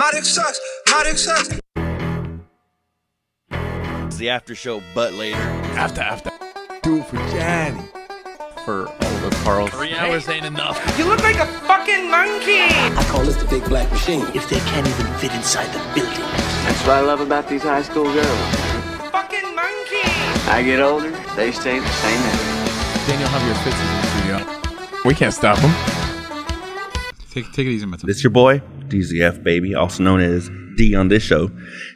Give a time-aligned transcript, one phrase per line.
[0.00, 0.58] My sucks.
[0.88, 1.60] My sucks.
[4.06, 5.36] It's the after show, but later.
[5.76, 6.30] After, after.
[6.82, 7.82] Do it for Jonny.
[8.64, 9.68] For all the Carls.
[9.68, 10.80] Three hours ain't enough.
[10.98, 12.62] You look like a fucking monkey.
[12.72, 14.24] I call this the big black machine.
[14.34, 16.18] if they can't even fit inside the building.
[16.64, 18.54] That's what I love about these high school girls.
[19.12, 20.08] Fucking monkey.
[20.48, 23.06] I get older, they stay the same age.
[23.06, 25.02] Daniel have your fits in the studio.
[25.04, 25.99] We can't stop him.
[27.30, 28.00] Take, take it easy, Matt.
[28.02, 28.58] This your boy,
[28.88, 31.48] DZF Baby, also known as D on this show.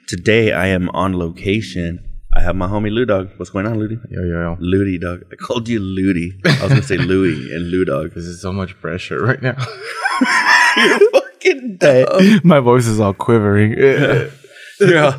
[0.07, 1.99] Today I am on location.
[2.37, 3.37] I have my homie LuDogg.
[3.37, 3.97] What's going on, Ludi?
[4.11, 4.57] Yo, yo, yo.
[4.61, 5.25] Ludi Dog.
[5.33, 6.39] I called you Ludi.
[6.45, 8.15] I was gonna say Louie and Lou Dog.
[8.15, 9.57] This is so much pressure right now.
[10.77, 12.41] You're fucking dumb.
[12.45, 13.73] My voice is all quivering.
[14.81, 15.13] You're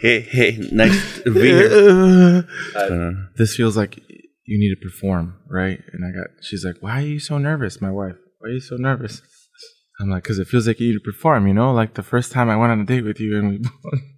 [0.00, 2.46] hey, hey, nice to be here.
[2.76, 3.98] Uh, this feels like
[4.44, 5.80] you need to perform, right?
[5.92, 8.16] And I got, she's like, why are you so nervous, my wife?
[8.38, 9.20] Why are you so nervous?
[10.00, 11.72] I'm like, because it feels like you need to perform, you know?
[11.72, 13.60] Like the first time I went on a date with you and we.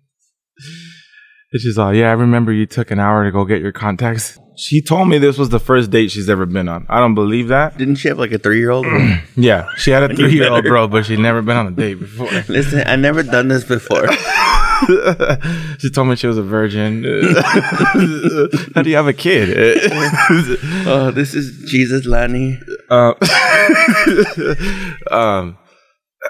[1.52, 4.38] It's just all, yeah, I remember you took an hour to go get your contacts.
[4.56, 6.86] She told me this was the first date she's ever been on.
[6.88, 7.76] I don't believe that.
[7.76, 8.86] didn't she have like a three year old?
[9.34, 10.68] Yeah, she had a three year old better.
[10.68, 12.30] bro, but she'd never been on a date before.
[12.48, 14.06] Listen, I never done this before.
[15.80, 17.02] she told me she was a virgin.
[18.76, 19.48] How do you have a kid?
[20.86, 22.60] oh, this is Jesus Lani.
[22.90, 23.14] um,
[25.10, 25.58] um,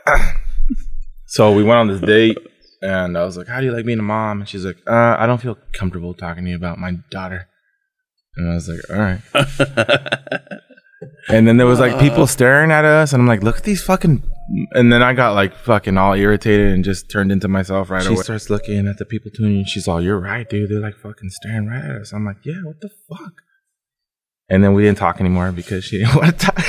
[1.27, 2.39] so we went on this date,
[2.83, 5.17] and I was like, "How do you like being a mom?" And she's like, uh,
[5.19, 7.49] "I don't feel comfortable talking to you about my daughter."
[8.37, 9.21] And I was like, "All right."
[11.29, 13.83] and then there was like people staring at us, and I'm like, "Look at these
[13.83, 14.23] fucking."
[14.73, 18.17] And then I got like fucking all irritated and just turned into myself right away.
[18.17, 19.59] She starts looking at the people tuning.
[19.59, 20.71] And she's all, "You're right, dude.
[20.71, 23.33] They're like fucking staring right at us." I'm like, "Yeah, what the fuck?"
[24.49, 26.65] And then we didn't talk anymore because she didn't want to talk.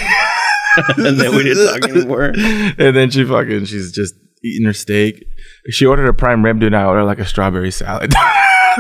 [0.97, 2.31] and then we didn't talk anymore.
[2.35, 5.25] and then she fucking, she's just eating her steak.
[5.69, 6.73] She ordered a prime rib, dude.
[6.73, 8.13] I ordered like a strawberry salad.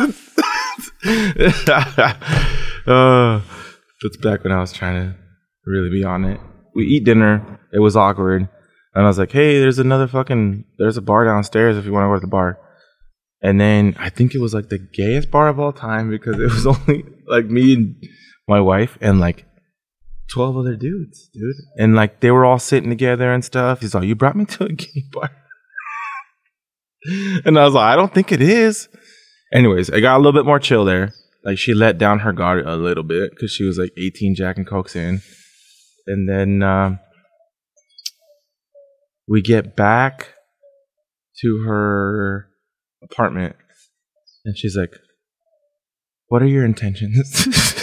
[2.87, 3.41] uh,
[4.01, 5.15] that's back when I was trying to
[5.65, 6.39] really be on it.
[6.73, 7.59] We eat dinner.
[7.73, 8.49] It was awkward.
[8.93, 12.05] And I was like, hey, there's another fucking, there's a bar downstairs if you want
[12.05, 12.59] to go to the bar.
[13.41, 16.51] And then I think it was like the gayest bar of all time because it
[16.51, 17.95] was only like me and
[18.47, 19.45] my wife and like
[20.31, 21.55] 12 other dudes, dude.
[21.77, 23.81] And like they were all sitting together and stuff.
[23.81, 25.31] He's like, You brought me to a gay bar.
[27.45, 28.87] and I was like, I don't think it is.
[29.53, 31.13] Anyways, I got a little bit more chill there.
[31.43, 34.57] Like she let down her guard a little bit because she was like 18 Jack
[34.57, 35.21] and Cokes in.
[36.07, 36.99] And then um,
[39.27, 40.33] we get back
[41.41, 42.47] to her
[43.03, 43.55] apartment
[44.45, 44.93] and she's like,
[46.27, 47.77] What are your intentions?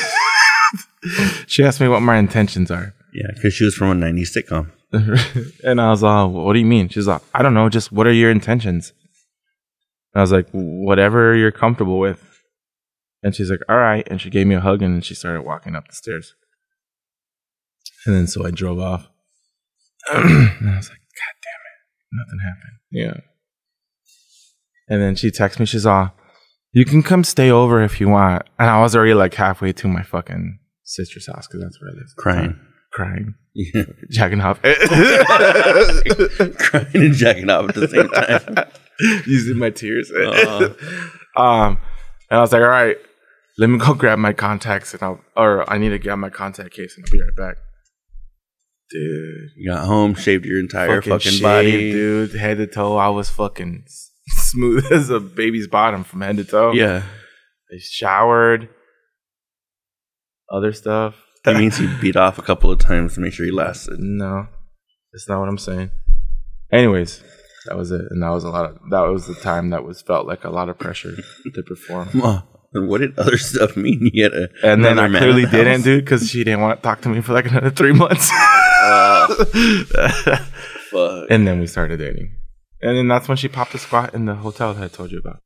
[1.46, 2.94] she asked me what my intentions are.
[3.12, 4.70] Yeah, because she was from a 90s sitcom.
[5.64, 6.88] and I was like, what do you mean?
[6.88, 7.68] She's like, I don't know.
[7.68, 8.92] Just what are your intentions?
[10.14, 12.24] And I was like, whatever you're comfortable with.
[13.22, 14.06] And she's like, all right.
[14.08, 16.34] And she gave me a hug and she started walking up the stairs.
[18.06, 19.08] And then so I drove off.
[20.10, 22.12] and I was like, God damn it.
[22.12, 22.78] Nothing happened.
[22.90, 23.20] Yeah.
[24.88, 26.12] And then she texts me, she's all,
[26.72, 28.44] you can come stay over if you want.
[28.58, 30.58] And I was already like halfway to my fucking
[30.88, 32.06] sister's house because that's where I live.
[32.16, 32.58] Crying.
[32.92, 33.34] Crying.
[33.54, 33.84] Yeah.
[34.10, 34.60] Jacking off.
[34.62, 34.76] Crying
[36.94, 38.66] and jacking off at the same time.
[39.26, 40.10] Using my tears.
[40.10, 40.74] Uh.
[41.36, 41.78] um,
[42.30, 42.96] and I was like, all right,
[43.58, 46.72] let me go grab my contacts and I'll, or I need to grab my contact
[46.72, 47.56] case and I'll be right back.
[48.90, 49.50] Dude.
[49.56, 51.92] You got home, shaved your entire fucking, shaved, body.
[51.92, 52.34] dude.
[52.34, 52.96] Head to toe.
[52.96, 53.84] I was fucking
[54.28, 56.72] smooth as a baby's bottom from head to toe.
[56.72, 57.02] Yeah.
[57.70, 58.70] I showered.
[60.50, 61.14] Other stuff.
[61.44, 64.00] That means he beat off a couple of times to make sure he lasted.
[64.00, 64.48] No,
[65.12, 65.90] that's not what I'm saying.
[66.72, 67.22] Anyways,
[67.66, 68.76] that was it, and that was a lot of.
[68.90, 71.14] That was the time that was felt like a lot of pressure
[71.54, 72.08] to perform.
[72.08, 72.42] Huh.
[72.74, 74.10] And what did other stuff mean?
[74.12, 75.84] You had a, And then I another clearly the didn't, house?
[75.84, 78.28] dude, because she didn't want to talk to me for like another three months.
[80.90, 81.26] Fuck.
[81.30, 82.36] and then we started dating,
[82.82, 85.18] and then that's when she popped a squat in the hotel that I told you
[85.18, 85.40] about.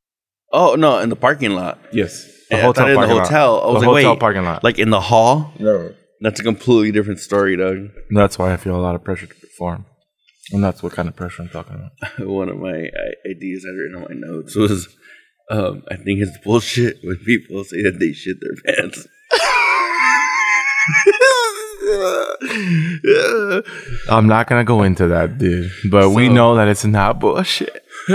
[0.51, 1.79] Oh no, in the parking lot.
[1.91, 2.27] Yes,
[2.57, 3.27] The hotel in the parking lot.
[3.27, 3.61] hotel.
[3.61, 4.63] I was the like, hotel wait, parking lot.
[4.63, 5.53] like in the hall.
[5.59, 7.89] no, That's a completely different story, Doug.
[8.11, 9.85] that's why I feel a lot of pressure to perform,
[10.51, 11.91] and that's what kind of pressure I'm talking about.
[12.27, 12.87] One of my
[13.29, 14.87] ideas I'd written on my notes was,
[15.49, 19.07] um, I think it's bullshit when people say that they shit their pants.
[24.09, 25.71] I'm not gonna go into that, dude.
[25.89, 27.83] But we know that it's not bullshit.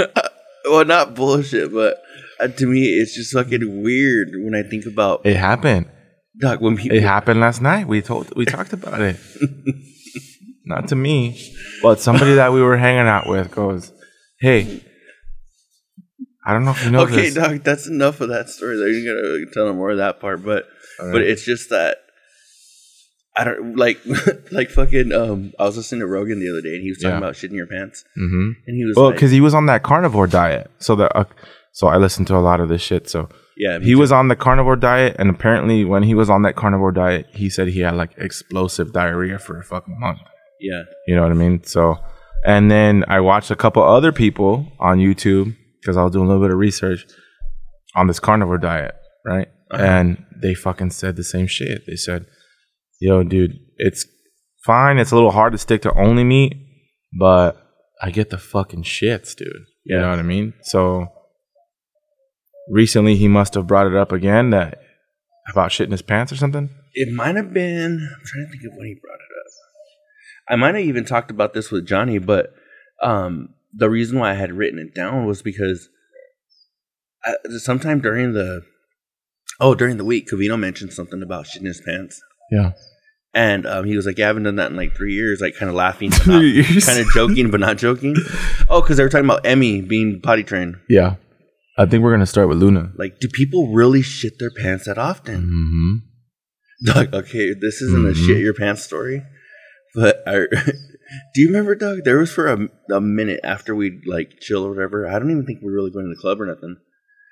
[0.65, 2.03] well, not bullshit, but
[2.41, 5.87] uh, to me, it's just fucking weird when I think about It happened.
[6.41, 6.61] Doc.
[6.61, 7.89] When people, It happened last night.
[7.89, 9.17] We told we talked about it.
[10.65, 11.41] Not to me,
[11.83, 13.91] but somebody that we were hanging out with goes,
[14.39, 14.83] Hey,
[16.47, 17.35] I don't know if you know okay, this.
[17.35, 18.77] dog, that's enough of that story.
[18.77, 20.67] There, you gotta tell them more of that part, but
[20.99, 21.99] but it's just that
[23.37, 23.99] I don't like
[24.53, 25.13] like fucking.
[25.13, 27.19] Um, I was listening to Rogan the other day, and he was talking Yeah.
[27.19, 29.83] about shitting your pants, hmm and he was Well, like, because he was on that
[29.83, 31.25] carnivore diet, so that uh,
[31.79, 33.09] so I listened to a lot of this shit.
[33.09, 33.99] So yeah, he too.
[33.99, 37.49] was on the carnivore diet, and apparently when he was on that carnivore diet, he
[37.49, 40.19] said he had like explosive diarrhea for a fucking month.
[40.61, 41.63] yeah, You know what I mean?
[41.65, 41.97] So,
[42.45, 46.29] and then I watched a couple other people on YouTube because I was doing a
[46.29, 47.07] little bit of research
[47.95, 48.95] on this carnivore diet,
[49.25, 49.49] right?
[49.71, 49.83] Uh-huh.
[49.83, 51.83] And they fucking said the same shit.
[51.87, 52.27] They said,
[53.01, 54.05] "Yo, dude, it's
[54.65, 54.99] fine.
[54.99, 56.55] It's a little hard to stick to only meat,
[57.19, 57.51] but
[58.03, 59.49] I get the fucking shits, dude.
[59.85, 60.03] You Yeah.
[60.03, 61.09] know what I mean?" So
[62.71, 64.81] recently, he must have brought it up again that
[65.51, 66.71] about shitting his pants or something.
[66.95, 67.93] it might have been.
[68.13, 69.53] I'm trying to think of when he brought it up.
[70.51, 72.55] I might have even talked about this with Jonny, but
[73.03, 75.89] um, the reason why I had written it down was because
[77.25, 78.63] I, sometime during the
[79.61, 82.21] oh during the week, Covino mentioned something about shitting his pants.
[82.51, 82.73] Yeah.
[83.35, 85.55] And um, he was like, "Yeah, I haven't done that in like three years." Like,
[85.55, 86.87] kind of laughing, but Three years.
[86.87, 88.17] kind of joking, but not joking.
[88.71, 90.77] Oh, because they were talking about Emmy being potty trained.
[90.89, 91.17] Yeah.
[91.79, 92.93] I think we're gonna start with Luna.
[92.97, 95.43] Like, do people really shit their pants that often?
[95.43, 95.95] Mm-hmm.
[96.93, 98.27] Doug, okay, this isn't a Mhm.
[98.27, 99.23] shit your pants story,
[99.95, 100.47] but I,
[101.35, 102.05] do you remember, Doug?
[102.05, 105.09] There was for a, a minute after we like chill or whatever.
[105.09, 106.77] I don't even think we were really going to the club or nothing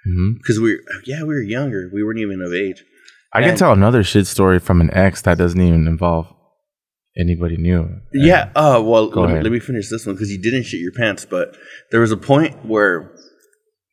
[0.08, 0.34] Mm-hmm.
[0.38, 1.90] because we, yeah, we were younger.
[1.92, 2.84] We weren't even of age.
[3.32, 6.32] I can tell another shit story from an ex that doesn't even involve
[7.18, 7.88] anybody new.
[8.12, 8.50] Yeah.
[8.54, 9.06] Oh well.
[9.08, 11.56] Let me, let me finish this one because you didn't shit your pants, but
[11.90, 13.15] there was a point where,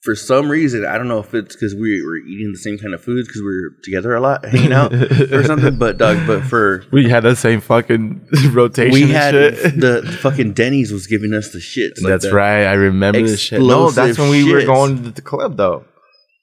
[0.04, 2.94] for some reason, I don't know if it's because we were eating the same kind
[2.94, 5.78] of foods because we were together a lot, hanging out or something.
[5.78, 8.94] But Doug, but for We had the same fucking rotation.
[8.94, 9.80] we had shit.
[9.80, 11.94] the fucking Denny's was giving us the shit.
[12.02, 12.34] like that's that.
[12.34, 12.66] right.
[12.66, 13.62] I remember the shit.
[13.62, 15.86] No, that's when we were going to the club though.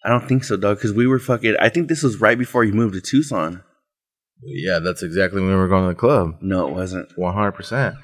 [0.03, 1.57] I don't think so, Doug, because we were fucking.
[1.61, 3.62] I think this was right before you moved to Tucson.
[4.43, 6.37] Yeah, that's exactly when we were going to the club.
[6.41, 7.97] No, it wasn't, One hundred percent.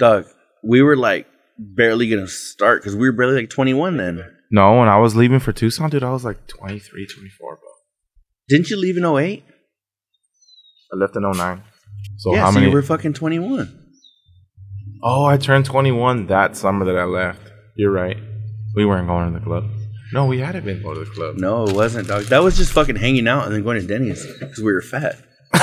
[0.00, 0.26] Doug.
[0.64, 4.24] We were like barely gonna start because we were barely like twenty one then.
[4.50, 7.68] No, when I was leaving for Tucson, dude, I was like 23, 24, bro.
[8.48, 9.42] Didn't you leave in 08?
[10.92, 11.62] I left in 09.
[12.18, 12.66] So yeah, how so many?
[12.66, 13.90] you were fucking twenty one.
[15.02, 17.40] oh, I turned 21 that summer that I left.
[17.76, 18.16] You're right.
[18.76, 19.64] We weren't going to the club.
[20.12, 21.36] No, we hadn't been going to the club.
[21.38, 22.24] No, it wasn't, dog.
[22.24, 25.16] That was just fucking hanging out and then going to Denny's because we were fat.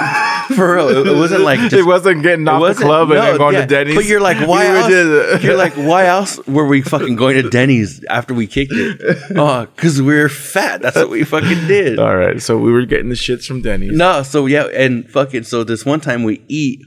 [0.54, 3.20] For real, it, it wasn't like just, it wasn't getting off the wasn't- club and
[3.20, 3.94] then going yeah, to Denny's.
[3.94, 5.42] But you're like, why We else?
[5.44, 9.00] You're like, why else were we fucking going to Denny's after we kicked it?
[9.36, 10.82] Oh, because we are fat.
[10.82, 11.98] That's what we fucking did.
[11.98, 13.92] All right, so we were getting the shits from Denny's.
[13.92, 16.80] No, so yeah, and fucking so this one time we eat,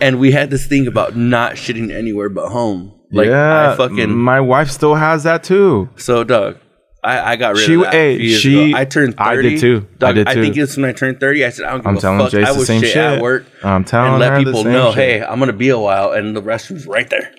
[0.00, 2.92] and we had this thing about not shitting anywhere but home.
[3.12, 5.88] Like yeah, I fucking my wife still has that too.
[5.96, 6.58] so Doug.
[7.04, 7.92] I, I got rid She- of that.
[7.92, 8.78] hey, a few years she- ago.
[8.78, 9.86] I turned I did too.
[9.94, 11.44] I Doug, did I think it's when I turned thirty.
[11.44, 12.32] I said I don't give I'm a telling fuck.
[12.32, 12.96] Jace I the same shit, shit.
[12.96, 13.44] at work.
[13.62, 15.20] I'm telling and let people know, shit.
[15.20, 17.32] hey, I'm gonna be a while, and the restroom's right there.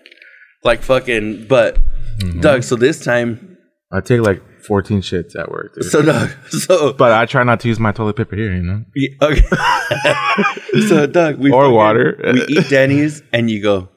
[0.64, 1.78] Like fucking, but
[2.20, 2.40] Mm-hmm.
[2.40, 2.64] Doug.
[2.64, 3.58] So this time,
[3.92, 5.84] I take like 14 shits at work, dude.
[5.92, 8.86] so Doug, so but I try not to use my toilet paper here, you know.
[8.96, 9.42] Yeah, okay.
[10.88, 12.20] so Doug, we Or fucking- water.
[12.34, 13.90] we eat Denny's, and you go,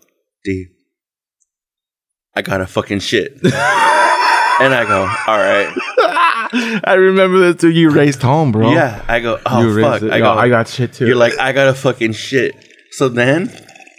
[0.45, 0.67] D.
[2.35, 3.39] I got a fucking shit,
[4.61, 7.71] and I go, all right, I remember this too.
[7.71, 8.73] You raced home, bro.
[8.73, 9.05] yeah.
[9.09, 10.03] I go, oh you fuck.
[10.03, 11.07] I Yo, go, I got shit too.
[11.07, 12.55] You're like, I got a fucking shit.
[12.93, 13.53] So then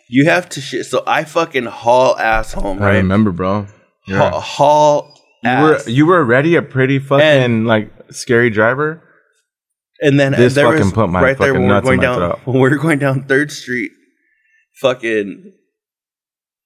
[0.09, 0.85] you have to shit.
[0.85, 3.67] So I fucking haul ass home, I remember, bro.
[4.07, 4.17] Yeah.
[4.31, 5.87] Ha- haul You were ass.
[5.87, 9.03] you were already a pretty fucking And- like scary driver.
[10.01, 11.93] and then This there fucking was put my right there fucking when we're nuts going
[11.93, 12.39] in my down throat.
[12.45, 13.91] when we're going down Third Street.
[14.81, 15.51] Fucking,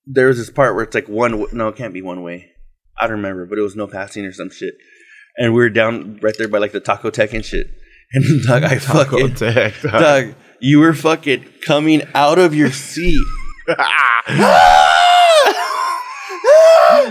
[0.06, 1.46] there was this part where it's like one.
[1.51, 2.51] No, it can't be one way.
[3.00, 4.75] I don't remember, but it was no passing or some shit.
[5.38, 7.67] And we were down right there by like the Taco Tech and shit.
[8.13, 9.91] And Doug, I fucking Tech, dog.
[9.91, 13.25] Doug, you were fucking coming out of your seat.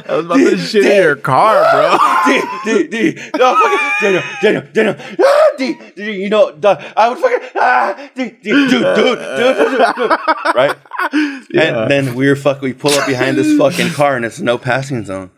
[0.04, 1.98] I was about to shit in your car, bro.
[2.64, 7.08] D, D, D, no, fucking, Daniel, Daniel, Daniel, ah, D, D, you know, Doug, I
[7.08, 10.10] would fucking, ah, D, D, dude, dude, dude, dude, dude, dude,
[10.54, 10.76] right?
[11.50, 11.82] Yeah.
[11.82, 14.56] And then we were fucking, we pull up behind this fucking car and it's no
[14.56, 15.30] passing zone.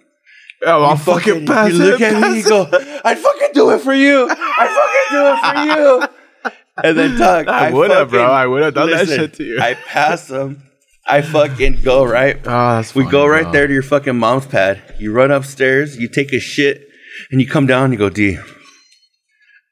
[0.67, 2.13] Oh, I'll You fucking pass You look it.
[2.13, 2.69] at me, you go,
[3.05, 4.29] I'd fucking do it for you.
[4.31, 6.53] I'd fucking do it for you.
[6.83, 8.23] And then Doug, I I, would've, bro.
[8.25, 9.61] I would've done that shit to you.
[9.61, 10.63] I pass them.
[11.07, 12.37] I fucking go right.
[12.47, 13.53] Oh, We funny, go right bro.
[13.53, 14.83] there to your fucking mom's pad.
[14.99, 16.89] You run upstairs, you take a shit,
[17.31, 18.39] and you come down and you go, D,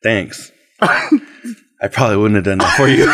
[0.03, 0.53] thanks.
[0.81, 3.07] I probably wouldn't have done that for you.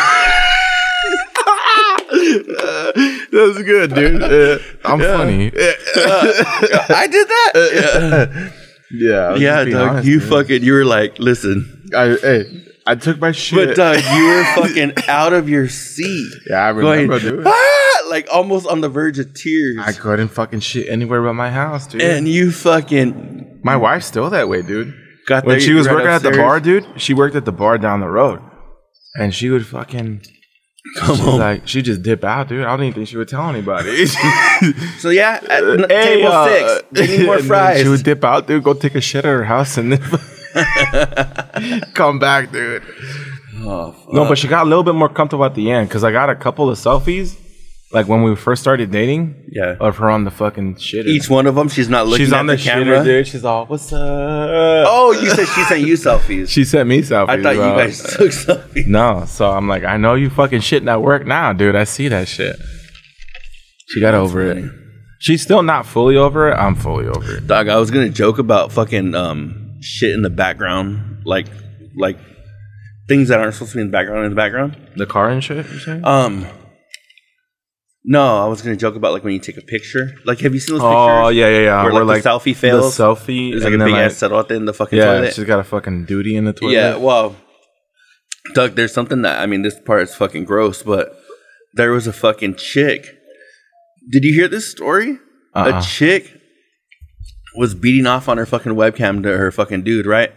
[3.47, 4.21] That's good, dude.
[4.23, 5.51] Uh, I'm funny.
[5.53, 8.51] I did that.
[8.91, 9.89] Yeah, Yeah, I yeah Doug.
[9.89, 10.29] honest, you dude.
[10.29, 10.63] fucking.
[10.63, 13.67] You were like, listen, I, hey, I took my shit.
[13.69, 16.31] but Doug, you were fucking out of your seat.
[16.49, 17.43] yeah, I Going, remember, dude.
[17.45, 19.77] ah, like almost on the verge of tears.
[19.79, 22.01] I couldn't fucking shit anywhere but my house, dude.
[22.01, 24.93] and you fucking my wife's still that way, dude.
[25.27, 27.51] got When there, she was right working at the bar, dude, she worked at the
[27.51, 28.41] bar down the road,
[29.15, 30.23] and she would fucking.
[30.97, 31.39] Come she's on.
[31.39, 32.65] like she just dip out, dude.
[32.65, 34.05] I don't even think she would tell anybody.
[34.99, 36.47] So yeah, at n- Hey, table uh,
[36.91, 37.81] six, need more fries.
[37.81, 38.63] She would dip out, dude.
[38.63, 40.01] Go take a shit at her house, and then
[41.93, 42.83] come back, dude.
[43.61, 46.11] Oh, No, but she got a little bit more comfortable at the end because I
[46.11, 47.35] got a couple of selfies,
[47.91, 49.49] like when we first started dating.
[49.51, 49.75] Yeah.
[49.79, 51.07] of her on the fucking shitter.
[51.07, 52.99] Each one of them, she's not looking she's on the, the, camera.
[52.99, 53.27] shitter, dude.
[53.27, 56.49] She's all, "What's up?" Oh, you said she sent you selfies.
[56.53, 57.29] she sent me selfies.
[57.29, 57.71] I thought bro.
[57.71, 58.85] you guys took selfies.
[58.87, 61.75] No, so I'm like, I know you fucking shitting at work now, dude.
[61.75, 62.57] I see that shit.
[63.87, 64.71] She got over it.
[65.19, 66.53] She's still not fully over it.
[66.53, 67.47] I'm fully over it.
[67.47, 71.47] Dog, I was gonna joke about fucking um shit in the background, like
[71.95, 72.17] like
[73.07, 74.77] things that aren't supposed to be in the background in the background.
[74.95, 75.65] The car and shit.
[76.05, 76.45] Um,
[78.11, 80.05] no, I was gonna joke about like when you take a picture.
[80.25, 81.37] Like, have you seen those oh pictures?
[81.37, 81.83] yeah, yeah, yeah.
[81.93, 82.97] Where, like, the selfie fails?
[82.97, 83.51] The selfie.
[83.51, 85.33] There's like a big like- ass there in the fucking Yeah, toilet.
[85.35, 86.73] she's got a fucking duty in the toilet.
[86.73, 87.35] Yeah, well,
[88.55, 91.15] Doug, there's something that I mean, this part is fucking gross, but
[91.75, 93.15] there was a fucking chick.
[94.11, 95.19] Did you hear this story?
[95.53, 95.77] Uh-uh.
[95.79, 96.33] A chick
[97.55, 100.31] was beating off on her fucking webcam to her fucking dude, right?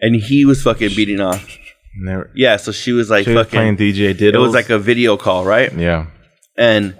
[0.00, 1.58] And he was fucking beating off.
[2.02, 3.92] Were- Yeah, so she was like she was playing fucking.
[3.94, 4.34] DJ Diddles.
[4.34, 5.70] It was like a video call, right?
[5.74, 6.06] yeah.
[6.58, 6.98] And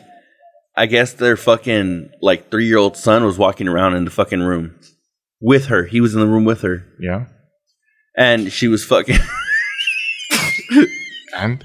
[0.76, 4.40] I guess their fucking like three year old son was walking around in the fucking
[4.40, 4.78] room
[5.40, 5.84] with her.
[5.84, 7.26] He was in the room with her, Yeah.
[8.16, 9.18] and she was fucking.
[11.36, 11.62] And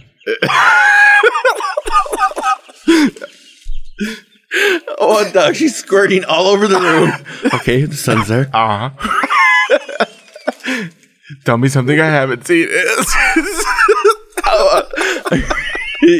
[4.99, 7.11] Oh, dog, she's squirting all over the room.
[7.55, 8.49] okay, the sun's there.
[8.53, 10.85] uh huh.
[11.45, 12.67] Tell me something I haven't seen.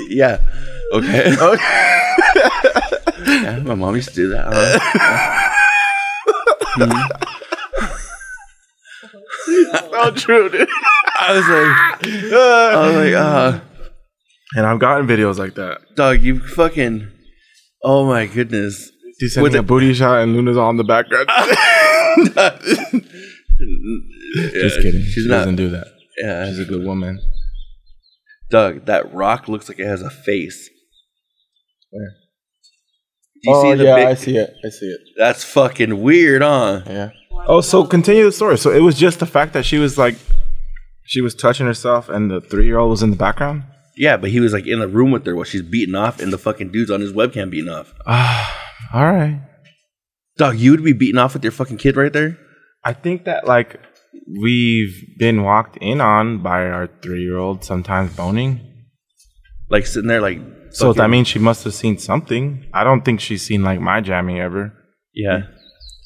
[0.10, 0.40] yeah.
[0.94, 1.36] Okay.
[3.26, 4.46] yeah, my mom used to do that.
[4.54, 4.80] huh?
[9.92, 10.68] so true, dude.
[11.20, 13.60] I was like, I was like, uh,
[14.56, 15.80] And I've gotten videos like that.
[15.96, 17.08] dog, you fucking.
[17.84, 18.92] Oh my goodness.
[19.20, 21.28] She's With sending a the- booty shot and Luna's all in the background.
[24.54, 25.02] Just kidding.
[25.04, 25.40] She's she not.
[25.40, 25.88] doesn't do that.
[26.22, 27.20] Yeah, She's a good woman.
[28.50, 30.70] Doug, that rock looks like it has a face.
[31.94, 32.10] Where?
[33.44, 34.08] Do you see the big?
[34.08, 34.54] Oh, see it.
[34.66, 35.02] I see it.
[35.18, 36.82] That's fucking weird, huh?
[36.88, 37.10] Yeah.
[37.46, 38.58] Oh, so continue the story.
[38.58, 40.16] So it was just the fact that she was like,
[41.06, 43.64] she was touching herself, and the three-year-old was in the background.
[43.96, 46.34] Yeah, but he was like in the room with her while she's beating off, and
[46.34, 47.94] the fucking dude's on his webcam beating off.
[48.08, 49.42] Ah, All right.
[50.38, 52.40] Dog, you would be beating off with your fucking kid right there?
[52.84, 53.80] I think that like
[54.42, 58.62] we've been walked in on by our three-year-old sometimes boning.
[59.70, 60.40] Like sitting there, like.
[60.74, 62.66] So that fucking- means she must have seen something.
[62.74, 64.74] I don't think she's seen like my jamming ever.
[65.14, 65.44] Yeah.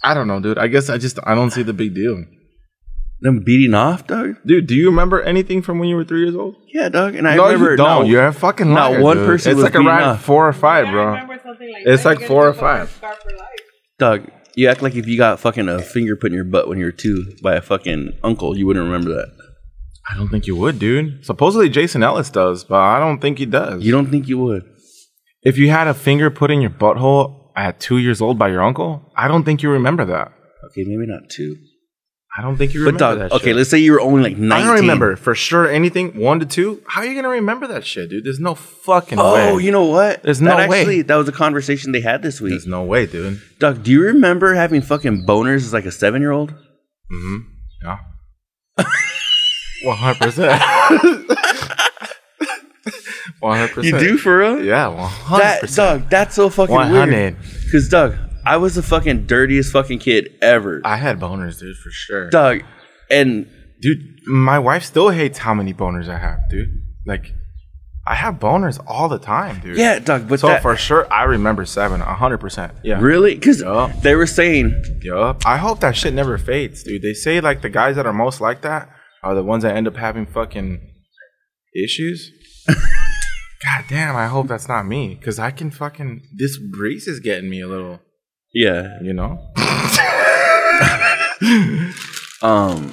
[0.04, 0.58] I don't know, dude.
[0.58, 2.24] I guess I just I don't see the big deal.
[3.20, 4.36] Them beating off, dog?
[4.46, 6.56] Dude, do you remember anything from when you were three years old?
[6.72, 7.16] Yeah, dog.
[7.16, 7.72] And I no, remember.
[7.72, 8.02] you don't.
[8.04, 9.26] no, You're a fucking not liar, one dude.
[9.26, 10.24] person It's was like beating around off.
[10.24, 11.16] four or five, bro.
[11.44, 12.10] something like It's that.
[12.10, 12.90] like You four or gotta go five.
[12.92, 13.60] scar for life.
[13.98, 16.78] Dog, you act like if you got fucking a finger put in your butt when
[16.78, 19.32] you were two by a fucking uncle, you wouldn't remember that.
[20.10, 21.26] I don't think you would, dude.
[21.26, 23.84] Supposedly Jason Ellis does, but I don't think he does.
[23.84, 24.64] You don't think you would?
[25.44, 28.62] if you had a finger put in your butthole at two years old by your
[28.62, 30.32] uncle, I don't think you remember that.
[30.66, 31.56] Okay, maybe not two.
[32.38, 33.32] I don't think you But remember dog, that.
[33.38, 33.56] okay, shit.
[33.56, 34.52] let's say you were only like 19.
[34.52, 36.84] I don't remember for sure anything one to two.
[36.88, 38.26] How are you gonna remember that shit, dude?
[38.26, 39.50] There's no fucking way.
[39.50, 40.22] Oh, you know what?
[40.24, 40.80] There's that no way.
[40.82, 42.52] actually, That was a conversation they had this week.
[42.52, 43.42] There's no way, dude.
[43.60, 46.52] Doug, do you remember having fucking boners as like a seven year old?
[47.12, 47.38] Mm-hmm.
[47.84, 47.98] Yeah.
[49.84, 50.62] One hundred percent.
[53.40, 54.02] One hundred percent.
[54.02, 54.64] You do for real?
[54.64, 56.02] Yeah, one hundred percent.
[56.04, 57.36] Doug, that's so fucking One weird.
[57.66, 58.16] Because Doug,
[58.46, 60.82] I was the fucking dirtiest fucking kid ever.
[60.84, 62.30] I had boners, dude, for sure.
[62.30, 62.64] Doug,
[63.12, 63.48] and
[63.80, 66.68] Dude, my wife still hates how many boners I have, dude.
[67.06, 67.32] Like,
[68.08, 69.78] I have boners all the time, dude.
[69.78, 72.72] yeah, Doug, but So that, for sure, I remember seven, hundred percent.
[72.84, 73.00] Yeah.
[73.00, 73.94] really, because Yeah.
[74.02, 75.44] they were saying, Yup.
[75.46, 77.04] I hope that shit never fades, dude.
[77.04, 78.90] They say like the guys that are most like that
[79.24, 80.82] are the ones that end up having fucking
[81.76, 82.32] issues.
[82.68, 85.16] God damn, I hope that's not me.
[85.24, 88.00] Cause I can fucking this breeze is getting me a little,
[88.54, 89.40] yeah, you know?
[92.42, 92.92] um,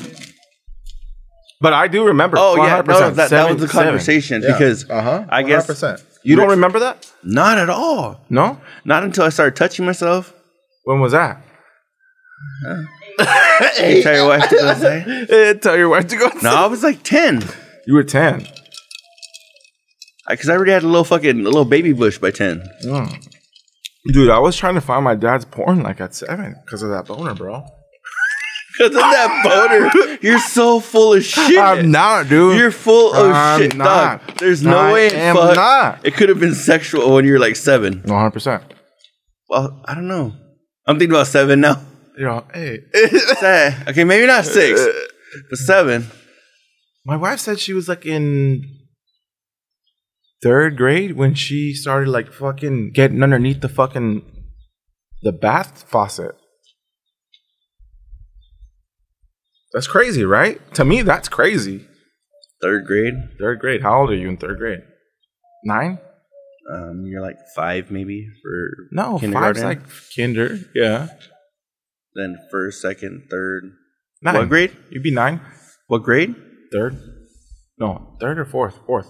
[1.61, 2.37] But I do remember.
[2.38, 4.88] oh yeah, no, 100%, that, that was the conversation because.
[4.88, 6.02] Uh-huh, I guess 100%.
[6.25, 7.11] You don't remember that?
[7.23, 8.19] Not at all.
[8.31, 8.59] No.
[8.87, 10.33] Not until I started touching myself.
[10.85, 11.43] When was that?
[13.76, 15.26] Hey, tell your wife to go say.
[15.30, 16.28] Eh, tell your wife to go.
[16.42, 17.42] No, I was like ten.
[17.87, 18.47] You were ten.
[20.28, 22.62] Because I already had a little fucking a little baby bush by ten.
[24.12, 27.06] Dude, I was trying to find my dad's porn like at seven because of that
[27.06, 27.62] boner, bro.
[28.76, 31.56] Because of that boner, you're so full of shit.
[31.61, 32.59] I'm not, dude.
[32.59, 34.26] You're full of I'm shit, not.
[34.26, 34.37] dog.
[34.38, 36.00] There's no I way in am fuck not.
[36.04, 38.02] it could have been sexual when you were like seven.
[38.04, 38.64] One hundred percent.
[39.49, 40.33] Well, I don't know.
[40.88, 41.80] I'm thinking about seven now.
[42.16, 42.80] You know, hey.
[43.40, 44.80] Say- okay, maybe not six,
[45.50, 46.06] but seven.
[47.04, 48.62] My wife said she was like in
[50.42, 54.23] third grade when she started like fucking getting underneath the fucking
[55.23, 56.35] the bath faucet.
[59.73, 60.61] That's crazy, right?
[60.75, 61.87] To me, that's crazy.
[62.62, 63.14] Third grade.
[63.40, 63.83] Third grade.
[63.83, 64.80] How old are you in third grade?
[65.64, 65.99] Nine?
[66.73, 69.62] Um, you're like five maybe for No, kindergarten.
[69.62, 69.80] five's like
[70.16, 70.59] kinder.
[70.75, 71.09] Yeah.
[72.14, 73.64] Then first, second, third.
[74.23, 74.35] Nine.
[74.35, 74.76] What grade?
[74.90, 75.40] You'd be nine.
[75.88, 76.35] What grade?
[76.73, 76.97] Third.
[77.78, 78.78] No, third or fourth.
[78.87, 79.09] Fourth.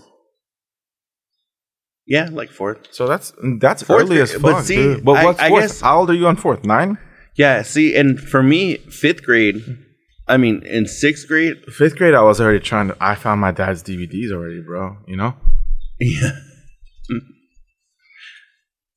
[2.06, 2.88] Yeah, like fourth.
[2.92, 4.52] So that's that's Fourth early as grade, fuck.
[4.52, 5.04] but see, dude.
[5.04, 5.62] But I- what's I fourth?
[5.62, 6.64] guess- How old are you on fourth?
[6.64, 6.99] Nine.
[7.37, 9.56] Yeah, see, and for me, fifth grade.
[10.28, 11.56] I mean, in sixth grade.
[11.68, 12.96] Fifth grade, I was already trying to.
[13.00, 14.96] I found my dad's DVDs already, bro.
[15.06, 15.34] You know.
[16.00, 16.32] Yeah.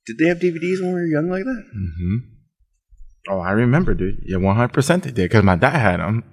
[0.08, 1.64] Did they have DVDs when we were young like that?
[1.76, 2.16] Mm-hmm.
[3.30, 4.22] Oh, I remember, dude.
[4.26, 6.24] Yeah, one hundred percent they did because my dad had them.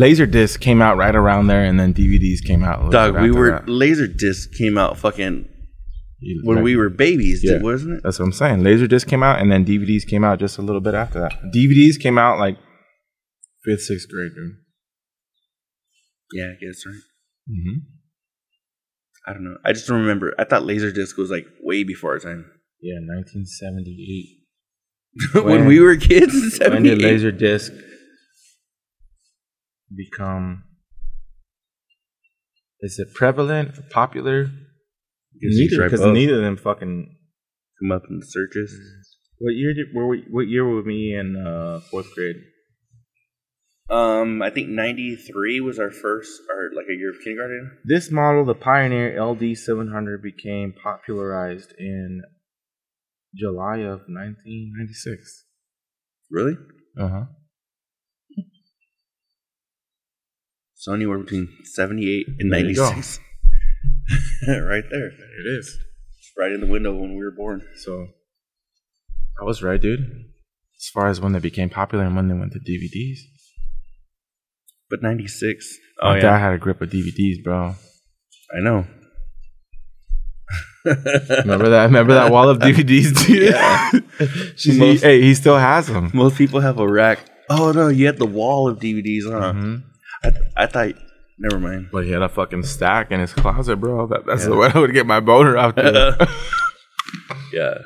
[0.00, 2.90] Laserdisc came out right around there, and then DVDs came out.
[2.92, 3.66] Dog, we were that.
[3.66, 5.48] Laserdisc came out fucking
[6.20, 7.60] You- when we were babies, Yeah.
[7.60, 8.02] wasn't it?
[8.02, 8.60] That's what I'm saying.
[8.62, 11.32] Laserdisc came out, and then DVDs came out just a little bit after that.
[11.54, 12.56] DVDs came out like
[13.64, 14.52] fifth, sixth grade, dude.
[16.32, 16.94] Yeah, I guess right.
[17.50, 17.78] Mm-hmm.
[19.26, 19.56] I don't know.
[19.64, 20.34] I just remember.
[20.38, 22.46] I thought Laserdisc was like way before our time.
[22.80, 24.41] Yeah, 1978.
[25.34, 27.38] When, When- we were kids, when did 78.
[27.38, 27.82] Laserdisc
[29.94, 30.64] become?
[32.80, 34.50] Is it prevalent, popular?
[35.40, 37.16] Neither, because neither of them fucking.
[37.80, 38.74] come up in the searches.
[39.38, 39.86] What year did?
[39.94, 42.36] Were we, what year were we in uh, fourth grade?
[43.90, 47.78] Um, I think '93 was our first, or like a year of kindergarten.
[47.84, 52.22] This model, the Pioneer LD 700, became popularized in
[53.34, 55.44] July of 1996.
[56.30, 56.56] Really?
[56.98, 57.24] Uh huh.
[60.74, 63.20] So anywhere between 78 and There 96.
[64.48, 65.06] right there.
[65.08, 65.78] It is.
[66.36, 67.62] Right in the window when we were born.
[67.76, 68.08] So
[69.40, 70.00] I was right, dude.
[70.00, 73.18] As far as when they became popular and when they went to DVDs.
[74.90, 75.78] But 96.
[76.02, 76.38] My Oh, dad yeah.
[76.38, 77.76] had a grip of DVDs, bro.
[78.54, 78.86] I know.
[80.84, 81.84] Remember that?
[81.86, 84.04] Remember that wall of DVDs, dude?
[84.58, 86.10] She's- he- hey, he still has them.
[86.14, 87.18] Most people have a rack.
[87.50, 87.88] Oh, no.
[87.88, 89.52] You had the wall of DVDs, huh?
[89.52, 89.82] Mhm.
[90.24, 90.94] I, th- I thought.
[91.38, 91.88] Never mind.
[91.92, 94.06] But he had a fucking stack in his closet, bro.
[94.06, 96.16] That, that's the way I would get my boner out there.
[97.52, 97.78] Yeah.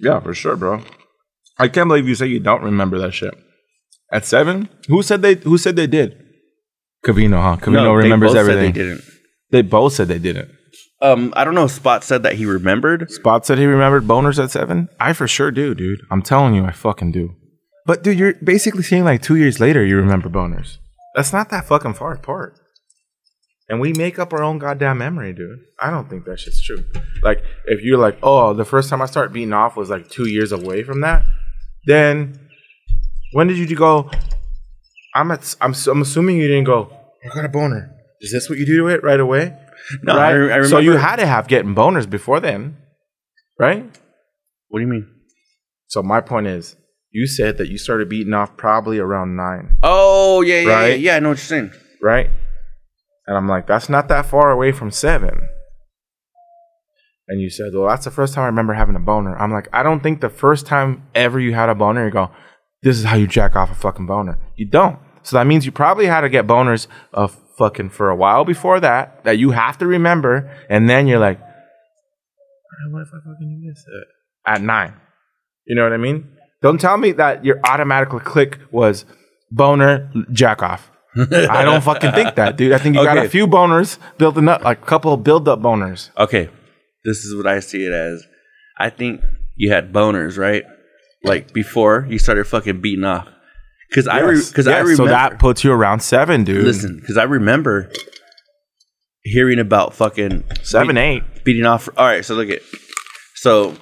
[0.00, 0.82] yeah, for sure, bro.
[1.58, 3.34] I can't believe you say you don't remember that shit.
[4.10, 5.34] At seven, who said they?
[5.34, 6.16] Who said they did?
[7.04, 7.56] Covino, huh?
[7.60, 8.72] Covino No, they remembers everything.
[8.72, 9.02] they didn't.
[9.50, 10.50] They both said they didn't.
[11.00, 11.64] Um, I don't know.
[11.64, 13.10] if Spot said that he remembered.
[13.10, 14.88] Spot said he remembered boners at seven.
[14.98, 16.00] I for sure do, dude.
[16.10, 17.34] I'm telling you, I fucking do.
[17.86, 20.78] But dude, you're basically saying like two years later you remember boners.
[21.14, 22.58] That's not that fucking far apart.
[23.68, 25.60] And we make up our own goddamn memory, dude.
[25.80, 26.84] I don't think that shit's true.
[27.22, 30.26] Like, if you're like, oh, the first time I started beating off was like two
[30.26, 31.24] years away from that,
[31.84, 32.48] then
[33.32, 34.10] when did you go?
[35.14, 36.90] I'm at, I'm, I'm assuming you didn't go.
[37.24, 37.94] I got a boner.
[38.20, 39.56] Is this what you do to it right away?
[40.02, 40.26] No, right?
[40.26, 40.68] I, I remember.
[40.68, 42.76] So you had to have getting boners before then,
[43.58, 43.84] right?
[44.68, 45.08] What do you mean?
[45.86, 46.76] So my point is,
[47.10, 50.88] you said that you started beating off probably around nine, Oh, yeah, yeah, Right?
[51.00, 51.12] yeah.
[51.12, 51.70] Yeah, I know what you're saying.
[52.02, 52.30] right?
[53.26, 55.48] And I'm like, that's not that far away from seven.
[57.28, 59.36] And you said, well, that's the first time I remember having a boner.
[59.36, 62.30] I'm like, I don't think the first time ever you had a boner, you go,
[62.82, 64.38] this is how you jack off a fucking boner.
[64.56, 64.98] You don't.
[65.22, 68.80] So that means you probably had to get boners of fucking for a while before
[68.80, 70.50] that, that you have to remember.
[70.70, 71.40] And then you're like,
[72.90, 74.94] what if I fucking do this uh, at nine?
[75.66, 76.30] You know what I mean?
[76.62, 79.04] Don't tell me that your automatically click was
[79.50, 80.90] boner jack off.
[81.16, 82.72] I don't fucking think that, dude.
[82.72, 85.60] I think you got a few boners building up, like a couple of build up
[85.60, 86.10] boners.
[86.16, 86.48] Okay,
[87.04, 88.24] this is what I see it as.
[88.78, 89.22] I think
[89.56, 90.64] you had boners, right?
[91.24, 93.26] Like before you started fucking beating off.
[93.90, 94.96] Because I, because I Yes, remember.
[94.96, 96.64] so that puts you around seven, dude.
[96.64, 97.90] listen, because I remember
[99.22, 101.22] hearing about fucking Seven, eight.
[101.44, 101.88] beating off.
[101.96, 102.60] All right, so look at.
[103.34, 103.76] So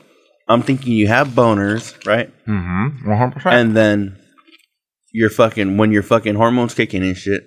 [0.48, 2.28] I'm thinking you have boners, right?
[2.46, 3.08] Mm-hmm.
[3.08, 3.54] One hundred percent.
[3.54, 4.18] And then
[5.12, 7.44] you're fucking when your fucking hormones kicking and shit.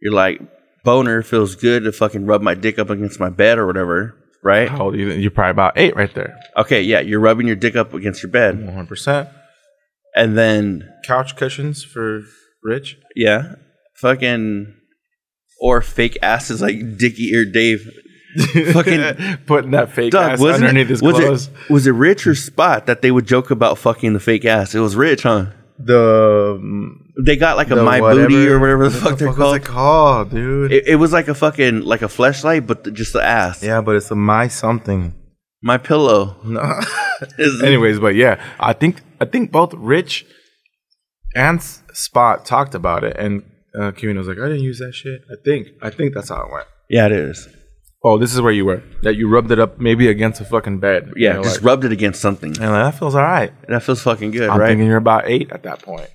[0.00, 0.40] You're like
[0.84, 4.68] boner feels good to fucking rub my dick up against my bed or whatever, right?
[4.68, 5.12] How old are you?
[5.12, 6.38] You're probably about eight right there.
[6.56, 9.28] Okay, yeah, you're rubbing your dick up against your bed, One hundred percent.
[10.14, 12.20] And then Couch cushions for
[12.62, 12.96] Rich.
[13.16, 13.54] yeah,
[13.96, 14.74] fucking
[15.60, 17.80] or fake asses like Dickie or Dave.
[18.72, 21.46] Fucking- putting that fake Doug, ass underneath it, his was clothes.
[21.46, 24.74] it was it Rich or Spot that they would joke about fucking the fake ass?
[24.74, 25.46] It was Rich, huh?
[25.78, 29.36] The, um, They got like a my whatever- booty or whatever the fuck they're was
[29.36, 29.56] called.
[29.56, 30.72] it called, dude?
[30.72, 33.62] It, it was like a fucking like a fleshlight, but the, just the ass.
[33.62, 35.14] yeah, but it's a my something.
[35.64, 36.36] My pillow.
[36.44, 36.62] No.
[37.64, 40.26] Anyways, but yeah, I think I think both Rich
[41.34, 43.42] and Spot talked about it, and
[43.80, 46.42] uh, Kevin was like, "I didn't use that shit." I think I think that's how
[46.44, 46.66] it went.
[46.90, 47.48] yeah, it is.
[48.06, 48.82] Oh, this is where you were.
[49.02, 51.12] That you rubbed it up maybe against a fucking bed.
[51.16, 52.50] Yeah, You know, just like, rubbed it against something.
[52.60, 53.52] and like, that feels all right.
[53.68, 54.68] That feels fucking good, I'm right?
[54.68, 56.10] thinking you're about eight at that point.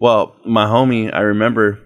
[0.00, 1.80] well, my homie, I remember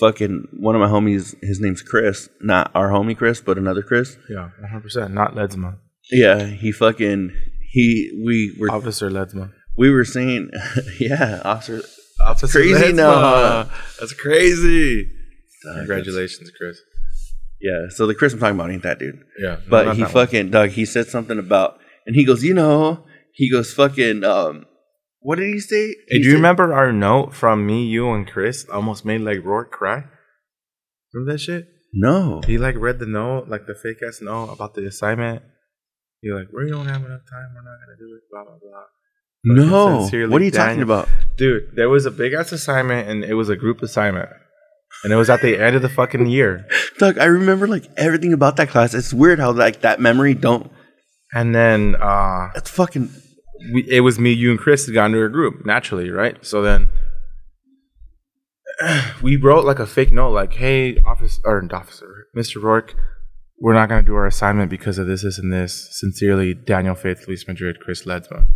[0.00, 2.28] fucking one of my homies, his name's Chris.
[2.40, 4.16] Not our homie Chris, but another Chris.
[4.28, 4.80] Yeah, 100.
[4.82, 5.76] percent Not Ledsma,
[6.10, 7.32] Yeah, he fucking
[7.72, 9.52] he we were Officer Ledsma.
[9.76, 10.50] we were saying
[11.00, 11.82] yeah, officer
[12.24, 13.68] Officer crazy now.
[14.00, 15.10] That's crazy.
[15.62, 16.78] Congratulations, Chris.
[17.60, 19.18] Yeah, so the Chris I'm talking about ain't that dude.
[19.38, 23.50] Yeah, But he fucking Doug, he said something about and he goes, you know, he
[23.50, 24.66] goes fucking um
[25.20, 25.88] what did he say?
[25.88, 28.64] Hey, He do you said- remember our note from me, you, and Chris?
[28.68, 30.04] Almost made like Rourke cry.
[31.12, 31.66] Remember that shit?
[31.92, 32.42] No.
[32.46, 35.42] He like read the note, like the fake ass note about the assignment.
[36.26, 37.54] He like, we don't have enough time.
[37.54, 38.22] We're not gonna do it.
[38.30, 38.82] Blah blah blah.
[40.10, 40.28] No.
[40.28, 41.08] What are you talking about?
[41.36, 44.28] Dude, there was a big ass assignment, and it was a group assignment,
[45.04, 46.66] and it was at the end of the fucking year.
[46.98, 48.92] Doug, I remember like everything about that class.
[48.92, 50.68] It's weird how like that memory don't
[51.32, 53.08] And then uh that's fucking
[53.72, 56.44] we, it was me, you, and Chris that got into a group naturally, right?
[56.44, 56.88] So then
[59.22, 62.60] we wrote like a fake note, like, "Hey, officer or officer, Mr.
[62.60, 62.96] Rourke,
[63.58, 65.88] we're not gonna do our assignment because of this, this, and this.
[65.98, 68.46] Sincerely, Daniel Faith, Luis Madrid, Chris Ledsma."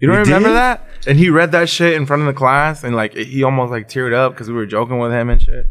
[0.00, 0.54] You don't You remember did?
[0.56, 0.86] that?
[1.08, 3.88] And he read that shit in front of the class, and like he almost like
[3.88, 5.66] teared up because we were joking with him and shit.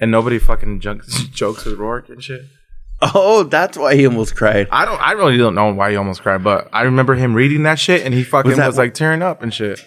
[0.00, 2.42] And nobody fucking jokes, jokes with Rourke and shit.
[3.00, 4.68] Oh, that's why he almost cried.
[4.70, 5.00] I don't.
[5.00, 8.04] I really don't know why he almost cried, but I remember him reading that shit,
[8.04, 9.80] and he fucking Was was, like tearing up and shit.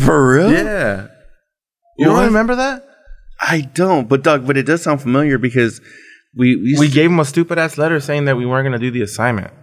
[0.00, 0.52] For real?
[0.52, 1.08] Yeah,
[1.96, 2.84] you don't remember that?
[3.40, 5.80] I don't, but Doug, but it does sound familiar because
[6.34, 8.90] we we, We gave him a stupid ass letter saying that we weren't gonna do
[8.90, 9.50] the assignment.
[9.50, 9.56] and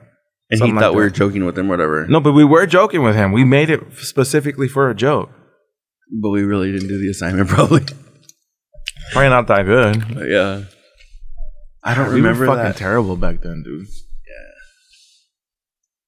[0.51, 2.05] he something thought like we were joking with him, whatever.
[2.07, 3.31] No, but we were joking with him.
[3.31, 5.29] We made it specifically for a joke.
[6.21, 7.81] but we really didn't do the assignment, probably.
[9.11, 10.15] Probably not that good.
[10.15, 10.63] But yeah,
[11.83, 12.77] I don't we remember were fucking that.
[12.77, 13.85] terrible back then, dude.
[13.85, 14.53] Yeah.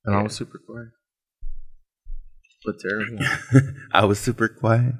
[0.06, 0.90] And I was super quiet.
[2.66, 3.74] But terrible.
[3.94, 4.96] I was super quiet.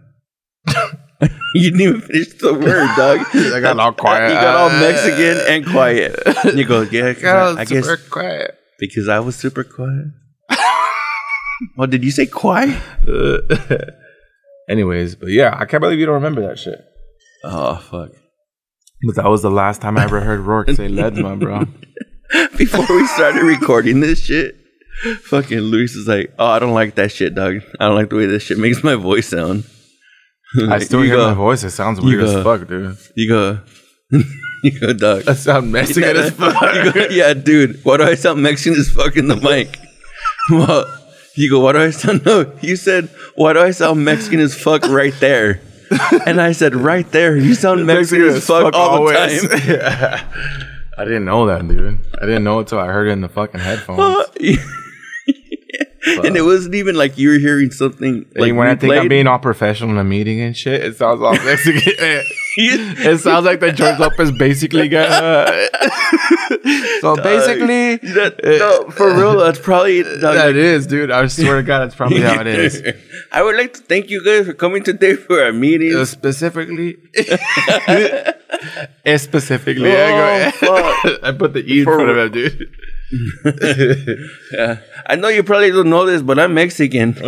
[1.56, 3.26] you didn't even finish the word, Doug.
[3.56, 4.30] I got all quiet.
[4.30, 6.16] You got all Mexican and quiet.
[6.56, 8.58] You go, yeah, I, I guess quiet.
[8.80, 10.08] because I was super quiet.
[11.76, 12.26] well, did you say?
[12.26, 12.82] Quiet?
[14.70, 16.80] Anyways, but yeah, I can't believe you don't remember that shit.
[17.44, 18.12] Oh fuck!
[19.06, 21.66] But that was the last time I ever heard Rourke say Ledma, bro.
[22.58, 24.56] Before we started recording this shit,
[25.24, 27.62] fucking Luis is like, "Oh, I don't like that shit, Doug.
[27.80, 29.64] I don't like the way this shit makes my voice sound."
[30.70, 31.64] I still hear my voice.
[31.64, 32.98] It sounds weird as fuck, dude.
[33.16, 33.60] You go.
[34.64, 35.28] you go, Doug.
[35.28, 36.60] I sound Mexican as fuck.
[36.94, 37.84] Go, yeah, dude.
[37.84, 39.78] Why do I sound Mexican as fuck in the mic?
[40.50, 40.86] well,
[41.36, 41.60] you go.
[41.60, 42.26] Why do I sound?
[42.26, 43.10] No, you said.
[43.36, 45.62] Why do I sound Mexican as fuck right there?
[46.26, 47.38] And I said, right there.
[47.38, 50.28] You sound Mexican, as fuck, all the time.
[50.98, 52.00] I didn't know that, dude.
[52.22, 54.26] I didn't know it until I heard it in the fucking headphones.
[56.28, 59.06] And it wasn't even like you were hearing something like Like when I think I'm
[59.06, 59.10] replayed.
[59.10, 61.82] being all professional in a meeting and shit, it sounds all Mexican.
[62.60, 65.10] it sounds like the George Lopez basically got.
[67.02, 71.12] so basically, That- no, for real, that's probably that is, dude.
[71.12, 72.82] I swear to God, that's probably how it is.
[73.32, 75.96] I would like to thank you guys for coming today for our meeting.
[75.96, 76.98] Uh, specifically,
[79.06, 81.24] Eh, specifically, Oh, I, go, fuck.
[81.24, 82.70] I put the E in For- front of it, dude.
[83.12, 84.78] Yeah.
[85.08, 87.16] I know you probably don't know this, but I'm Mexican.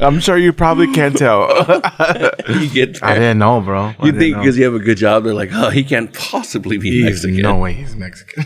[0.00, 1.48] I'm sure you probably can't tell.
[2.48, 3.94] you get I didn't know, bro.
[3.98, 6.76] I You think because you have a good job, they're like, oh, he can't possibly
[6.78, 7.42] be He's Mexican.
[7.42, 8.44] no way he's Mexican.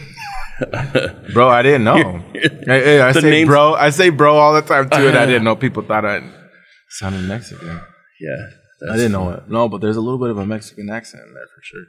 [1.32, 2.22] bro, I didn't know.
[2.34, 5.44] Hey, hey, I say bro, I say bro all the time too, and I didn't
[5.44, 6.22] know people thought I
[6.90, 7.80] sounded Mexican.
[8.20, 9.48] Yeah, I didn't know it.
[9.48, 11.84] No, but there's a little bit of a Mexican accent in there for sure.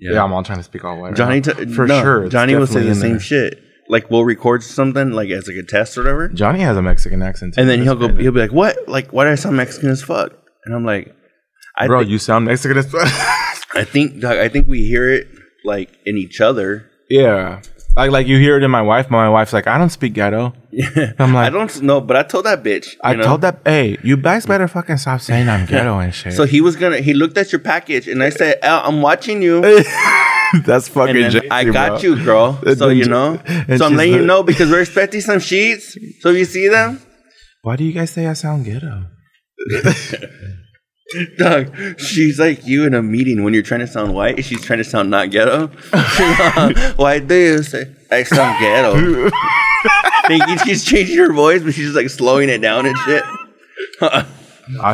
[0.00, 1.14] Yeah, I'm all trying to speak all white.
[1.16, 1.52] Jonny, now.
[1.52, 2.28] t- for no, sure.
[2.28, 3.20] Jonny will say the same there.
[3.20, 3.62] shit.
[3.88, 7.22] Like we'll record something like as like a test or whatever, Jonny has a Mexican
[7.22, 7.60] accent, too.
[7.62, 8.08] and then he'll go.
[8.08, 8.22] crazy.
[8.22, 8.76] He'll be like, "What?
[8.86, 10.32] Like why do I sound Mexican as fuck?"
[10.66, 11.14] And I'm like,
[11.76, 13.08] "I Bro, thi- you sound Mexican as fuck.
[13.74, 15.26] I think I think we hear it
[15.64, 16.90] like in each other.
[17.08, 17.62] yeah.
[17.98, 20.12] Like, like you hear it in my wife, but my wife's like, I don't speak
[20.14, 20.52] ghetto.
[20.70, 22.94] Yeah, I'm like- I don't know, but I told that bitch.
[23.02, 23.24] I know?
[23.24, 26.34] told that, hey, you guys better fucking stop saying I'm ghetto and shit.
[26.34, 26.98] So he was gonna.
[26.98, 29.60] He looked at your package, and I said, Al, "I'm watching you."
[30.64, 32.10] That's fucking And then I got bro.
[32.10, 32.58] you, girl.
[32.76, 33.40] So you know.
[33.76, 35.98] So I'm letting you know because we're expecting some sheets.
[36.20, 37.02] So you see them,
[37.62, 39.06] Why do you guys say I sound ghetto?
[41.38, 41.98] Doug.
[42.00, 44.44] She's like you in a meeting when you're trying to sound white.
[44.44, 45.66] She's trying to sound not ghetto.
[46.96, 49.30] Why do you say I sound ghetto?
[50.26, 53.22] Thinking she's changing her voice, but she's just like slowing it down and shit.
[54.00, 54.24] Uh,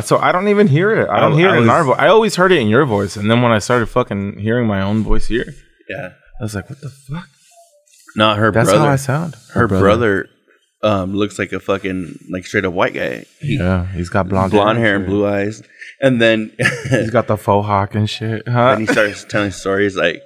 [0.01, 1.09] so I don't even hear it.
[1.09, 1.97] I don't I- hear I it in our voice.
[1.99, 4.81] I always heard it in your voice, and then when I started fucking hearing my
[4.81, 5.53] own voice here,
[5.89, 6.11] Yeah.
[6.39, 7.27] I was like, "What the fuck?"
[8.15, 8.85] Not her That's brother.
[8.85, 9.35] how I sound.
[9.53, 10.29] her brother,
[10.85, 13.25] um, looks like a fucking like straight up white guy.
[13.39, 15.63] He, Yeah, he's got blonde, blonde hair and blue eyes,
[15.99, 16.51] and then
[16.89, 18.47] He's got the faux hawk and shit.
[18.47, 18.73] Huh?
[18.73, 20.21] And he starts telling stories like,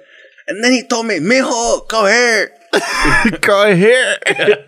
[0.46, 2.52] and then he told me, "Mijo, go here."
[3.40, 4.16] Go here.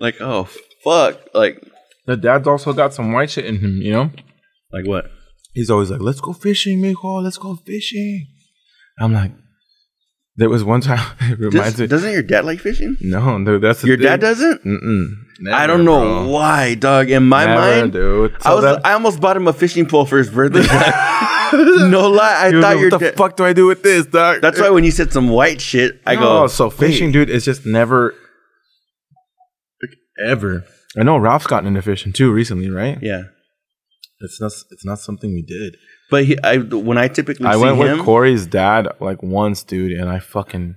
[0.00, 0.48] Like, oh
[0.82, 1.62] fuck, like,
[2.04, 3.80] the dad's also got some white shit in him.
[3.80, 4.10] You know,
[4.72, 5.06] like what?
[5.54, 7.22] he's always like, "Let's go fishing, mijo.
[7.22, 8.26] Let's go fishing."
[8.98, 9.30] I'm like,
[10.36, 11.16] there was one time.
[11.30, 11.86] It reminds Does, me.
[11.86, 12.96] doesn't your dad like fishing?
[13.00, 14.06] No, dude, that's the Your thing.
[14.06, 14.64] dad doesn't?
[14.64, 15.52] Mm-mm.
[15.52, 16.28] I don't know bro.
[16.28, 17.10] why, dog.
[17.10, 18.36] In my Never, mind, dude.
[18.42, 20.60] I was that- I almost bought him a fishing pole for his birthday.
[21.54, 23.16] no lie, I was thought your what the dad.
[23.16, 24.40] fuck do I do with this, dog?
[24.40, 26.44] That's why when you said some white shit, I go.
[26.44, 28.14] Oh, so fishing, dude, is just never,
[30.24, 30.64] ever.
[30.98, 32.98] I know Ralph's gotten into fishing too recently, right?
[33.02, 33.24] Yeah,
[34.20, 34.52] It's not.
[34.70, 35.76] It's not something we did.
[36.14, 39.64] But he, I when I typically I see went him, with Corey's dad like once,
[39.64, 40.76] dude, and I fucking,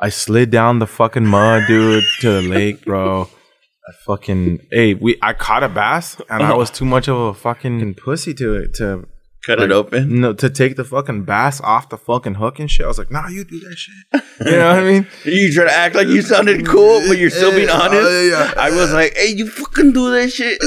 [0.00, 3.24] I slid down the fucking mud, dude, to the lake, bro.
[3.24, 7.34] I fucking, hey, we, I caught a bass, and I was too much of a
[7.34, 9.06] fucking pussy to it to
[9.44, 10.20] cut it open.
[10.22, 12.84] no to take the fucking bass off the fucking hook and shit.
[12.86, 14.22] I was like, nah, you do that shit.
[14.46, 15.06] You know what I mean?
[15.24, 18.08] You try to act like you sounded cool, but you're still being honest.
[18.30, 18.54] yeah.
[18.56, 20.58] I was like, "Hey, you fucking do that shit."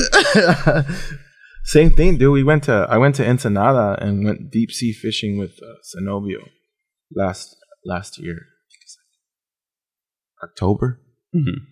[1.64, 2.34] Same thing, dude.
[2.34, 6.42] We went to I went to Ensenada and went deep sea fishing with uh, Zenobio
[7.16, 8.38] last last year,
[10.44, 11.00] October.
[11.36, 11.66] Mhm.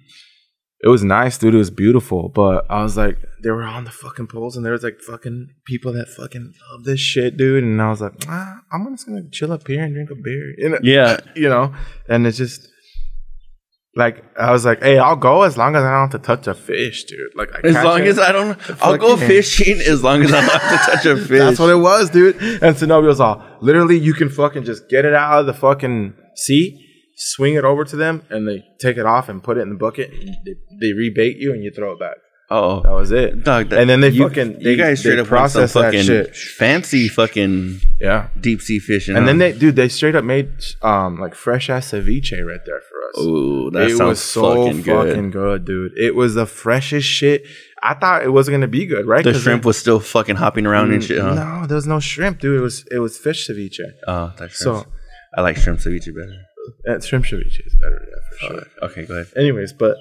[0.81, 1.55] It was nice, dude.
[1.55, 4.71] It was beautiful, but I was like, they were on the fucking poles, and there
[4.71, 7.63] was like fucking people that fucking love this shit, dude.
[7.65, 10.79] And I was like, ah, I'm just gonna chill up here and drink a beer?
[10.81, 11.17] Yeah.
[11.35, 11.73] you know.
[12.07, 12.69] And it's just
[13.95, 16.47] like I was like, hey, I'll go as long as I don't have to touch
[16.47, 17.19] a fish, dude.
[17.35, 18.07] Like I As long it.
[18.07, 19.79] as I don't, I'll go fucking- fishing.
[19.79, 21.39] As long as I don't have to touch a fish.
[21.39, 22.35] That's what it was, dude.
[22.61, 26.85] And Zenobio's all literally you can fucking just get it out of the fucking sea,
[27.17, 29.75] swing it over to them, and they take it off and put it in the
[29.75, 30.11] bucket.
[30.11, 32.17] They, they rebait you and you throw it back.
[32.51, 33.43] Oh, That was it.
[33.43, 33.69] dog.
[33.69, 35.73] That, and then they you, fucking you they, guys they straight up want some process
[35.73, 36.35] that shit.
[36.35, 38.29] fancy fucking Yeah.
[38.39, 39.15] deep sea fishing.
[39.15, 40.49] And then they, dude, they straight up made
[40.81, 43.15] um like fresh ass ceviche right there for us.
[43.17, 45.65] oh, that it sounds was so fucking fucking, good.
[45.65, 45.65] good.
[45.65, 45.97] dude.
[45.97, 47.43] It was the freshest shit.
[47.81, 49.23] I thought it wasn't gonna be good, right?
[49.23, 51.33] The shrimp it- was still fucking hopping around and shit, huh?
[51.33, 52.57] No, there was no shrimp, dude.
[52.57, 53.79] It was it was fish ceviche.
[54.07, 54.85] Oh, that's So.
[55.37, 56.95] I like shrimp ceviche better.
[56.97, 58.67] uh, shrimp ceviche is better, yeah, for sure.
[58.89, 59.27] Okay, go ahead.
[59.37, 59.95] Anyways, but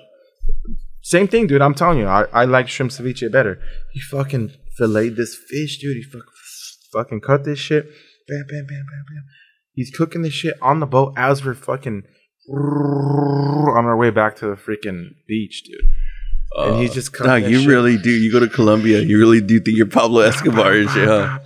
[1.02, 1.60] same thing, dude.
[1.62, 3.60] I'm telling you, I, I like shrimp ceviche better.
[3.92, 5.96] He fucking filleted this fish, dude.
[5.96, 6.22] He fucking
[6.92, 7.84] fucking cut this shit.
[8.26, 9.24] Bam, bam, bam, bam, bam.
[9.74, 12.02] He's cooking this shit on the boat as we're fucking
[12.48, 15.80] on our way back to the freaking beach, dude.
[16.56, 17.68] and he's uh, just cutting Dog, you shit.
[17.68, 18.10] really do.
[18.10, 21.38] You go to Colombia, you really do think you're Pablo Escobar and shit, huh?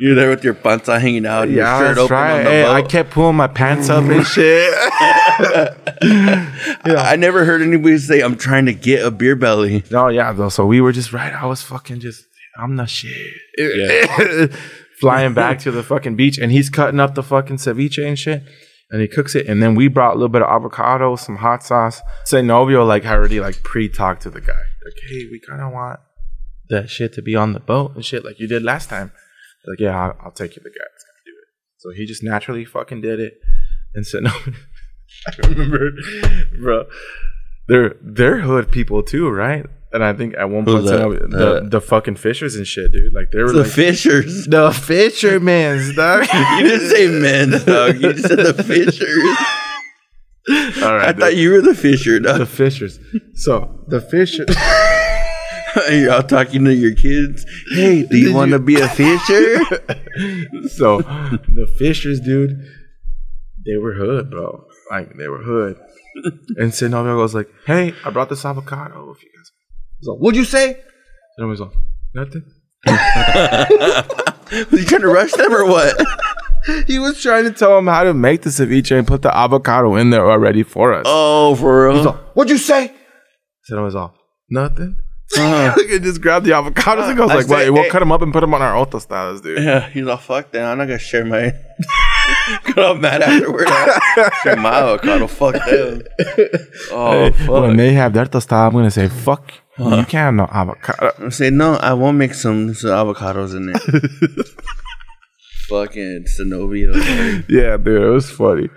[0.00, 2.38] You're there with your panza hanging out, and Yeah, your shirt open right.
[2.38, 2.72] on the Hey, boat.
[2.74, 4.74] I kept pulling my pants up and shit.
[6.02, 10.48] I never heard anybody say, "I'm trying to get a beer belly." No, yeah, though.
[10.48, 11.32] So we were just right.
[11.32, 12.24] I was fucking just,
[12.58, 13.34] I'm the shit.
[13.56, 14.46] Yeah.
[15.00, 18.42] Flying back to the fucking beach, and he's cutting up the fucking ceviche and shit,
[18.94, 19.48] and he cooks it.
[19.48, 22.00] And then we brought a little bit of avocado, some hot sauce.
[22.26, 24.52] Zenobio like already like pre-talked to the guy,
[24.84, 25.98] like, hey, we kind of want
[26.68, 29.10] that shit to be on the boat and shit, like you did last time.
[29.66, 31.48] Like, yeah, I'll, I'll take you the guy that's gonna do it.
[31.78, 33.34] So he just naturally fucking did it,
[33.96, 34.30] and said, no.
[35.26, 35.90] I remember,
[36.62, 36.84] bro.
[37.66, 39.66] They're they're hood people too, right?
[39.94, 43.14] And I think at one point the, the, The- the fucking fishers and shit, dude.
[43.14, 44.46] Like they were The like Fishers.
[44.46, 46.26] the fishermen's dog.
[46.58, 47.94] You didn't say men, dog.
[48.02, 49.38] You just said the Fishers.
[50.82, 52.98] All right, I thought you were the Fisher, the fishers.
[53.34, 54.48] So the fishers.
[55.90, 57.44] You're out talking to your kids.
[57.74, 59.58] Hey, do you want to be a fisher?
[60.68, 62.50] so the Fishers, dude,
[63.66, 64.66] they were hood, bro.
[64.90, 65.76] Like they were hood.
[66.58, 69.10] And Zenobio goes like, "Hey, I brought this avocado.
[69.16, 69.30] If you
[70.04, 70.80] he's like, what'd you say?"
[71.38, 71.72] Zenobio's like,
[72.14, 72.42] "Nothing."
[74.70, 75.96] Was he trying to rush them or what?
[76.86, 79.96] He was trying to tell him how to make the ceviche and put the avocado
[79.96, 81.02] in there already for us.
[81.06, 82.12] Oh, for real?
[82.32, 82.90] What'd you say?
[83.68, 84.14] Zenobio's all,
[84.48, 84.96] "Nothing."
[85.36, 87.90] Uh, Look at just grab the avocados and goes I like, say, "Wait, we'll hey-
[87.90, 90.64] cut them up and put them on our tostadas, dude." yeah, he's all fuck that.
[90.64, 91.52] I'm not gonna share my.
[92.74, 93.66] Got all mad afterward.
[93.68, 95.26] I share my avocado.
[95.26, 96.02] Fuck them.
[96.92, 97.48] Oh fuck.
[97.62, 101.28] When they have their tostada, I'm gonna say, "Fuck, you can't have no avocado." I
[101.30, 101.74] say no.
[101.74, 103.80] I won't make some, some avocados in there.
[105.68, 106.94] Fucking Zenobio.
[107.48, 108.68] Yeah, dude, it was funny.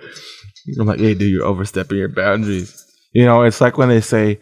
[0.80, 2.84] I'm like, hey, dude, you're overstepping your boundaries.
[3.14, 4.40] You know, it's like when they say,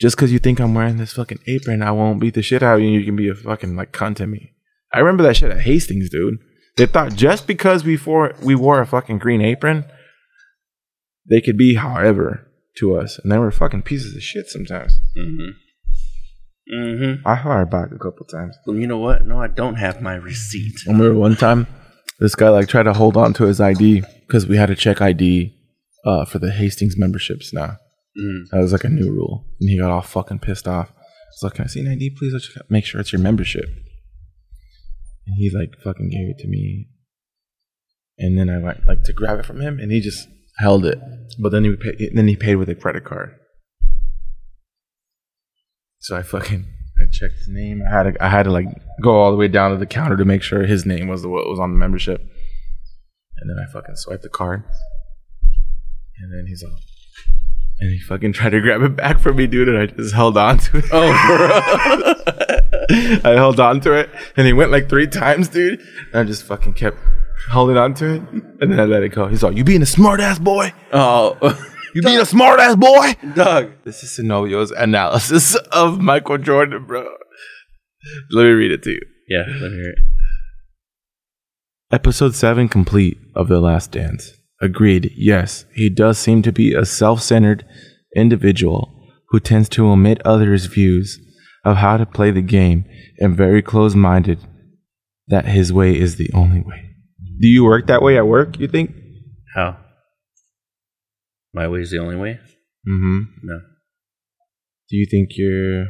[0.00, 2.76] just because you think I'm wearing this fucking apron, I won't beat the shit out
[2.76, 2.88] of you.
[2.88, 4.52] You can be a fucking like cunt to me.
[4.92, 6.38] I remember that shit at Hastings, dude.
[6.76, 9.84] They thought just because we wore we wore a fucking green apron,
[11.28, 14.98] they could be however to us, and they were fucking pieces of shit sometimes.
[15.16, 15.50] Mm-hmm.
[16.72, 17.26] Mm-hmm.
[17.26, 18.56] I fired back a couple times.
[18.66, 19.26] Well, you know what?
[19.26, 20.74] No, I don't have my receipt.
[20.88, 21.66] I remember one time
[22.20, 25.00] this guy like tried to hold on to his ID because we had to check
[25.02, 25.54] ID
[26.06, 27.76] uh, for the Hastings memberships now.
[28.18, 28.48] Mm.
[28.50, 30.90] That was like a new rule, and he got all fucking pissed off.
[30.90, 32.32] I was like, "Can I see an ID, please?
[32.32, 33.64] Let's check- make sure it's your membership."
[35.26, 36.86] And he like fucking gave it to me,
[38.18, 40.98] and then I went like to grab it from him, and he just held it.
[41.40, 43.34] But then he paid, then he paid with a credit card.
[46.04, 46.66] So I fucking
[47.00, 47.82] I checked his name.
[47.82, 48.66] I had to I had to like
[49.02, 51.30] go all the way down to the counter to make sure his name was the
[51.30, 52.20] what was on the membership.
[53.40, 54.64] And then I fucking swiped the card.
[56.18, 56.76] And then he's all
[57.80, 60.36] and he fucking tried to grab it back from me, dude, and I just held
[60.36, 60.84] on to it.
[60.92, 61.10] Oh,
[63.24, 65.80] I held on to it, and he went like three times, dude.
[66.12, 66.98] And I just fucking kept
[67.50, 68.22] holding on to it,
[68.60, 69.26] and then I let it go.
[69.26, 70.72] He's like, "You being a smart ass boy?
[70.92, 71.36] oh,
[71.94, 73.72] You being a smart ass boy?" Doug.
[73.84, 77.06] This is Zenobio's analysis of Michael Jordan, bro.
[78.30, 79.00] Let me read it to you.
[79.28, 79.98] Yeah, let me hear it.
[81.92, 84.32] Episode 7 complete of The Last Dance.
[84.60, 87.64] Agreed, yes, he does seem to be a self centered
[88.16, 91.18] individual who tends to omit others' views
[91.64, 92.84] of how to play the game
[93.18, 94.38] and very close minded
[95.28, 96.90] that his way is the only way.
[97.40, 98.94] Do you work that way at work, you think?
[99.54, 99.78] How?
[101.54, 102.40] My way is the only way?
[102.88, 103.20] Mm hmm.
[103.44, 103.60] No.
[104.90, 105.86] Do you think you're.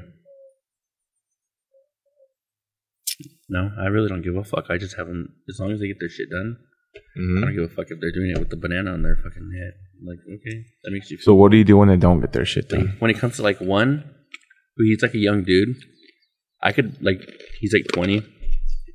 [3.49, 4.67] No, I really don't give a fuck.
[4.71, 6.57] I just have them, as long as they get their shit done,
[6.97, 7.41] I Mhm.
[7.43, 9.75] don't give a fuck if they're doing it with the banana on their fucking head.
[10.03, 11.25] Like, okay, that makes you feel.
[11.25, 12.97] So, what do you do when they don't get their shit done?
[13.01, 14.05] when it comes to like one,
[14.77, 15.77] who he's like a young dude,
[16.63, 17.21] I could like
[17.61, 18.21] he's like twenty,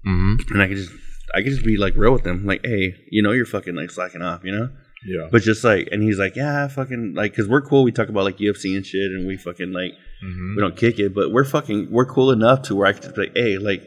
[0.06, 0.54] Mm hmm.
[0.54, 0.92] and I could just
[1.34, 3.92] I could just be like real with him, like, hey, you know, you're fucking like
[3.92, 4.70] slacking off, you know.
[5.06, 5.28] Yeah.
[5.32, 7.84] But just like, and he's like, yeah, fucking like, cause we're cool.
[7.84, 10.56] We talk about like UFC and shit, and we fucking like Mm-hmm.
[10.58, 13.16] we don't kick it, but we're fucking we're cool enough to where I could just
[13.16, 13.82] be like, hey, like,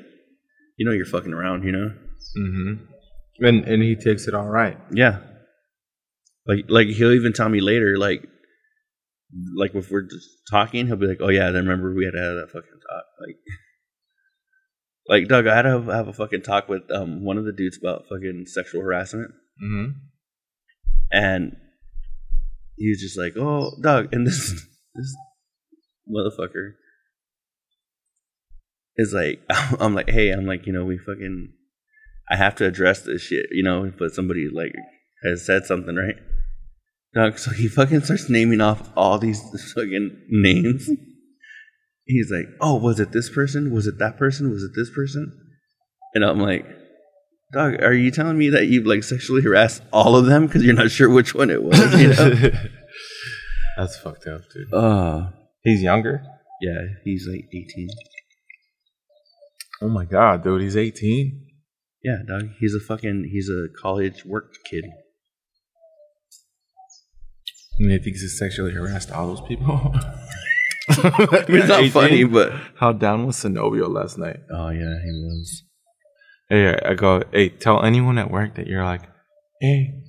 [0.79, 1.92] you know, you're fucking around, you know.
[2.38, 3.44] Mm-hmm.
[3.44, 4.79] And, and he takes it all right.
[4.90, 5.18] Yeah.
[6.46, 8.27] Like like he'll even tell me later, like
[9.55, 12.18] like if we're just talking, he'll be like, Oh yeah, I remember we had to
[12.22, 13.05] have that fucking talk.
[13.20, 13.37] Like
[15.09, 17.53] Like Doug, I had to have, have a fucking talk with um one of the
[17.53, 19.90] dudes about fucking sexual harassment Mm-hmm.
[21.12, 21.57] And
[22.77, 24.51] he was just like, Oh, Doug, and this
[24.94, 25.16] this
[26.09, 26.72] motherfucker
[28.96, 29.40] is like
[29.81, 31.53] I'm like, hey, I'm like, you know, we fucking
[32.31, 34.75] I have to address this shit, you know, but somebody like
[35.25, 36.16] has said something, right?
[37.14, 39.40] Doug, so he fucking starts naming off all these
[39.75, 40.88] fucking names.
[42.05, 43.72] He's like, oh, was it this person?
[43.72, 44.51] Was it that person?
[44.51, 45.38] Was it this person?
[46.14, 46.66] And I'm like,
[47.52, 50.74] Dog, are you telling me that you've like sexually harassed all of them because you're
[50.74, 51.78] not sure which one it was?
[52.00, 52.50] You know?
[53.76, 54.72] That's fucked up, dude.
[54.72, 55.28] uh,
[55.62, 56.22] He's younger.
[56.62, 57.88] yeah, he's like 18.
[59.82, 61.46] Oh my god, dude, he's 18.
[62.02, 62.50] Yeah, dog.
[62.58, 64.85] He's a fucking he's a college work kid.
[67.79, 69.94] And he thinks he sexually harassed all those people.
[70.88, 71.90] it's not 18?
[71.90, 74.38] funny, but How down was Zenobio last night?
[74.50, 75.62] oh yeah, he was.
[76.53, 79.00] Hey, I go, hey, tell anyone at work that you're like,
[79.63, 80.03] hey,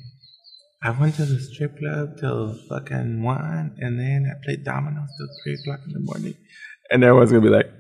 [0.84, 5.30] I went to the strip club till fucking one, and then I played dominoes till
[5.42, 6.34] three o'clock in the morning.
[6.92, 7.72] And everyone's gonna be like,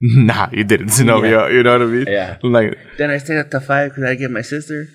[0.00, 1.52] nah, you didn't, Zenobio.
[1.52, 2.06] You know what I mean?
[2.06, 2.38] Yeah.
[2.44, 4.86] Like, Then I stayed up till five because I get my sister.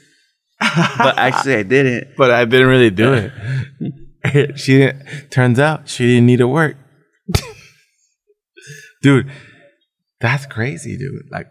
[0.59, 2.15] but actually, I didn't.
[2.15, 4.57] but I didn't really do it.
[4.57, 5.31] she didn't.
[5.31, 6.77] Turns out she didn't need to work.
[9.03, 9.29] Dude,
[10.21, 11.25] That's crazy, dude.
[11.29, 11.47] Like,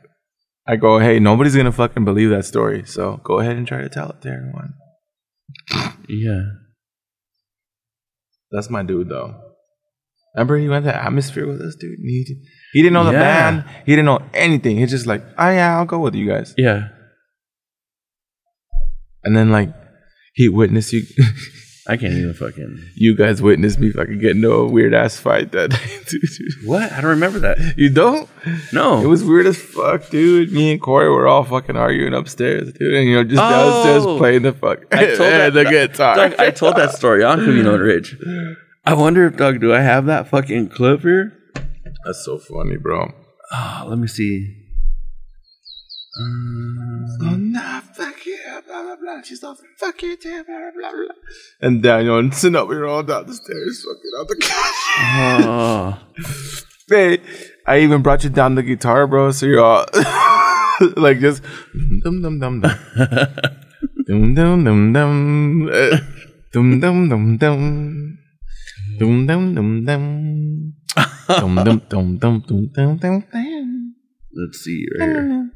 [0.69, 2.85] I go, hey, nobody's gonna fucking believe that story.
[2.87, 4.75] So go ahead and try to tell it to everyone.
[6.09, 6.43] Yeah.
[8.51, 9.35] That's my dude, though.
[10.35, 11.99] Remember, he went to Atmosphere with us, dude.
[12.03, 12.37] He,
[12.73, 13.51] he didn't know the Yeah.
[13.51, 13.65] band.
[13.87, 14.77] He didn't know anything.
[14.77, 16.55] He's just like, oh yeah, I'll go with you guys.
[16.59, 16.89] Yeah.
[19.25, 19.71] And then like,
[20.35, 21.03] he witnessed you.
[21.89, 22.81] I can't even fucking.
[22.97, 26.21] you guys witnessed me fucking get into a weird ass fight that day, dude.
[26.65, 26.91] What?
[26.91, 27.75] I don't remember that.
[27.77, 28.29] You don't?
[28.73, 29.01] No.
[29.03, 30.53] It was weird as fuck, dude.
[30.53, 32.93] Me and Corey were all fucking arguing upstairs, dude.
[32.95, 34.19] And you know, just downstairs Oh.
[34.19, 36.17] playing the fuck I told that, the guitar.
[36.17, 38.17] Doug, I told that story on Covino and Rich.
[38.85, 41.33] I wonder if Doug, do I have that fucking clip here?
[42.05, 43.13] That's so funny, bro.
[43.53, 44.57] Oh, let me see.
[46.21, 47.53] Um,
[48.83, 49.23] blah, blah, blah.
[49.23, 51.15] She's all, fuck you, too, blah, blah.
[51.61, 54.83] And Daniel and Sinop, we were all down the stairs, fucking out the couch.
[54.99, 55.99] oh,
[56.89, 57.19] Hey,
[57.67, 59.87] I even brought you down the guitar, bro, so you're all,
[60.97, 61.43] like, just,
[62.03, 62.75] dum, dum, dum, dum.
[64.07, 65.71] dum, dum, dum, dum.
[66.53, 68.19] Dum, dum, dum, dum.
[68.99, 70.75] Dum, dum, dum, dum.
[71.29, 73.95] Dum, dum, dum, dum, dum, dum, dum, dum.
[74.33, 75.51] let's see right here.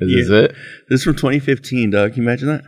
[0.00, 0.56] Is this it?
[0.88, 2.12] This is from 2015, Doug.
[2.12, 2.64] Can you imagine that?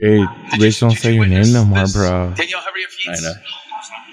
[0.00, 0.18] Hey,
[0.58, 2.34] Rich, don't say your name no more, bro.
[2.34, 3.14] Daniel, hurry your feet.
[3.14, 3.34] I know.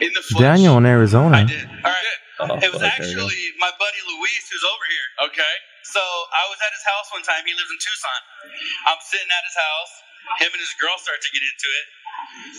[0.05, 0.41] In the flesh.
[0.41, 1.37] Daniel in Arizona.
[1.37, 1.65] I did.
[1.65, 2.19] All right.
[2.39, 3.27] Oh, it was fuck, there we go.
[3.27, 5.07] actually my buddy Luis who's over here.
[5.27, 5.53] Okay.
[5.83, 7.43] So I was at his house one time.
[7.43, 8.21] He lives in Tucson.
[8.87, 9.93] I'm sitting at his house.
[10.37, 11.85] Him and his girl start to get into it.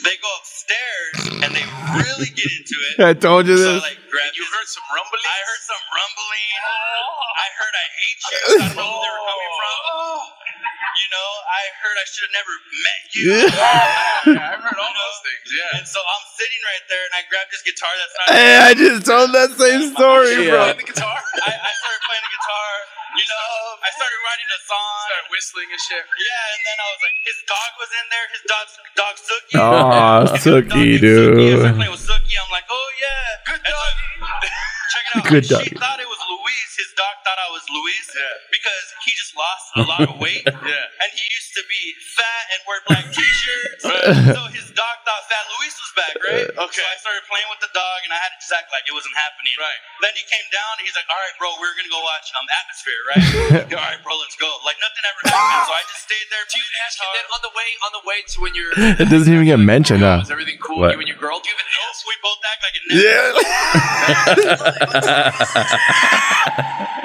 [0.04, 1.12] They go upstairs
[1.44, 1.64] and they
[2.00, 2.94] really get into it.
[3.10, 3.84] I told you So I this.
[3.84, 5.24] like grab you heard some rumbling?
[5.28, 6.48] I heard some rumbling.
[6.64, 7.40] Oh.
[7.40, 8.38] I heard I hate you.
[8.40, 9.76] I don't know where they were coming from.
[10.90, 12.54] You know, I heard I should have never
[12.84, 13.24] met you.
[13.56, 15.78] yeah, I've heard all those things, yeah.
[15.80, 18.70] And so I'm sitting right there and I grabbed this guitar that's not Hey, I
[18.74, 20.60] just told that same story, you bro.
[20.70, 21.16] playing the guitar?
[21.46, 22.70] I, I started playing the guitar.
[23.10, 23.50] You know,
[23.82, 25.02] I started writing a song.
[25.10, 26.04] Started whistling and shit.
[26.06, 28.26] Yeah, and then I was like, his dog was in there.
[28.30, 29.56] His dog's dog Sookie.
[29.58, 31.10] Aw, His dog Sookie, named Sookie.
[31.10, 31.58] I dude.
[31.58, 32.36] started playing with Sookie.
[32.38, 33.92] I'm like, oh yeah, good dog.
[34.90, 35.24] check it out.
[35.30, 35.74] Good she doggy.
[35.78, 36.70] thought it was Luis.
[36.76, 38.06] His dog thought I was Luis
[38.50, 40.42] because he just lost a lot of weight.
[40.70, 41.82] yeah, and he used to be
[42.18, 43.82] fat and wear black t-shirts.
[44.34, 46.48] so his dog thought Fat Luis was back, right?
[46.50, 46.82] Okay.
[46.82, 48.94] So I started playing with the dog, and I had to just act like it
[48.94, 49.54] wasn't happening.
[49.58, 49.80] Right.
[50.02, 52.46] Then he came down, and he's like, "All right, bro, we're gonna go watch um
[52.50, 53.24] Atmosphere, right?
[53.78, 56.42] all right, bro, let's go." Like nothing ever happened, so I just stayed there.
[56.50, 58.72] Do you ask him then on the way on the way to when you're?
[59.00, 60.20] It doesn't even get mentioned, huh?
[60.22, 60.82] Is everything cool?
[60.82, 60.92] What?
[60.92, 61.38] You and your girl?
[61.40, 62.04] Do you even ask?
[62.04, 63.00] We both act like it never.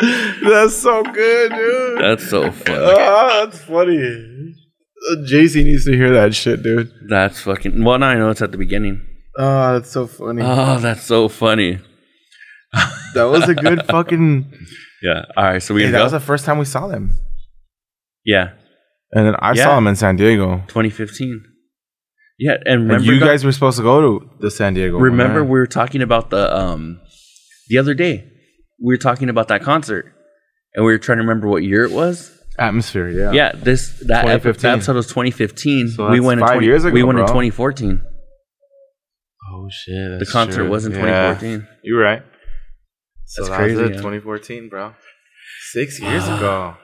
[0.00, 2.00] That's so good, dude.
[2.00, 2.94] That's so funny.
[2.98, 3.98] Ah, that's funny.
[3.98, 6.92] Uh, JC needs to hear that shit, dude.
[7.08, 7.82] That's fucking.
[7.82, 9.04] Well, now I know it's at the beginning.
[9.36, 10.42] Oh, that's so funny.
[10.44, 11.80] Oh, that's so funny.
[13.14, 14.52] that was a good fucking.
[15.00, 15.26] Yeah.
[15.36, 15.62] All right.
[15.62, 16.02] So we Hey, that go.
[16.02, 17.12] was the first time we saw them,
[18.24, 18.48] yeah.
[19.12, 19.62] and then I Yeah.
[19.62, 20.64] saw them in San Diego.
[20.66, 21.40] 2015.
[22.38, 24.94] Yeah, and And you guys were supposed to go to the San Diego.
[24.94, 25.48] one, remember right?
[25.50, 27.00] we were talking about the um
[27.68, 28.24] the other day.
[28.80, 30.12] We were talking about that concert,
[30.74, 32.30] and we were trying to remember what year it was.
[32.58, 33.08] atmosphere?
[33.10, 33.32] Yeah.
[33.32, 34.62] Yeah, this that, ep- 2015.
[34.62, 35.88] that episode was 2015.
[35.90, 38.02] So we went in five 20, years ago, We went in 2014.
[39.50, 40.18] Oh shit.
[40.20, 40.68] The concert true.
[40.70, 41.34] was in Yeah.
[41.34, 41.66] 2014.
[41.82, 42.22] You're right.
[43.24, 43.96] So That's that crazy, yeah.
[43.96, 44.94] 2014, bro.
[45.72, 46.76] Six years ago.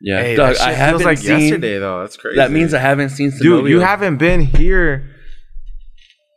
[0.00, 1.40] Yeah, Hey, Doug, I haven't like seen.
[1.40, 2.00] yesterday though.
[2.00, 2.36] That's crazy.
[2.36, 3.32] That means I haven't seen.
[3.40, 5.14] Dude, you haven't been here.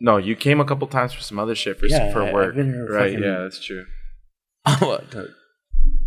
[0.04, 2.56] No, you came a couple times for some other shit for, Yeah, for work.
[2.56, 3.12] been here right?
[3.12, 3.86] fucking- Yeah, that's true.
[4.66, 5.00] Oh,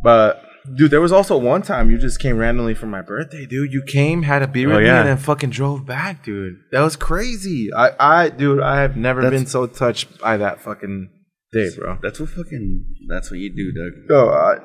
[0.03, 0.45] but
[0.77, 3.73] dude, there was also one time you just came randomly for my birthday, dude.
[3.73, 4.95] You came, had a beer Oh, with yeah.
[4.95, 6.57] me, and then fucking drove back, dude.
[6.73, 7.73] That was crazy.
[7.73, 11.11] I, I, dude, I have never That's- been so touched by that fucking
[11.53, 11.99] day, bro.
[12.03, 12.85] That's what fucking.
[13.09, 13.93] That's what you do, Doug.
[14.09, 14.57] No, I,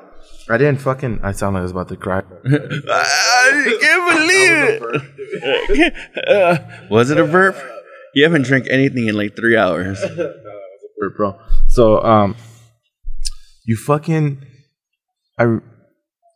[0.48, 1.20] I didn't fucking.
[1.22, 2.22] I sound like I was about to cry.
[2.44, 5.02] I can't believe
[5.42, 5.94] it.
[6.28, 6.58] Uh,
[6.90, 7.56] was it a burp?
[8.14, 10.02] You haven't drank anything in like three hours.
[11.00, 11.38] Word, bro.
[11.68, 12.36] So, um,
[13.64, 14.44] you fucking,
[15.38, 15.58] I,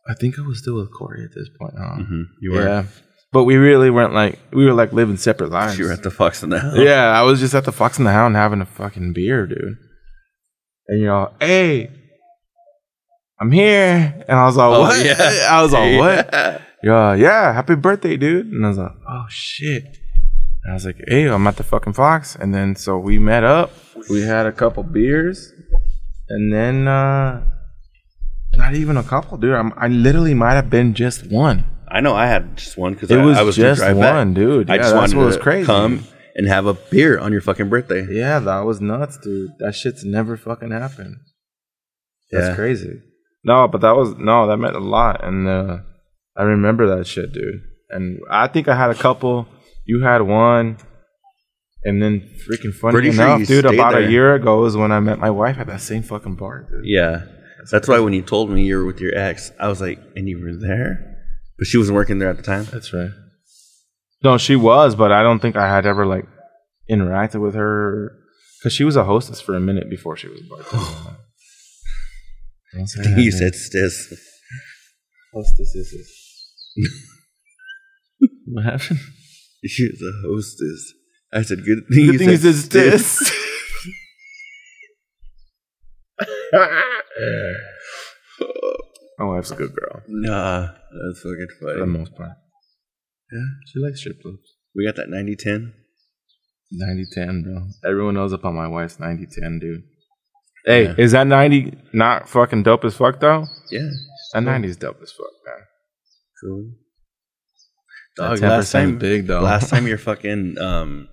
[0.07, 1.73] I think I was still with Corey at this point.
[1.77, 1.97] Huh?
[1.99, 2.21] Mm-hmm.
[2.41, 2.63] You were.
[2.65, 2.85] Yeah,
[3.33, 5.77] but we really weren't like we were like living separate lives.
[5.77, 6.81] You were at the Fox and the Hound.
[6.81, 9.75] yeah, I was just at the Fox and the Hound having a fucking beer, dude.
[10.87, 11.91] And you know, hey,
[13.39, 15.05] I'm here, and I was like, Oh, what?
[15.05, 15.47] yeah.
[15.51, 16.29] I was like, what?
[16.33, 16.61] Yeah.
[16.83, 18.45] Yeah, yeah, happy birthday, dude.
[18.51, 19.83] And I was like, oh shit.
[20.63, 22.35] And I was like, hey, I'm at the fucking Fox.
[22.35, 23.71] And then so we met up.
[24.07, 25.51] We had a couple beers.
[26.29, 27.43] And then uh
[28.53, 29.53] not even a couple, dude.
[29.55, 31.65] I'm, I literally might have been just one.
[31.87, 34.13] I know I had just one because It I, was I was just drive back.
[34.13, 34.69] one, dude.
[34.69, 35.65] I Yeah, just wanted to crazy.
[35.65, 36.03] come
[36.35, 38.05] and have a beer on your fucking birthday.
[38.11, 39.49] Yeah, that was nuts, dude.
[39.57, 41.15] That shit's never fucking happened.
[42.31, 42.55] That's Yeah.
[42.55, 43.01] crazy.
[43.45, 45.77] No, but that was no, that meant a lot, and uh,
[46.35, 47.61] I remember that shit, dude.
[47.91, 49.47] And I think I had a couple.
[49.85, 50.77] You had one,
[51.83, 53.65] and then freaking funny Pretty enough, you dude.
[53.65, 54.01] About there.
[54.01, 56.81] a year ago is when I met my wife at that same fucking bar, dude.
[56.85, 57.25] Yeah.
[57.71, 60.27] That's why when you told me you were with your ex, I was like, and
[60.27, 61.17] you were there?
[61.57, 62.65] But she wasn't working there at the time.
[62.65, 63.11] That's right.
[64.23, 66.25] No, she was, but I don't think I had ever like
[66.89, 68.11] interacted with her
[68.59, 71.17] because she was a hostess for a minute before she was bartender.
[72.75, 73.39] Don't say that, you dude.
[73.39, 74.13] said stis.
[75.33, 76.11] hostesses.
[78.47, 78.99] what happened?
[79.65, 80.93] She was a hostess.
[81.33, 82.71] I said, good thing The you thing said is, it's stis.
[82.91, 83.31] this.
[89.17, 91.73] My wife's a good girl Nah, that's fucking funny.
[91.73, 92.31] for the most part.
[93.31, 94.55] Yeah, she likes strip clubs.
[94.75, 95.73] We got that 90 10.
[96.71, 97.67] 90 10, bro.
[97.89, 99.83] Everyone knows about my wife's 90 10, dude.
[100.65, 100.95] Hey, Yeah.
[100.97, 103.45] is that 90 not fucking dope as fuck, though?
[103.71, 103.89] Yeah.
[104.33, 105.63] That 90 is dope as fuck, man.
[106.43, 106.71] Cool.
[108.17, 109.41] Dog, 10% last time, big, though.
[109.41, 111.09] last time you're fucking, um,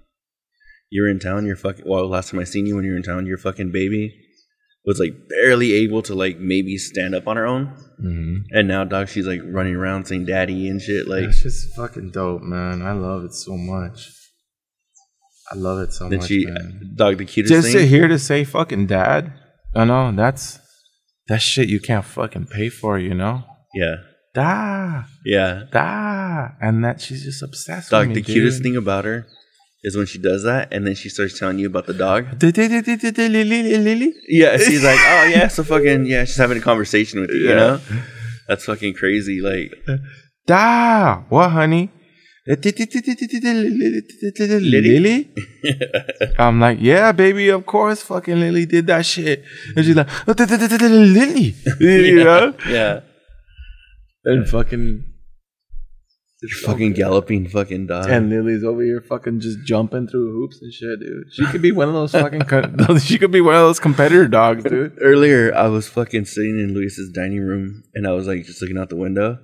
[0.90, 2.96] you were in town, you're fucking, well, last time I seen you when you were
[2.96, 4.14] in town, your fucking baby
[4.84, 7.66] was like barely able to like maybe stand up on her own.
[8.02, 8.36] Mm-hmm.
[8.50, 11.06] And now, dog, she's like running around saying daddy and shit.
[11.08, 12.82] Like, It's just fucking dope, man.
[12.82, 14.10] I love it so much.
[15.50, 16.92] I love it so then much, she, man.
[16.94, 17.88] dog, the cutest Just to thing.
[17.88, 19.32] hear to say fucking dad,
[19.74, 20.58] I know that's
[21.28, 23.44] that shit you can't fucking pay for, you know?
[23.74, 23.96] Yeah.
[24.34, 25.64] Da, Yeah.
[25.70, 26.48] da.
[26.60, 29.26] And that she's just obsessed Dog, with me, the cutest thing about her
[29.82, 32.38] is when she does that and then she starts telling you about the dog.
[34.28, 37.54] Yeah, she's like, oh yeah, so fucking yeah, she's having a conversation with you, you
[37.54, 37.80] know?
[38.48, 39.40] That's fucking crazy.
[39.40, 39.72] Like,
[40.46, 41.90] Da, what, honey?
[44.60, 45.32] Lily?
[46.38, 49.44] I'm like, yeah, baby, of course, fucking Lily did that shit.
[49.76, 52.54] And she's like, oh, Lily, you know?
[52.68, 53.00] yeah,
[54.24, 55.04] And fucking,
[56.64, 58.08] fucking galloping fucking dog.
[58.10, 61.32] and Lily's over here fucking just jumping through hoops and shit, dude.
[61.32, 64.26] She could be one of those fucking, co- she could be one of those competitor
[64.26, 64.98] dogs, dude.
[65.00, 68.78] Earlier, I was fucking sitting in Luis's dining room and I was like just looking
[68.78, 69.38] out the window.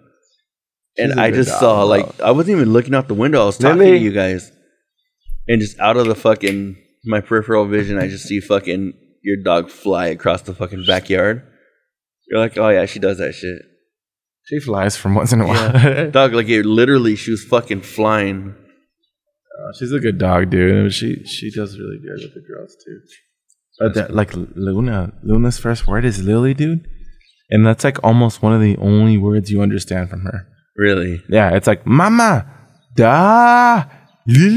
[0.99, 3.43] And I just saw, like, I wasn't even looking out the window.
[3.43, 3.93] I was talking Lily.
[3.93, 4.51] to you guys.
[5.47, 8.93] And just out of the fucking, my peripheral vision, I just see fucking
[9.23, 11.43] your dog fly across the fucking backyard.
[12.29, 13.63] You're like, oh yeah, she does that shit.
[14.45, 16.11] She flies from once in a while.
[16.11, 18.55] Dog, like it literally, she was fucking flying.
[18.57, 20.93] Oh, she's a good dog, dude.
[20.95, 23.01] She she does really good with the girls too.
[23.79, 26.89] But that, like Luna, Luna's first word is Lily, dude,
[27.51, 30.47] and that's like almost one of the only words you understand from her.
[30.79, 31.23] Really?
[31.29, 32.47] Yeah, it's like mama,
[32.95, 33.85] da,
[34.27, 34.51] you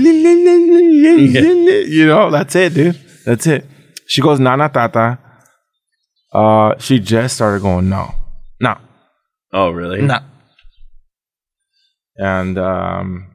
[2.06, 3.00] know, that's it, dude.
[3.26, 3.66] That's it.
[4.08, 5.18] She goes nana tata.
[6.32, 8.14] Uh, she just started going no,
[8.62, 8.78] no,
[9.52, 10.02] Oh, really?
[10.04, 10.20] no,
[12.18, 13.28] and um,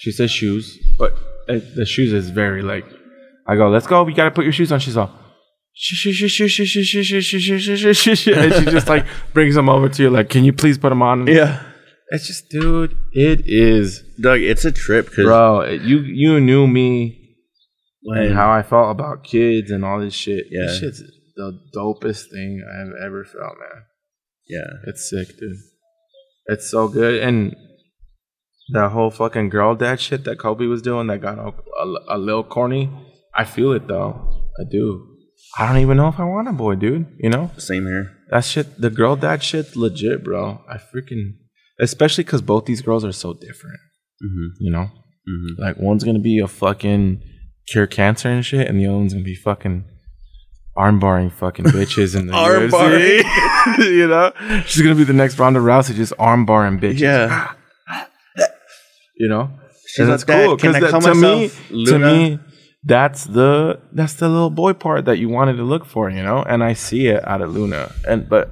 [0.00, 1.14] she says shoes, but
[1.48, 2.84] it, the shoes is very like.
[3.46, 4.02] I go, let's go.
[4.04, 4.80] We gotta put your shoes on.
[4.80, 5.10] She's all.
[5.74, 8.64] "Shh, shh, shh, shh, shh, shh, shh, shh, shh, shh, shh, shh, shh," And she
[8.70, 11.26] just like brings them over to you, like, can you please put them on?
[11.26, 11.62] Yeah.
[12.10, 14.40] It's just, dude, it is, Doug.
[14.40, 15.64] it's a trip because bro.
[15.70, 17.36] You you knew me
[18.02, 20.44] when and how I felt about kids and all this shit.
[20.50, 20.66] Yeah.
[20.66, 21.02] This shit's
[21.36, 23.84] the dopest thing I've ever felt, man.
[24.46, 25.56] yeah, It's sick, dude.
[26.46, 27.56] It's so good, and
[28.74, 31.48] that whole fucking girl dad shit that Kobe was doing that got a,
[31.80, 32.90] a, a little corny.
[33.34, 34.50] I feel it though.
[34.60, 35.11] I do.
[35.58, 37.06] I don't even know if I want a boy, dude.
[37.18, 38.10] You know same here.
[38.30, 38.80] that shit.
[38.80, 40.60] The girl dad shit's legit, bro.
[40.68, 41.34] I freaking,
[41.80, 43.78] especially because both these girls are so different.
[44.24, 44.46] Mm-hmm.
[44.60, 44.90] You know,
[45.28, 45.62] Mm-hmm.
[45.62, 47.22] like one's gonna be a fucking
[47.68, 49.84] cure cancer and shit, and the other one's gonna be fucking
[50.76, 53.22] armbarring fucking bitches in the Armbarring.
[53.78, 54.32] You know,
[54.66, 56.98] she's gonna be the next Ronda Rousey, just armbarring bitches.
[57.00, 57.52] Yeah,
[59.16, 59.50] you know,
[59.86, 62.38] She's and like, that's cool "Dad, can I that- to me, to me,
[62.84, 66.42] that's the that's the little boy part that you wanted to look for, you know,
[66.42, 68.50] and I see it out of Luna, and but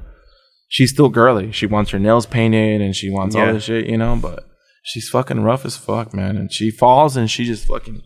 [0.68, 1.50] she's still girly.
[1.52, 3.46] She wants her nails painted and she wants Yeah.
[3.48, 4.44] all this shit, you know, but
[4.84, 8.02] she's fucking rough as fuck, man, and she falls and she just fucking.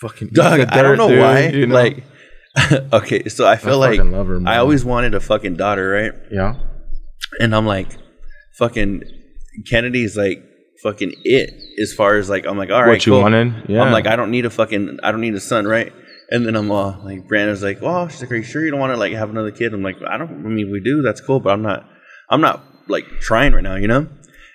[0.00, 1.48] Fucking Dog, I don't know dude, why.
[1.48, 1.74] you know?
[1.74, 2.04] Like,
[2.92, 6.12] okay, so I feel like love her, I always wanted a fucking daughter, right?
[6.30, 6.54] yeah,
[7.40, 7.88] And I'm like,
[8.58, 9.02] fucking
[9.68, 10.44] Kennedy's like
[10.82, 13.22] fucking it as far as like I'm like, all right, what you cool.
[13.22, 13.52] wanted?
[13.68, 15.92] Yeah, I'm like, I don't need a fucking, I don't need a son, right?
[16.30, 18.80] And then I'm all like, Brandon's like, well, she's like, are you sure you don't
[18.80, 19.72] want to like have another kid?
[19.72, 20.30] I'm like, I don't.
[20.30, 21.00] I mean, we do.
[21.02, 21.88] That's cool, but I'm not.
[22.30, 24.08] I'm not like trying right now, you know.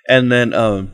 [0.07, 0.93] And then um,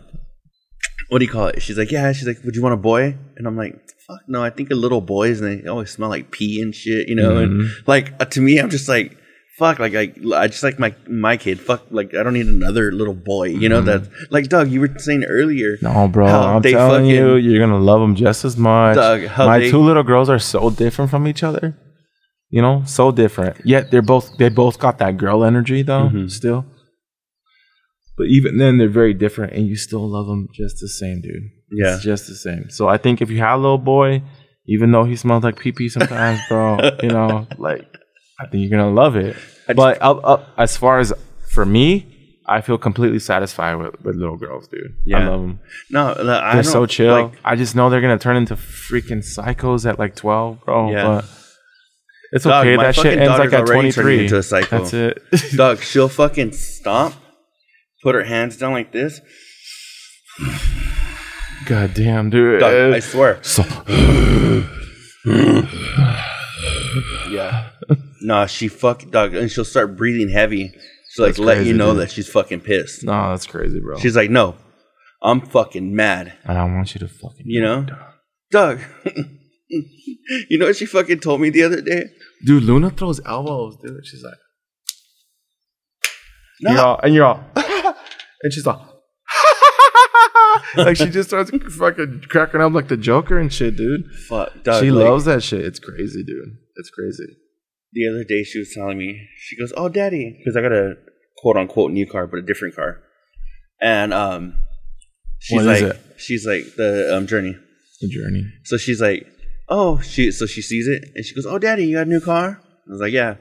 [1.10, 1.62] what do you call it?
[1.62, 2.12] She's like, yeah.
[2.14, 3.18] She's like, would you want a boy?
[3.36, 3.76] And I'm like,
[4.08, 4.42] fuck no.
[4.42, 7.38] I think of little boys and they always smell like pee and shit, you know.
[7.38, 7.82] And Mm-hmm.
[7.92, 9.18] like uh, to me, I'm just like,
[9.60, 9.78] fuck.
[9.80, 11.60] Like I, I just like my my kid.
[11.60, 11.84] Fuck.
[11.92, 13.48] Like I don't need another little boy.
[13.50, 14.10] You know that.
[14.32, 15.78] Like Doug, you were saying earlier.
[15.78, 15.86] Mm-hmm.
[15.94, 16.26] No, bro.
[16.28, 18.96] I'm they telling you, fucking- you're gonna love them just as much.
[18.96, 21.78] Doug, My they- two little girls are so different from each other.
[22.50, 23.58] You know, so different.
[23.64, 26.08] Yet they're both they both got that girl energy though.
[26.10, 26.28] Mm-hmm.
[26.30, 26.66] Still,
[28.18, 31.44] but even then they're very different, and you still love them just the same, dude.
[31.72, 31.94] Yeah.
[31.96, 32.70] it's just the same.
[32.72, 34.24] So I think if you have a little boy,
[34.68, 37.86] even though he smells like pee pee sometimes, bro, you know, like
[38.42, 39.36] I think you're gonna love it.
[39.76, 41.14] But up, up, as far as
[41.52, 42.06] for me,
[42.48, 44.92] I feel completely satisfied with, with little girls, dude.
[44.92, 45.30] I Yeah.
[45.30, 45.60] love them.
[45.92, 47.12] No, like, I They're don't- so chill.
[47.24, 50.90] Like, I just know they're gonna turn into freaking psychos at like twelve, bro.
[50.92, 51.04] Yeah.
[51.06, 51.26] But
[52.32, 52.78] it's Dog, okay.
[52.82, 54.80] that shit ends like at already twenty turning into a psycho.
[54.80, 55.22] That's it.
[55.56, 57.16] Doug, she'll fucking stomp,
[58.04, 59.20] put her hands down like this.
[61.66, 62.62] God damn, dude.
[62.62, 63.40] Doug, I swear.
[63.44, 63.64] So
[67.30, 67.59] Yeah.
[68.22, 70.72] Nah, she fuck dog, and she'll start breathing heavy.
[71.12, 72.02] So like That's let crazy, you know dude.
[72.04, 73.04] that she's fucking pissed.
[73.04, 73.98] no, that's crazy, bro.
[74.00, 74.56] She's like, no,
[75.24, 76.34] I'm fucking mad.
[76.44, 77.86] and I want you to fucking You know,
[78.52, 78.80] Doug.
[79.70, 82.04] you know what she fucking told me the other day?
[82.46, 82.64] dude.
[82.64, 84.06] Luna throws elbows, dude.
[84.06, 84.34] She's like,
[86.62, 86.72] No.
[86.72, 87.44] you're all, and you're all,
[88.44, 88.80] and she's like.
[90.78, 94.06] like she just starts fucking cracking up like the Joker and shit, dude.
[94.28, 94.84] Fuck, Doug.
[94.84, 95.62] she like, loves that shit.
[95.66, 96.58] It's crazy, dude.
[96.76, 97.36] It's crazy.
[97.94, 100.96] The other day she was telling me she goes oh daddy because i got a
[101.38, 103.02] quote unquote new car but a different car.
[103.82, 104.56] And um
[105.40, 106.02] she's What is like it?
[106.18, 107.56] she's like the um journey.
[108.02, 108.44] The journey.
[108.66, 109.26] so she's like
[109.70, 112.20] oh she so she sees it and she goes oh daddy you got a new
[112.22, 112.62] car?
[112.62, 113.36] I was like yeah.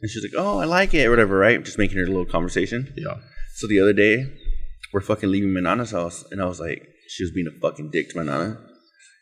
[0.00, 1.62] And she's like oh i like it or whatever right?
[1.62, 2.92] Just making her a little conversation.
[2.96, 3.16] Yeah.
[3.56, 4.32] so the other day
[4.92, 7.90] we're fucking leaving my nana's house and i was like she was being a fucking
[7.90, 8.58] dick to my nana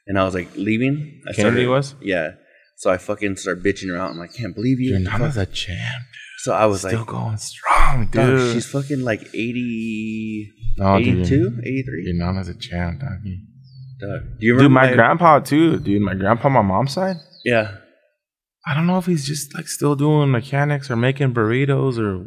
[0.07, 1.21] and i was like leaving?
[1.29, 1.95] I Kennedy was?
[2.01, 2.33] yeah
[2.77, 5.47] so i fucking start bitching her out i'm like can't believe you Your nana's a
[5.47, 6.05] champ.
[6.39, 8.53] so i was like Still like going strong, Dog, dude.
[8.55, 11.19] she's fucking like 80, No, dude.
[11.27, 12.03] 82, 83.
[12.07, 13.43] Your nana's a champ, doggy.
[14.01, 14.21] Dog.
[14.39, 16.03] Do you remember Dude, my grandpa too, dude.
[16.03, 17.17] My grandpa, on my mom's side.
[17.45, 17.77] Yeah.
[18.69, 22.19] I don't know if he's just like still doing mechanics or making burritos or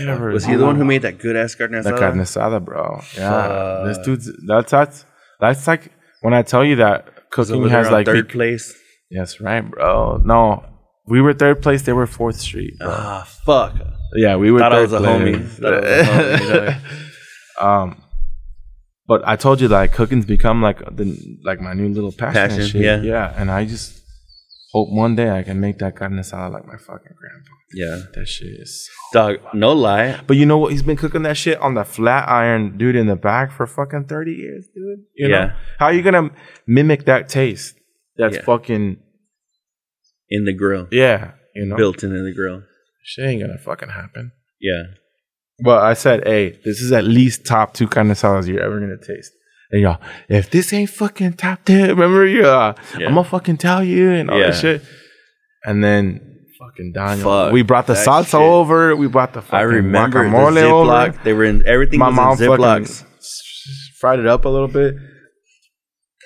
[0.00, 0.30] whatever.
[0.30, 1.98] Was he the one who made that good ass carne the asada?
[1.98, 3.02] carne asada, bro?
[3.16, 5.04] Yeah, this dude's that's that's
[5.38, 5.92] that's like
[6.22, 8.74] when I tell you that cooking has like third place.
[9.12, 10.16] Yes, right, bro.
[10.24, 10.64] No,
[11.06, 11.82] we were third place.
[11.82, 12.78] They were fourth street.
[12.78, 12.88] Bro.
[12.90, 13.74] Ah, fuck.
[14.16, 14.58] yeah, we were.
[14.60, 15.36] Thought I third was a place.
[15.36, 15.48] homie.
[15.48, 16.76] Thought I was a homie,
[17.60, 17.60] dog.
[17.90, 18.02] um,
[19.06, 22.42] but I told you that cooking's become like the like my new little passion.
[22.42, 22.82] and Passion, shit.
[22.82, 23.02] yeah.
[23.02, 23.34] yeah.
[23.36, 24.00] And I just
[24.72, 27.50] hope one day I can make that carne asada like my fucking grandpa.
[27.74, 28.02] Yeah.
[28.14, 28.88] That shit is.
[29.12, 30.20] Dog, no lie.
[30.26, 30.72] But you know what?
[30.72, 34.04] He's been cooking that shit on the flat iron, dude, in the back for fucking
[34.06, 35.00] thirty years, dude.
[35.16, 35.34] You know?
[35.36, 35.52] Yeah.
[35.78, 36.30] How are you gonna
[36.66, 37.74] mimic that taste?
[38.16, 38.42] That's Yeah.
[38.42, 38.96] fucking
[40.30, 40.88] In the grill.
[40.90, 41.32] yeah.
[41.54, 42.62] You know, Built into the grill.
[43.04, 44.32] shit ain't gonna fucking happen.
[44.60, 44.82] Yeah.
[45.62, 48.80] But I said, hey, this is at least top two kind of salads you're ever
[48.80, 49.32] gonna taste.
[49.70, 53.06] And y'all, if this ain't fucking top ten, remember you, uh, Yeah.
[53.08, 54.46] I'm gonna fucking tell you and all Yeah.
[54.50, 54.82] that shit.
[55.64, 56.20] And then
[56.58, 58.34] fucking Daniel, Fuck we brought the that salsa shit.
[58.40, 58.96] over.
[58.96, 61.18] We brought the fucking I remember the guacamole over.
[61.24, 62.56] They were in everything My was mom in fucking
[62.86, 63.04] Ziplocs.
[63.18, 64.94] s- fried it up a little bit,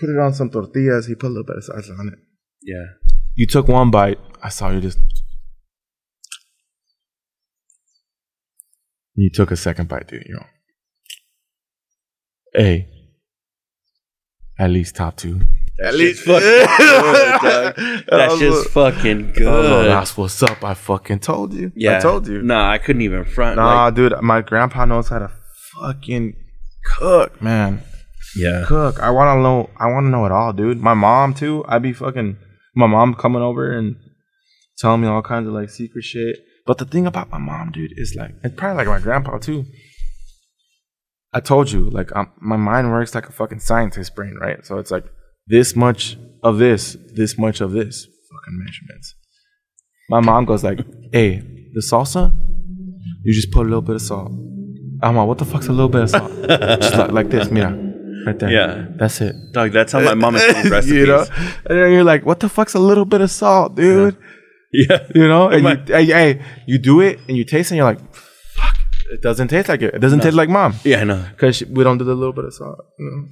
[0.01, 1.07] put it on some tortillas.
[1.07, 2.19] He put a little bit of salsa on it.
[2.63, 2.85] Yeah.
[3.37, 4.19] You took one bite.
[4.43, 4.99] I saw you just.
[9.15, 10.25] You took a second bite, dude.
[10.27, 10.47] You know.
[12.55, 12.89] Hey.
[14.59, 15.41] At least top two.
[15.85, 16.49] At least fucking
[17.41, 18.07] good, dog.
[18.07, 19.87] That shit's fucking Oh, good.
[19.91, 20.65] that's what's up.
[20.65, 21.71] I fucking told you.
[21.77, 21.99] Yeah.
[21.99, 22.41] I told you.
[22.43, 23.57] Nah, I couldn't even front.
[23.57, 24.15] Nah, like- dude.
[24.23, 25.31] My grandpa knows how to
[25.79, 26.35] fucking
[26.99, 27.83] cook, man.
[28.37, 28.65] Yeah.
[28.67, 29.01] cook.
[29.01, 29.71] I want to know.
[29.77, 30.81] I want to know it all, dude.
[30.81, 31.65] My mom too.
[31.69, 32.37] I'd be fucking.
[32.75, 33.97] My mom coming over and
[34.79, 36.37] telling me all kinds of like secret shit.
[36.67, 39.65] But the thing about my mom, dude, is like, it's probably like my grandpa too.
[41.33, 44.65] I told you, like, um, my mind works like a fucking scientist brain, right?
[44.65, 45.05] So it's like
[45.47, 49.15] this much of this, this much of this, fucking measurements.
[50.09, 50.81] My mom goes like,
[51.13, 51.39] "Hey,
[51.75, 52.33] the salsa,
[53.23, 54.33] you just put a little bit of salt."
[55.03, 57.71] I'm like, "What the fuck's a little bit of salt?" just like, like this, mira,
[58.27, 58.51] right there.
[58.51, 58.87] Yeah.
[58.97, 59.35] that's it.
[59.53, 60.93] Dog, that's how my mom explains recipes.
[60.95, 61.25] you know,
[61.67, 64.17] and then you're like, "What the fuck's a little bit of salt, dude?"
[64.73, 65.07] Yeah.
[65.15, 67.75] You know, oh and My- you, hey, hey, you do it and you taste it,
[67.75, 68.77] and you're like, "Fuck,
[69.13, 69.95] it doesn't taste like it.
[69.95, 71.25] It doesn't taste like mom." Yeah, I know.
[71.31, 72.79] Because we don't do the little bit of salt.
[72.99, 73.29] you know?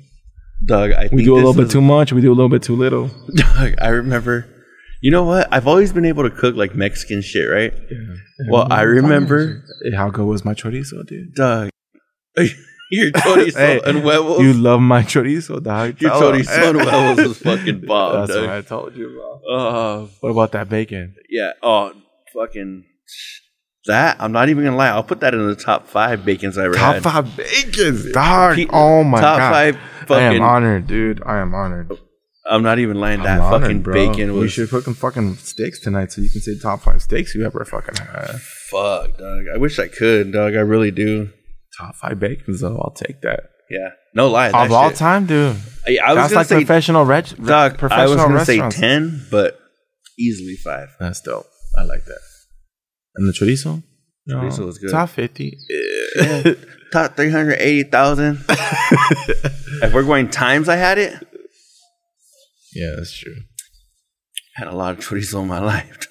[0.66, 2.12] Dog, I We do a little bit too much.
[2.12, 3.08] We do a little bit too little.
[3.34, 4.46] Dog, I remember.
[5.02, 5.48] You know what?
[5.52, 7.74] I've always been able to cook like Mexican shit, right?
[7.90, 8.14] Yeah.
[8.48, 11.34] Well, I remember, Hey, how good was my chorizo, dude?
[11.34, 11.68] Doug.
[12.90, 14.40] Your chorizo Hey, and huevos.
[14.42, 16.00] You love my chorizo, dog.
[16.00, 18.42] Your chorizo and huevos was fucking bomb, That's dog.
[18.46, 19.40] what I told you, bro.
[19.48, 21.14] Oh, What about that bacon?
[21.28, 21.52] yeah.
[21.62, 21.92] Oh,
[22.34, 22.84] fucking
[23.86, 24.16] that.
[24.20, 24.88] I'm not even gonna lie.
[24.88, 27.02] I'll put that in the top five bacons I ever Top had.
[27.02, 28.56] five bacons, dog.
[28.56, 29.52] Pe- oh my top god.
[29.52, 31.22] five I am honored, dude.
[31.24, 31.90] I am honored.
[32.46, 33.22] I'm not even lying.
[33.22, 33.94] That I'm honored, fucking bro.
[33.94, 37.00] bacon We was should cook some fucking steaks tonight, so you can say top five
[37.02, 38.38] steaks you ever fucking had.
[38.70, 39.44] fuck, dog.
[39.54, 40.54] I wish I could, dog.
[40.54, 41.30] I really do.
[41.78, 42.76] Top five bacons, though.
[42.78, 43.50] I'll take that.
[43.70, 44.48] Yeah, no lie.
[44.48, 45.56] of all shit- time, dude.
[45.86, 47.82] I, I was That's gonna like say, professional reg- dog.
[47.90, 49.58] I was gonna say ten, but
[50.18, 50.88] easily five.
[51.00, 51.46] That's dope.
[51.76, 52.20] I like that.
[53.16, 53.82] And the chorizo?
[54.28, 54.90] Chorizo was good.
[54.90, 55.58] Top 50.
[56.92, 58.44] Top three hundred eighty thousand.
[58.48, 61.12] if we're going times, I had it.
[62.74, 63.34] Yeah, that's true.
[64.56, 66.06] Had a lot of chorizo in my life.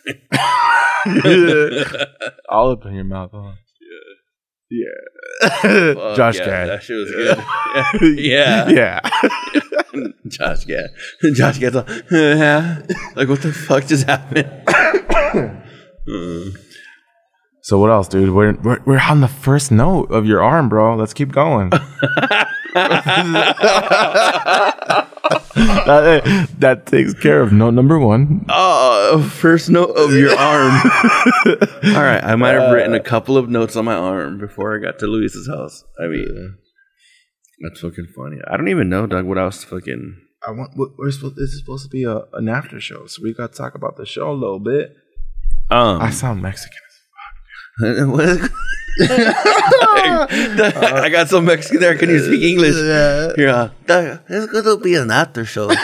[2.49, 3.53] All up in your mouth, huh?
[4.73, 4.87] Yeah.
[5.93, 6.69] Fuck, Josh yeah, Gad.
[6.69, 7.11] That shit was
[8.01, 8.19] good.
[8.19, 8.69] yeah.
[8.69, 8.99] Yeah.
[10.27, 10.89] Josh Gad.
[11.35, 12.81] Josh Gad's like, uh, yeah.
[13.15, 14.49] Like, what the fuck just happened?
[16.05, 16.51] Uh-huh.
[17.61, 18.31] So what else, dude?
[18.31, 20.97] We're, we're we're on the first note of your arm, bro.
[20.97, 21.71] Let's keep going.
[25.55, 28.45] That, eh, that takes care of note number one.
[28.49, 30.71] Oh, first note of your arm.
[31.95, 34.75] All right, I might have uh, written a couple of notes on my arm before
[34.75, 35.83] I got to Luis's house.
[35.99, 36.57] I mean, uh,
[37.61, 38.37] that's fucking funny.
[38.47, 40.17] I don't even know, Doug, what I was fucking.
[40.45, 40.71] I want.
[40.75, 41.35] We're supposed.
[41.35, 43.95] This is supposed to be a, an after show, so we got to talk about
[43.97, 44.95] the show a little bit.
[45.71, 46.82] Um, I sound Mexican.
[47.79, 48.51] What?
[49.01, 51.97] I got some Mexican there.
[51.97, 52.75] Can you speak English?
[53.37, 53.69] Yeah.
[53.87, 55.67] Doug, it's going to be an after show.
[55.67, 55.77] when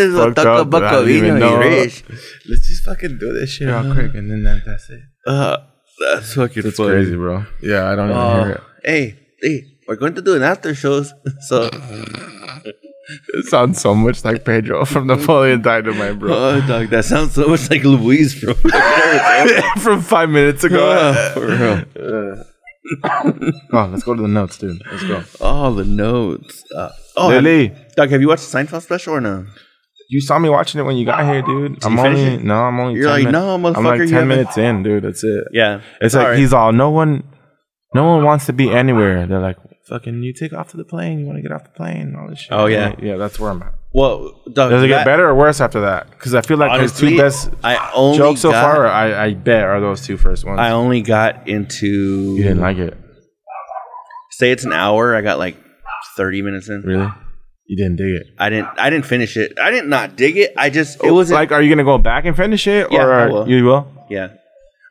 [0.00, 2.04] is the fucked up, taco but I don't even bacovino rich?
[2.48, 5.00] Let's just fucking do this shit real quick, and then that, that's it.
[5.26, 5.58] Uh,
[6.00, 6.90] that's fucking It's funny.
[6.90, 7.44] crazy, bro.
[7.62, 8.60] Yeah, I don't even Oh, hear it.
[8.84, 11.12] hey, hey, we're going to do an after shows.
[11.48, 11.68] So,
[13.34, 16.34] It sounds so much like Pedro from Napoleon Dynamite, bro.
[16.34, 18.54] oh, dog, that sounds so much like Luis from
[19.80, 20.80] from five minutes ago.
[20.80, 22.44] Oh, for real.
[23.72, 24.82] oh, let's go to the notes, dude.
[24.90, 25.24] Let's go.
[25.44, 26.64] All the notes.
[26.76, 29.46] Uh, oh, Lily, have, Doug, have you watched the Seinfeld special or no?
[30.12, 31.82] you saw me watching it when you got here, dude.
[31.82, 32.44] I'm you only it?
[32.44, 32.94] no, I'm only.
[32.96, 35.04] You're 10 like, min- no, I'm like motherfucker, you ten minutes in, dude.
[35.04, 35.44] That's it.
[35.52, 35.80] Yeah.
[36.02, 36.38] It's like All right.
[36.38, 37.24] he's all no one,
[37.94, 39.26] no one wants to be anywhere.
[39.26, 39.56] They're like,
[39.92, 41.18] fucking, you take off to the plane.
[41.20, 42.00] You want to get off the plane?
[42.08, 42.52] and All this shit.
[42.52, 42.94] Oh, yeah.
[43.00, 43.16] yeah.
[43.16, 43.74] That's where I'm at.
[43.94, 46.10] Well, Doug, Does it get that- better or worse after that?
[46.10, 49.26] Because I feel like Honestly, his two best I only jokes so got, far, I,
[49.26, 50.58] I bet, are those two first ones.
[50.60, 52.34] I only got into.
[52.36, 52.96] you didn't like it,
[54.30, 55.14] Say it's an hour.
[55.14, 55.56] I got like
[56.16, 56.80] thirty minutes in.
[56.86, 57.06] really?
[57.66, 58.26] You didn't dig it.
[58.38, 58.68] I didn't.
[58.78, 59.58] I didn't finish it.
[59.60, 60.52] I didn't not dig it.
[60.56, 61.02] I just.
[61.04, 61.50] It was like.
[61.50, 63.48] like, are you gonna go back and finish it, Yeah, or I will.
[63.48, 63.86] you will?
[64.08, 64.28] Yeah.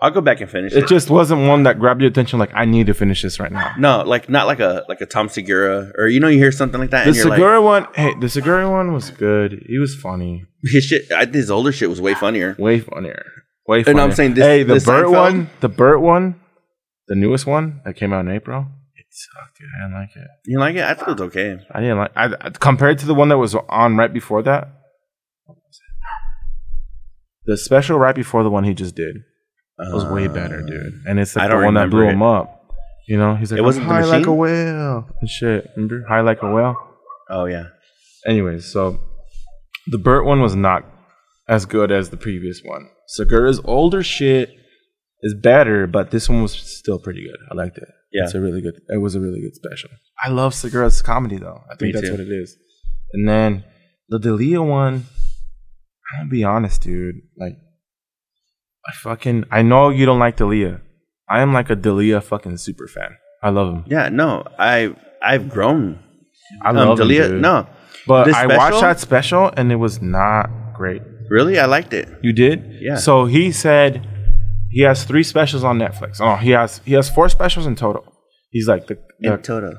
[0.03, 0.87] I'll go back and finish It it.
[0.87, 2.39] just wasn't one that grabbed your attention.
[2.39, 3.73] Like, I need to finish this right now.
[3.77, 6.79] no, like not like a like a Tom Segura or you know you hear something
[6.79, 9.63] like that The and you're Segura one, hey, the Segura one was good.
[9.67, 11.11] He was funny, his shit.
[11.11, 12.55] I, his older shit was way funnier.
[12.57, 13.23] way funnier,
[13.67, 14.01] way And funnier.
[14.03, 16.39] I'm saying this- hey, the this Bert Seinfeld- one, the Bert one,
[17.07, 18.65] the newest one that came out in April.
[18.95, 19.67] It sucked, dude.
[19.79, 20.27] I didn't like it.
[20.47, 20.83] You like it?
[20.83, 21.59] I thought it was okay.
[21.71, 22.11] I didn't like.
[22.15, 24.67] I, I- compared to the one that was on right before that.
[25.45, 27.51] what was it?
[27.51, 29.17] The special right before the one he just did
[29.93, 30.93] was way better, uh, dude.
[31.07, 32.57] And it's I the don't one that blew remember him up.
[33.07, 34.37] You know, he's like, It wasn't "I'm the high like a machine?
[34.37, 35.67] whale and shit.
[35.75, 36.75] Remember, high like a whale.
[37.29, 37.65] Oh yeah.
[38.25, 38.99] Anyways, so
[39.87, 40.85] the Bert one was not
[41.49, 42.89] as good as the previous one.
[43.07, 44.49] Segura's older shit
[45.21, 47.37] is better, but this one was still pretty good.
[47.51, 47.87] I liked it.
[48.13, 48.25] Yeah.
[48.25, 48.75] It's a really good.
[48.89, 49.89] It was a really good special.
[50.23, 51.61] I love Segura's comedy though.
[51.71, 52.11] I think Me that's too.
[52.11, 52.55] what it is.
[53.13, 53.63] And then
[54.09, 55.05] the D'Elia one.
[56.13, 57.15] I'm gonna be honest, dude.
[57.37, 57.53] Like,
[58.87, 60.81] I fucking I know you don't like D'Elia.
[61.29, 63.17] I am like a D'Elia fucking super fan.
[63.43, 63.83] I love him.
[63.87, 64.09] Yeah.
[64.09, 65.99] No, I I've grown.
[66.61, 67.41] I Um, love D'Elia- him.
[67.41, 67.67] No,
[68.07, 68.57] but this I special?
[68.57, 71.01] watched that special and it was not great.
[71.29, 72.07] really, I liked it.
[72.21, 72.57] You did?
[72.81, 72.95] Yeah.
[72.97, 74.05] So he said
[74.69, 76.19] he has three specials on Netflix.
[76.19, 78.03] Oh, he has he has four specials in total.
[78.49, 79.71] He's like the In the, Toto,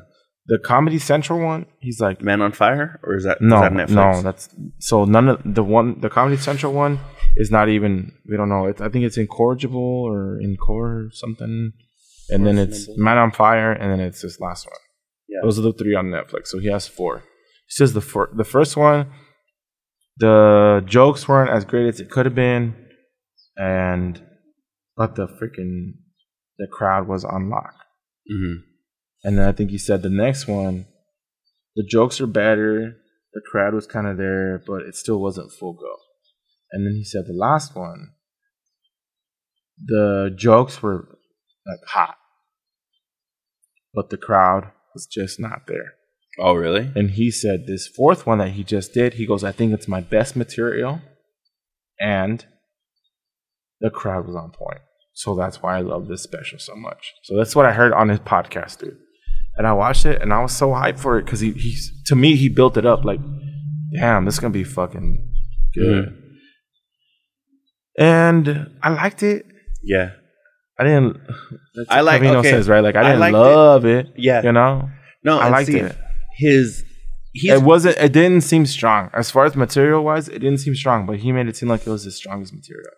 [0.46, 1.66] the Comedy Central one.
[1.80, 3.90] He's like Man on Fire, or is that no that Netflix?
[3.90, 4.48] no that's
[4.78, 7.00] so none of the one the Comedy Central one
[7.36, 8.66] is not even we don't know.
[8.66, 11.72] It's, I think it's incorrigible or incore or something.
[12.28, 14.78] And then it's Man on Fire, and then it's this last one.
[15.28, 15.40] Yeah.
[15.42, 16.46] Those are the three on Netflix.
[16.46, 17.18] So he has four.
[17.18, 19.10] He says the fir- the first one,
[20.16, 22.74] the jokes weren't as great as it could have been,
[23.56, 24.22] and
[24.96, 25.94] but the freaking
[26.58, 27.74] the crowd was on lock.
[28.30, 28.62] Mhm.
[29.24, 30.86] And then I think he said the next one,
[31.76, 32.96] the jokes are better,
[33.32, 35.96] the crowd was kind of there, but it still wasn't full go.
[36.72, 38.12] And then he said the last one,
[39.84, 41.06] the jokes were
[41.66, 42.16] like hot.
[43.94, 45.94] but the crowd was just not there.
[46.38, 46.90] Oh, really?
[46.94, 49.86] And he said this fourth one that he just did, he goes, I think it's
[49.88, 51.00] my best material.
[52.00, 52.44] And
[53.80, 54.80] the crowd was on point.
[55.12, 57.12] So that's why I love this special so much.
[57.24, 58.96] So that's what I heard on his podcast, dude.
[59.56, 62.16] And I watched it and I was so hyped for it because he, he's to
[62.16, 63.20] me he built it up like,
[63.94, 65.34] damn, this is gonna be fucking
[65.74, 66.06] good.
[66.06, 66.21] Mm-hmm.
[67.98, 69.46] And I liked it.
[69.82, 70.12] Yeah.
[70.78, 71.20] I didn't.
[71.88, 72.50] I like- okay.
[72.50, 72.80] says right.
[72.80, 73.32] Like I I didn't it.
[73.32, 74.08] love it.
[74.16, 74.42] Yeah.
[74.42, 74.90] you know.
[75.24, 75.96] No, I liked see, it.
[76.36, 76.84] His
[77.34, 77.96] it wasn't.
[77.98, 80.28] It didn't seem strong as far as material wise.
[80.28, 82.90] It didn't seem strong, but he made it seem like it was the strongest material.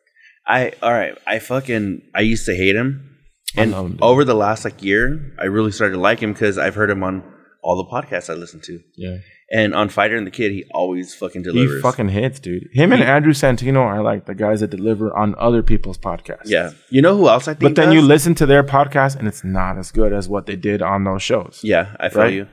[0.47, 1.17] I all right.
[1.27, 3.17] I fucking I used to hate him,
[3.57, 6.75] and him, over the last like year, I really started to like him because I've
[6.75, 7.23] heard him on
[7.63, 9.17] all the podcasts I listen to, Yeah,
[9.53, 11.77] and on Fighter and the Kid, he always fucking delivers.
[11.77, 12.65] he fucking hits, dude.
[12.73, 16.47] Him and Andrew Santino are like the guys that deliver on other people's podcasts.
[16.47, 16.71] yeah.
[16.91, 17.61] You know who else I think?
[17.61, 20.57] but then you listen to their podcast, and it's not as good as what they
[20.57, 21.61] did on those shows.
[21.63, 22.33] Yeah, I feel Right?
[22.35, 22.49] you.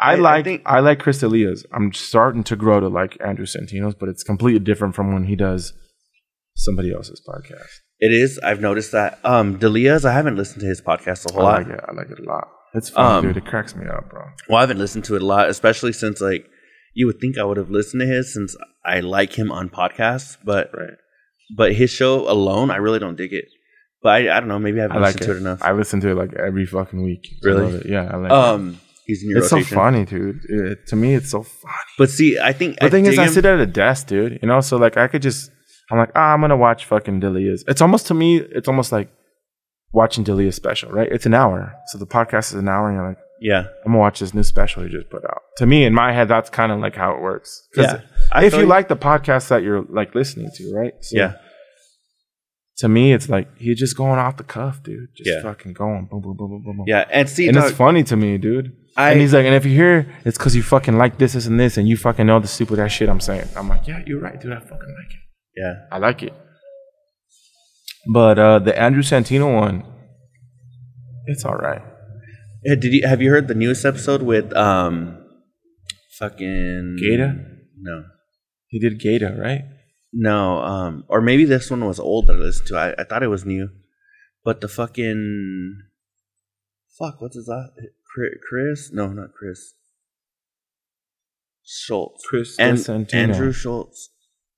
[0.00, 1.66] I, I- I like I, think- like Chris D'Elia's.
[1.72, 5.34] I'm starting to grow to like Andrew Santino's, but it's completely different from when he
[5.34, 5.72] does
[6.54, 7.66] somebody else's podcast.
[8.00, 8.38] It is.
[8.44, 9.18] I've noticed that.
[9.24, 10.04] Um, D'Elia's.
[10.04, 11.62] I haven't listened to his podcast a whole I lot.
[11.66, 11.84] like it.
[11.88, 12.46] I like it a lot.
[12.74, 13.36] It's fun, Um, dude.
[13.36, 14.22] It cracks me up, bro.
[14.48, 16.46] Well, I haven't listened to it a lot, especially since like
[16.94, 20.36] you would think I would have listened to his since I like him on podcasts,
[20.44, 20.94] but Right.
[21.56, 23.46] but his show alone, I really don't dig it.
[24.02, 24.58] But I, I don't know.
[24.58, 25.26] Maybe I haven't I like listened it.
[25.26, 25.62] to it enough.
[25.62, 27.26] I listen to it like every fucking week.
[27.44, 27.74] I Really?
[27.78, 27.86] it.
[27.86, 28.32] Yeah, I like it.
[28.32, 30.40] um, he's in your It's so funny, dude.
[30.48, 31.74] It- to me, it's so funny.
[31.98, 34.38] But see, I think The thing is, dig I sit at a desk, dude.
[34.42, 35.50] You know, so like I could just,
[35.90, 37.64] I'm like, ah, I'm gonna watch fucking D'Elia's.
[37.66, 39.10] It's almost to me, it's almost like
[39.92, 41.08] watching D'Elia's special, right?
[41.10, 43.98] It's an hour, so the podcast is an hour, and you're like, yeah, I'm gonna
[43.98, 45.42] watch this new special he just put out.
[45.58, 47.68] To me, in my head, that's kind of like how it works.
[47.76, 48.00] Yeah.
[48.32, 50.92] I if you like the podcast that you're like listening to, right?
[51.02, 51.34] So yeah,
[52.78, 55.08] To me, it's like he's just going off the cuff, dude.
[55.16, 55.42] Just Yeah.
[55.42, 56.84] fucking going, boom, boom, boom, boom, boom, boom.
[56.88, 57.04] yeah.
[57.10, 58.72] And see, and it's funny to me, dude.
[58.96, 61.46] I- and he's like, and if you hear, it's because you fucking like this, this,
[61.46, 63.46] and this, and you fucking know the stupid ass shit I'm saying.
[63.56, 64.52] I'm like, yeah, you're right, dude.
[64.52, 65.20] I fucking like it.
[65.56, 66.32] yeah, I like it.
[68.10, 69.84] But uh the Andrew Santino one,
[71.26, 71.82] it's all right.
[72.64, 75.24] Yeah, Did you have you heard the newest episode with um,
[76.18, 77.36] fucking Gata?
[77.80, 78.04] No,
[78.66, 79.62] He did Gata, right?
[80.12, 80.58] no.
[80.58, 82.76] Um, or maybe this one was old that I listened to.
[82.76, 83.68] I, I thought it was new,
[84.44, 85.76] but the fucking
[86.98, 87.20] fuck.
[87.20, 87.70] What's his last?
[88.48, 88.90] Chris?
[88.92, 89.74] No, not Chris.
[91.62, 92.22] Schulz.
[92.26, 93.14] Chris and Santino.
[93.14, 94.10] Andrew Schulz.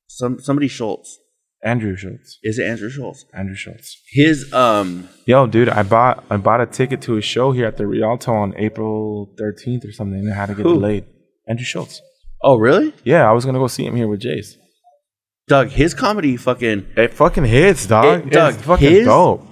[0.07, 1.19] Some somebody Schulz.
[1.63, 2.39] Andrew Schulz.
[2.43, 3.25] Is it Andrew Schulz?
[3.35, 3.97] Andrew Schulz.
[4.11, 7.77] His um Yo, dude, I bought I bought a ticket to a show here at
[7.77, 10.75] the Rialto on April 13th or something, and it had to get Who?
[10.75, 11.05] delayed.
[11.49, 12.01] Andrew Schulz.
[12.43, 12.95] Oh really?
[13.05, 14.55] Yeah, I was gonna go see him here with Jace.
[15.49, 18.27] Doug, his comedy fucking It fucking hits, dog.
[18.27, 19.47] It- Doug, it's fucking his- dope.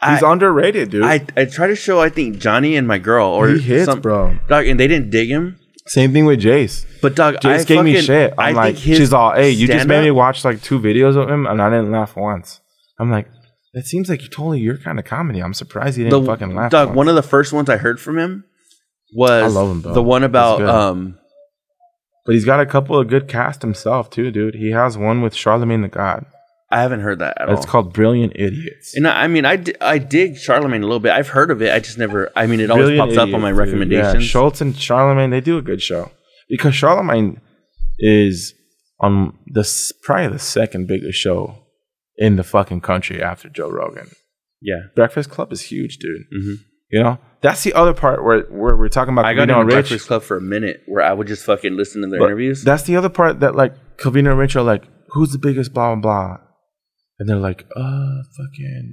[0.00, 1.02] He's I- underrated, dude.
[1.02, 4.00] I, I try to show I think Jonny and my girl or he hits, some,
[4.00, 4.38] bro.
[4.48, 5.58] Dog, and they didn't dig him.
[5.88, 6.86] Same thing with Jace.
[7.00, 8.34] But Doug, Jace I gave me shit.
[8.38, 11.28] I'm I like, she's all, hey, you just made me watch like two videos of
[11.28, 12.60] him, and I didn't laugh once.
[12.98, 13.28] I'm like,
[13.74, 15.40] it seems like you totally your kind of comedy.
[15.40, 16.70] I'm surprised you didn't the, fucking laugh.
[16.70, 16.96] Doug, once.
[16.96, 18.44] one of the first ones I heard from him
[19.14, 21.18] was I love him, the one about um
[22.26, 24.54] but he's got a couple of good cast himself too, dude.
[24.54, 26.26] He has one with Charlemagne the God.
[26.70, 27.56] I haven't heard that at It's all.
[27.56, 28.94] It's called Brilliant Idiots.
[28.94, 31.12] and I, I mean, I, I dig Charlemagne a little bit.
[31.12, 31.72] I've heard of it.
[31.72, 32.30] I just never.
[32.36, 33.58] I mean, it always Brilliant pops up on my dude.
[33.58, 34.24] recommendations.
[34.24, 36.10] Yeah, Schulz and Charlemagne, they do a good show
[36.48, 37.40] because Charlemagne
[37.98, 38.52] is
[39.00, 39.66] on the
[40.02, 41.56] probably the second biggest show
[42.16, 44.10] in the fucking country after Joe Rogan.
[44.60, 46.22] yeah, Breakfast Club is huge, dude.
[46.36, 46.54] Mhm.
[46.90, 49.24] You know, that's the other part where where we're talking about.
[49.24, 49.72] I got into Rich.
[49.74, 52.64] Breakfast Club for a minute where I would just fucking listen to their But interviews.
[52.64, 55.94] That's the other part that like Covino and Rich are like, who's the biggest blah
[55.94, 56.38] blah blah,
[57.18, 58.92] and they're like, uh, fucking,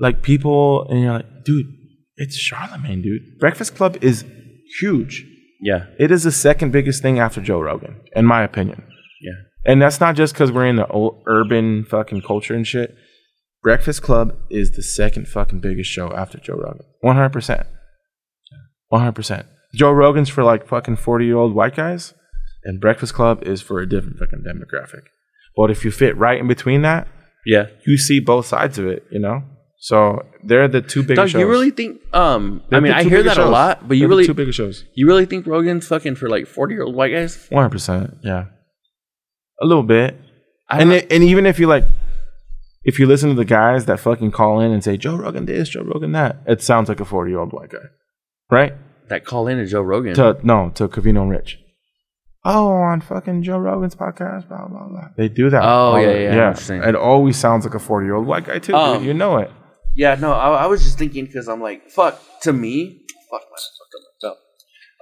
[0.00, 1.66] like people, and you're like, dude,
[2.16, 3.38] it's Charlemagne, dude.
[3.38, 4.24] Breakfast Club is
[4.80, 5.24] huge.
[5.60, 8.84] yeah, It is the second biggest thing after Joe Rogan, in my opinion.
[9.20, 9.32] yeah,
[9.64, 12.94] And that's not just because we're in the old urban fucking culture and shit.
[13.62, 16.86] Breakfast Club is the second fucking biggest show after Joe Rogan.
[17.04, 17.66] 100%.
[18.92, 19.46] 100%.
[19.74, 22.14] Joe Rogan's for like fucking 40 year old white guys,
[22.64, 25.02] and Breakfast Club is for a different fucking demographic.
[25.58, 27.08] But if you fit right in between that,
[27.44, 27.66] yeah.
[27.84, 29.42] you see both sides of it, you know?
[29.80, 31.40] So they're the two biggest Doug, shows.
[31.40, 32.00] you really think?
[32.14, 34.34] Um, They're I mean, I hear that a lot, but you They're the really, two
[34.34, 34.84] biggest shows.
[34.94, 37.48] you really think Rogan's fucking for like forty year old white guys?
[37.50, 38.18] 100%.
[38.22, 38.44] Yeah.
[39.60, 40.16] A little bit.
[40.68, 41.84] I and it, and even if you like,
[42.84, 45.70] if you listen to the guys that fucking call in and say Joe Rogan this,
[45.70, 47.86] Joe Rogan that, it sounds like a forty year old white guy,
[48.48, 48.74] right?
[49.08, 50.14] that call in to Joe Rogan.
[50.14, 51.58] To no, to Covino and Rich.
[52.44, 55.08] Oh, on fucking Joe Rogan's podcast, blah blah blah.
[55.16, 55.62] They do that.
[55.62, 56.82] Oh, all yeah, the- yeah, I know what you're saying.
[56.84, 58.74] It always sounds like a forty year old white guy too.
[58.74, 59.04] Um.
[59.04, 59.50] You know it.
[59.96, 62.20] Yeah, no, I, I was just thinking because I'm like, fuck.
[62.42, 64.36] To me, fuck, man, I fucked up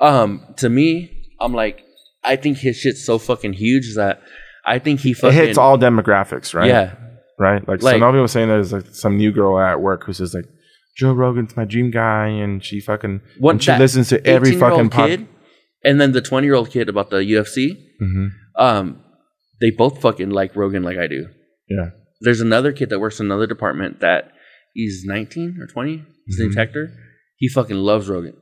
[0.00, 0.46] my belt.
[0.48, 1.82] Um, to me, I'm like,
[2.24, 4.22] I think his shit's so fucking huge that
[4.64, 6.68] I think he It fucking hits all demographics, right?
[6.68, 6.94] Yeah,
[7.38, 7.66] Right?
[7.68, 10.46] Like, Like- Sonobi was saying there's like some new girl at work who's just like,
[10.96, 14.88] Joe Rogan's my dream guy, and she fucking What- and she listens to every fucking
[14.88, 15.28] pod- kid,
[15.86, 17.78] and then the 20 year old kid about the UFC.
[18.02, 18.28] Mhm.
[18.58, 19.00] Um,
[19.60, 21.28] they both fucking like Rogan like I do.
[21.68, 21.90] Yeah.
[22.20, 24.32] There's another kid that works in another department that
[24.74, 26.02] he's 19 or 20.
[26.26, 26.58] His name's Mhm.
[26.58, 26.90] Hector.
[27.38, 28.34] He fucking loves Rogan.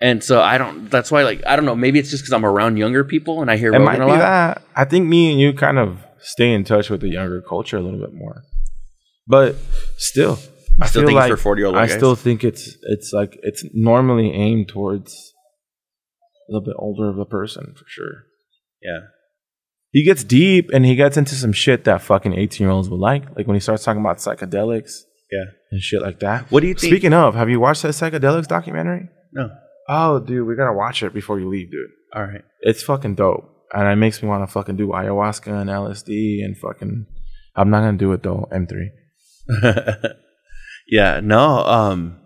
[0.00, 0.90] And so I don't.
[0.90, 1.76] That's why, like, I don't know.
[1.76, 4.06] Maybe it's just because I'm around younger people and I hear It Rogan might a
[4.06, 4.18] lot.
[4.18, 4.62] that.
[4.74, 7.80] I think me and you kind of stay in touch with the younger culture a
[7.80, 8.42] little bit more.
[9.26, 9.56] But
[9.96, 10.38] still,
[10.80, 11.96] I still think like for 40-year-old I guys?
[11.96, 15.32] still think it's it's like it's normally aimed towards
[16.48, 18.24] a little bit older of a person for sure.
[18.82, 19.00] Yeah.
[19.90, 22.98] He gets deep and he gets into some shit that fucking 18 year olds would
[23.00, 23.34] like.
[23.36, 24.92] Like when he starts talking about psychedelics
[25.30, 25.44] Yeah.
[25.70, 26.50] and shit like that.
[26.50, 26.90] What do you think?
[26.92, 29.08] Speaking of, have you watched that psychedelics documentary?
[29.32, 29.50] No.
[29.88, 31.90] Oh, dude, we gotta watch it before you leave, dude.
[32.14, 32.42] All right.
[32.62, 33.50] It's fucking dope.
[33.72, 37.06] And it makes me want to fucking do ayahuasca and LSD and fucking.
[37.56, 38.48] I'm not gonna do it though.
[38.52, 38.88] M3.
[40.88, 41.20] yeah.
[41.22, 41.58] No.
[41.64, 42.20] Um.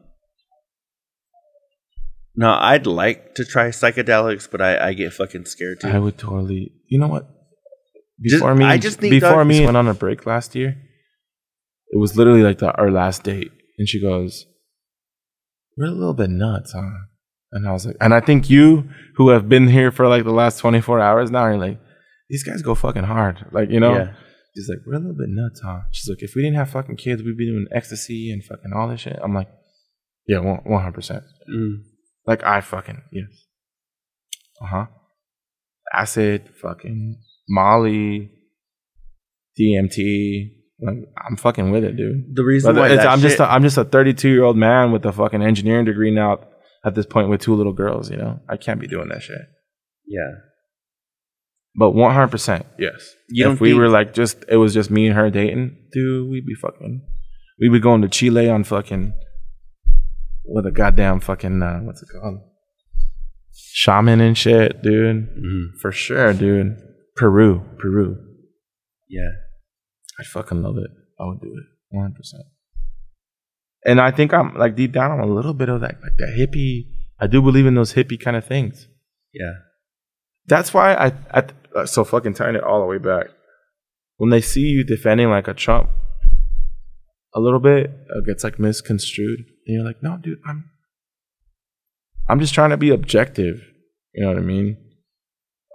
[2.41, 5.89] No, I'd like to try psychedelics, but I, I get fucking scared too.
[5.89, 6.71] I would totally.
[6.87, 7.25] You know what?
[8.23, 10.71] Just- Before me, I just before me went on a break last year.
[11.91, 14.45] It was literally like the, our last date, and she goes,
[15.77, 16.91] "We're a little bit nuts, huh?"
[17.51, 20.31] And I was like, and I think you, who have been here for like the
[20.43, 21.81] last 24 hours now, are like,
[22.29, 23.95] these guys go fucking hard, like you know.
[23.97, 24.13] Yeah.
[24.55, 25.81] She's like, we're a little bit nuts, huh?
[25.93, 28.89] She's like, if we didn't have fucking kids, we'd be doing ecstasy and fucking all
[28.89, 29.19] this shit.
[29.23, 29.49] I'm like,
[30.29, 31.25] yeah, one hundred percent.
[31.53, 31.85] Mm.
[32.29, 33.27] Like I fucking yes.
[34.63, 34.87] Uh huh.
[35.95, 37.17] Acid, fucking
[37.49, 38.31] Molly,
[39.59, 40.51] DMT.
[40.81, 40.97] Like
[41.29, 42.35] I'm fucking with it, dude.
[42.37, 44.93] The reason But why I'm just shit- a, I'm just a 32 year old man
[44.93, 46.39] with a fucking engineering degree now.
[46.85, 49.41] At this point, with two little girls, you know, I can't be doing that shit.
[50.07, 50.31] yeah.
[51.75, 53.15] But 100, percent yes.
[53.29, 56.31] You if we think- were like just it was just me and her dating, dude,
[56.31, 57.03] we'd be fucking.
[57.61, 59.13] We'd be going to Chile on fucking
[60.49, 62.41] with a goddamn fucking uh, what's it called?
[63.53, 65.29] Shaman and shit, dude.
[65.37, 65.79] Mhm.
[65.81, 66.77] For sure, dude.
[67.17, 68.17] Peru, Peru.
[69.09, 69.31] Yeah.
[70.21, 70.91] I fucking love it.
[71.21, 72.43] I would do it, one hundred percent.
[73.85, 76.37] And I think I'm like deep down, I'm a little bit of that, like that
[76.39, 76.87] hippie.
[77.21, 78.89] I do believe in those hippie kind of things.
[79.33, 79.55] Yeah.
[80.47, 81.45] That's why I, I
[81.75, 83.27] uh, so fucking turn it all the way back.
[84.17, 85.91] When they see you defending like a Trump,
[87.35, 90.71] a little bit it gets like misconstrued, and you're like, no, dude, I'm,
[92.29, 93.61] I'm just trying to be objective.
[94.15, 94.77] You know what I mean?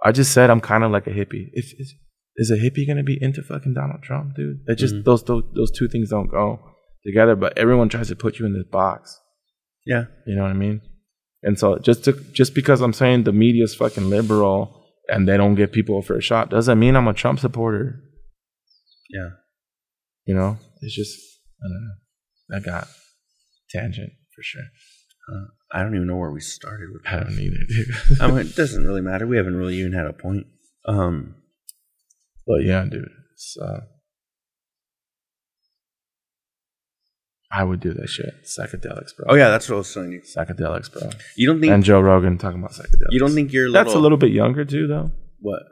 [0.04, 1.48] I just said I'm kind of like a hippie.
[1.54, 1.94] If is,
[2.36, 4.58] is a hippie gonna be into fucking Donald Trump, dude?
[4.66, 5.04] It just Mhm.
[5.04, 6.60] those, those those two things don't go
[7.06, 7.36] together.
[7.36, 9.18] But everyone tries to put you in this box.
[9.86, 10.06] Yeah.
[10.26, 10.82] You know what I mean?
[11.42, 15.54] And so just to just because I'm saying the media's fucking liberal and they don't
[15.54, 18.00] give people a fair shot doesn't mean I'm a Trump supporter.
[19.10, 19.30] Yeah.
[20.26, 20.58] You know?
[20.82, 21.16] It's just
[21.62, 22.56] I don't know.
[22.56, 22.88] I got
[23.74, 24.62] tangent for sure.
[25.28, 27.94] Uh, I don't even know where we started with I don't either, dude.
[28.20, 29.26] I mean, it doesn't really matter.
[29.26, 30.46] We haven't really even had a point.
[30.86, 31.36] Um,
[32.46, 33.08] but yeah, dude.
[33.32, 33.80] It's, uh,
[37.50, 38.34] I would do that shit.
[38.44, 39.26] Psychedelics, bro.
[39.28, 40.20] oh yeah, that's what I was telling you.
[40.20, 41.08] Psychedelics, bro.
[41.36, 43.10] You don't think And Joe Rogan talking about psychedelics.
[43.10, 45.12] you don't think you're little, that's a little bit younger too, though.
[45.40, 45.62] what?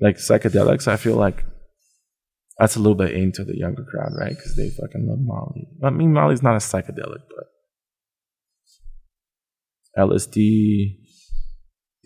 [0.00, 1.44] like psychedelics, I feel like
[2.58, 4.30] that's a little bit into the younger crowd, right?
[4.30, 5.68] Because they fucking love Molly.
[5.82, 7.46] I mean, Molly's not a psychedelic, but
[9.98, 10.96] LSD,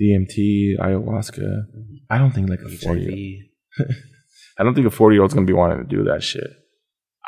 [0.01, 1.65] DMT, ayahuasca.
[2.11, 3.51] I don't think like a forty.
[4.59, 6.51] I don't think a forty year old's gonna be wanting to do that shit.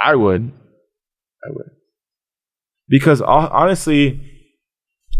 [0.02, 0.52] I would.
[1.44, 1.70] I would.
[2.88, 4.20] Because honestly,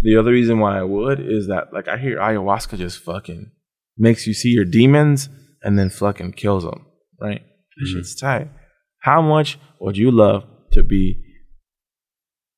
[0.03, 3.53] the other reason why I would is that like I hear ayahuasca just fucking
[3.97, 5.29] makes you see your demons
[5.63, 6.87] and then fucking kills them,
[7.21, 7.43] right?
[7.77, 7.93] That Mhm.
[7.93, 8.49] shit's tight.
[9.01, 11.19] How much would you love to be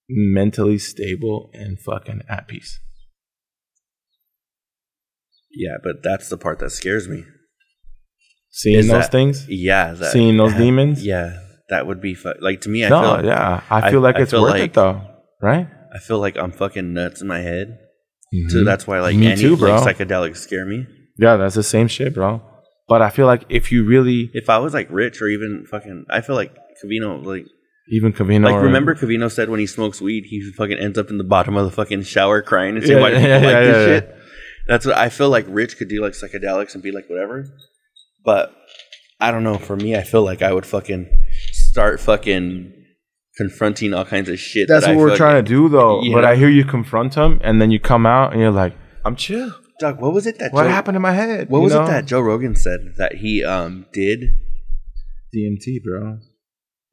[0.08, 2.80] mentally stable and fucking at peace?
[5.50, 7.24] Yeah, but that's the part that scares me.
[8.50, 9.46] Seeing Is those that- things?
[9.48, 11.04] Yeah, that, Seeing those yeah, demons?
[11.12, 11.38] Yeah,
[11.70, 12.84] that would be fu- like to me.
[12.84, 13.62] I no, feel, yeah.
[13.70, 15.00] I I- feel like I it's feel worth like- it though,
[15.40, 15.68] right?
[15.94, 17.78] I feel like I'm fucking nuts in my head.
[18.48, 18.64] So Mhm.
[18.64, 19.80] that's why like Me any too, bro.
[19.80, 20.86] like psychedelics scare me.
[21.16, 22.42] Yeah, that's the same shit, bro.
[22.86, 26.04] But I feel like if you really If I was like rich or even fucking,
[26.10, 26.54] I feel like
[26.84, 27.46] Covino like
[27.90, 31.10] even Covino, like or- remember Covino said when he smokes weed he fucking ends up
[31.10, 33.36] in the bottom of the fucking shower crying and saying Yeah, why do people yeah,
[33.36, 33.86] like yeah, this yeah.
[33.86, 34.16] shit.
[34.66, 35.44] That's what I feel like.
[35.48, 37.46] Rich could do like psychedelics and be like whatever,
[38.24, 38.54] but
[39.20, 39.58] I don't know.
[39.58, 41.06] For me, I feel like I would fucking
[41.52, 42.72] start fucking
[43.36, 44.68] confronting all kinds of shit.
[44.68, 46.02] That's that what we're trying to do, though.
[46.12, 46.24] But?
[46.24, 48.74] I hear you confront him, and then you come out and you're like,
[49.04, 51.50] "I'm chill." Doug, what was it that What Joe, happened in my head?
[51.50, 51.84] What was know?
[51.84, 54.20] it that Joe Rogan said that he um did
[55.34, 56.18] DMT, bro?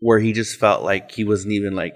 [0.01, 1.95] where he just felt like he wasn't even like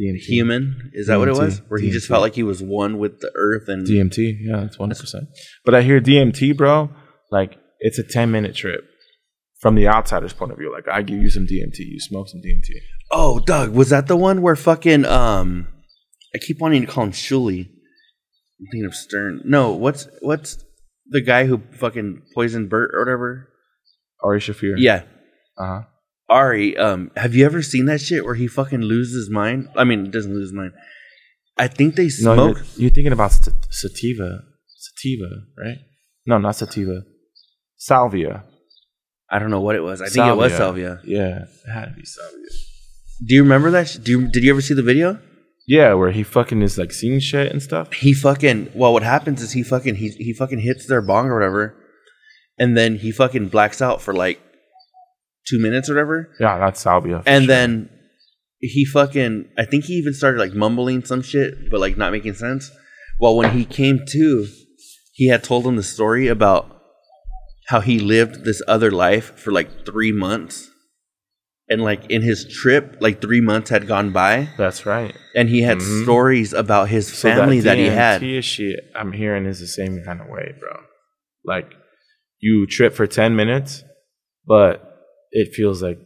[0.00, 0.16] DMT.
[0.20, 0.90] human?
[0.94, 1.60] Is that what it was?
[1.68, 4.78] Where he just felt like he was one with the earth and DMT, yeah, that's
[4.78, 5.24] one percent.
[5.64, 6.90] But I hear DMT, bro.
[7.30, 8.84] Like it's a ten minute trip
[9.60, 10.72] from the outsider's point of view.
[10.72, 12.74] Like I give you some DMT, you smoke some DMT.
[13.10, 15.68] Oh, Doug, was that the one where fucking um
[16.34, 17.68] I keep wanting to call him Shuley.
[18.62, 19.40] I'm thinking of Stern.
[19.44, 20.64] No, what's what's
[21.08, 23.48] the guy who fucking poisoned Bert or whatever?
[24.22, 24.74] Ari Shaffir.
[24.78, 25.02] Yeah.
[25.58, 25.82] Uh huh.
[26.28, 29.68] Ari, um, have you ever seen that shit where he fucking loses his mind?
[29.76, 30.72] I mean, doesn't lose his mind.
[31.58, 32.56] I think they No, smoke.
[32.56, 35.76] you're, you're thinking about st- sativa, sativa, right?
[36.24, 37.02] No, not sativa.
[37.76, 38.44] Salvia.
[39.28, 40.00] I don't know what it was.
[40.00, 41.00] I think it was salvia.
[41.04, 42.46] Yeah, it had to be salvia.
[43.26, 43.98] Do you remember that?
[44.02, 45.18] Do you, did you ever see the video?
[45.66, 47.92] Yeah, where he fucking is like seeing shit and stuff.
[47.92, 48.72] He fucking.
[48.74, 51.76] Well, what happens is he fucking he he fucking hits their bong or whatever,
[52.58, 54.40] and then he fucking blacks out for like
[55.48, 57.22] two minutes or whatever, Yeah, that's salvia.
[57.26, 57.48] and sure.
[57.48, 57.90] then
[58.58, 59.48] he fucking.
[59.58, 62.70] I think he even started like mumbling some shit, but like not making sense.
[63.20, 64.46] Well, when he came to,
[65.14, 66.80] he had told him the story about
[67.68, 70.68] how he lived this other life for like three months.
[71.72, 75.14] And like in his trip, like three months had gone by, that's right.
[75.34, 76.02] and he had Mhm.
[76.04, 78.20] stories about his So family that, he had.
[78.20, 80.74] DMT shit I'm hearing is the same kind of way, bro.
[81.44, 81.68] Like
[82.40, 83.84] you trip for ten minutes,
[84.46, 84.74] but
[85.30, 85.98] it feels like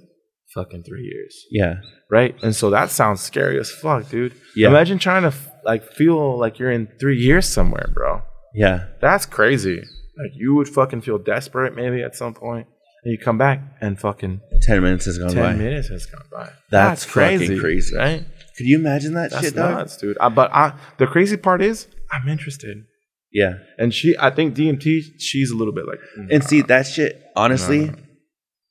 [0.54, 1.74] fucking three years, Yeah,
[2.10, 2.34] right?
[2.42, 4.32] And so that sounds scary as fuck, dude.
[4.54, 4.68] Yeah.
[4.68, 8.22] Imagine trying to f- like feel like you're in three years somewhere, bro.
[8.54, 9.78] yeah, That's crazy.
[10.22, 12.66] Like you would fucking feel desperate maybe at some point,
[13.07, 15.52] and you come back and fucking ten minutes has gone ten by.
[15.52, 16.50] minutes has gone by.
[16.70, 17.96] That's fucking crazy.
[17.96, 18.24] right?
[18.57, 19.70] Could you imagine that That's shit, dog?
[19.76, 20.16] nuts, dude.
[20.18, 22.84] Uh, but I, the crazy part is, I'm interested.
[23.32, 25.98] Yeah, And she, I think DMT, she's a little bit like,
[26.32, 27.22] and see that shit.
[27.36, 27.92] Honestly,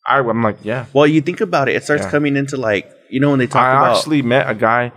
[0.07, 0.87] I, I'm like, yeah.
[0.91, 2.09] well, you think about it, it starts Yeah.
[2.11, 4.91] coming into like you know when they talk I about actually met a guy,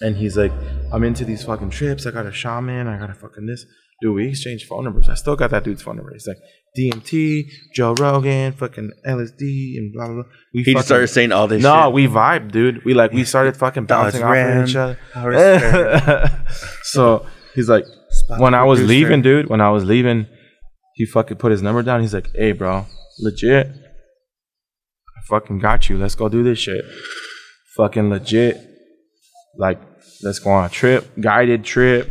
[0.00, 0.52] and he's like,
[0.92, 2.06] I'm into these fucking trips.
[2.06, 2.86] I got a shaman.
[2.86, 3.64] I got a fucking this.
[4.02, 5.08] Dude, we exchanged phone numbers.
[5.10, 6.12] I still got that dude's phone number.
[6.12, 6.38] He's like
[6.78, 7.42] DMT,
[7.74, 10.22] Joe Rogan, fucking LSD, and blah blah blah.
[10.54, 11.62] We he fucking- just started saying all this.
[11.62, 11.92] No, shit.
[11.92, 12.84] we vibed, dude.
[12.84, 14.98] We like we started fucking bouncing off of each other.
[16.84, 18.94] So he's like, Spot when I was producer.
[19.00, 20.26] leaving, dude, when I was leaving,
[20.94, 22.00] he fucking put his number down.
[22.00, 22.86] He's like, hey, bro,
[23.20, 23.66] legit.
[23.68, 25.98] I fucking got you.
[25.98, 26.84] Let's go do this shit.
[27.76, 28.56] Fucking legit.
[29.58, 29.80] Like,
[30.22, 32.10] let's go on a trip, guided trip.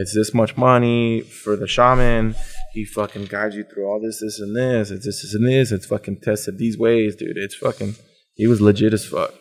[0.00, 2.36] It's this much money for the shaman.
[2.72, 4.92] He fucking guides you through all this, this, and this.
[4.92, 5.72] It's this, this, and this.
[5.72, 7.36] It's fucking tested these ways, dude.
[7.36, 7.96] It's fucking.
[8.34, 9.34] He was legit as fuck.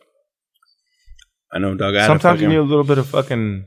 [1.53, 1.95] I know, dog.
[1.95, 3.65] I Sometimes a you need a little bit of fucking.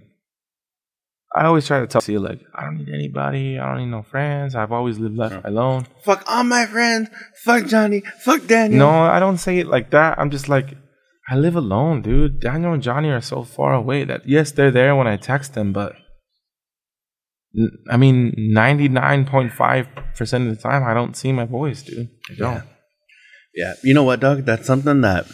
[1.36, 3.56] I always try to tell you like I don't need anybody.
[3.56, 4.56] I don't need no friends.
[4.56, 5.86] I've always lived life alone.
[6.04, 7.08] fuck all my friends.
[7.44, 8.02] Fuck Jonny.
[8.24, 8.80] Fuck Daniel.
[8.80, 10.18] No, I don't say it like that.
[10.18, 10.76] I'm just like
[11.28, 12.40] I live alone, dude.
[12.40, 15.72] Daniel and Jonny are so far away that yes, they're there when I text them,
[15.72, 16.00] but n-
[17.90, 21.82] I mean, ninety nine point five percent of the time, I don't see my voice,
[21.82, 22.08] dude.
[22.30, 22.62] I don't.
[23.54, 24.44] Yeah, you know what, dog?
[24.44, 25.26] That's something that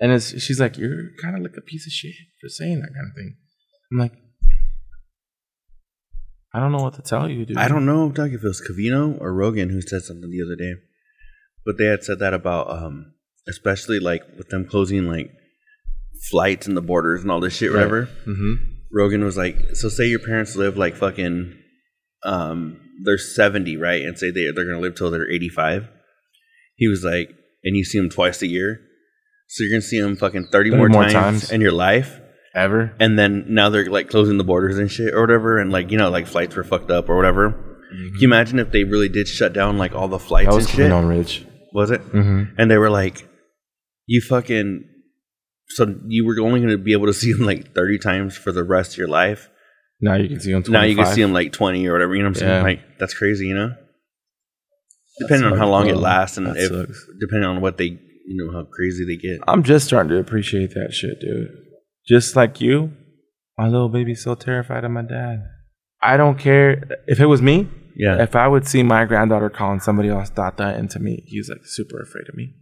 [0.00, 2.92] And it's she's like, you're kind of like a piece of shit for saying that
[2.94, 3.36] kind of thing.
[3.92, 4.12] I'm like,
[6.52, 7.56] I don't know what to tell you, dude.
[7.56, 10.56] I don't know, Doug, if it was Covino or Rogan who said something the other
[10.56, 10.74] day,
[11.64, 13.14] but they had said that about, um,
[13.48, 15.30] especially like with them closing like
[16.30, 18.06] flights and the borders and all this shit, whatever.
[18.26, 18.54] Mm-hmm.
[18.92, 21.58] Rogan was like, so say your parents live like fucking,
[22.24, 25.88] um, they're seventy, right, and say they they're gonna live till they're eighty five.
[26.76, 27.30] He was like,
[27.62, 28.80] and you see them twice a year,
[29.48, 31.50] so you're gonna see them fucking thirty, 30 more, more times, times.
[31.52, 32.20] in your life.
[32.56, 32.94] Ever?
[33.00, 35.98] and then now they're like closing the borders and shit or whatever, and like you
[35.98, 37.50] know like flights were fucked up or whatever.
[37.90, 40.64] Can you imagine if they really did shut down like all the flights That was
[40.66, 40.90] and shit?
[40.90, 41.46] Camino Ridge.
[41.72, 42.00] Was it?
[42.12, 42.54] Mm-hmm.
[42.58, 43.28] And they were like,
[44.06, 44.84] you fucking,
[45.68, 48.52] so you were only going to be able to see them like thirty times for
[48.52, 49.48] the rest of your life.
[50.04, 50.62] Now you can see them.
[50.62, 50.72] 25.
[50.72, 52.14] Now you can see them like twenty or whatever.
[52.14, 52.52] You know what I'm saying?
[52.52, 52.62] Yeah.
[52.62, 53.70] Like that's crazy, you know.
[55.20, 57.06] Depending on how long it lasts and That if sucks.
[57.20, 57.86] depending on what they
[58.26, 59.38] you know how crazy they get.
[59.46, 61.48] I'm just starting to appreciate that shit, dude.
[62.06, 62.92] Just like you,
[63.56, 65.44] my little baby's so terrified of my dad.
[66.02, 67.68] I don't care if it was me.
[67.96, 68.20] Yeah.
[68.22, 72.02] If I would see my granddaughter calling somebody else Tata into me, he's like super
[72.02, 72.52] afraid of me.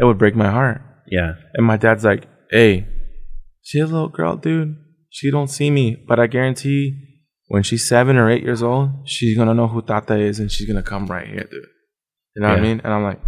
[0.00, 0.80] It would break my heart.
[1.08, 1.34] yeah.
[1.54, 2.86] And my dad's like, "Hey,
[3.62, 4.76] she a little girl, dude.
[5.10, 7.16] She don't see me, but I guarantee
[7.48, 10.66] when she's seven or eight years old, she's gonna know who Tata is, and she's
[10.66, 11.64] gonna come right here, dude.
[12.34, 12.80] You know what I mean?
[12.84, 13.20] And I'm like,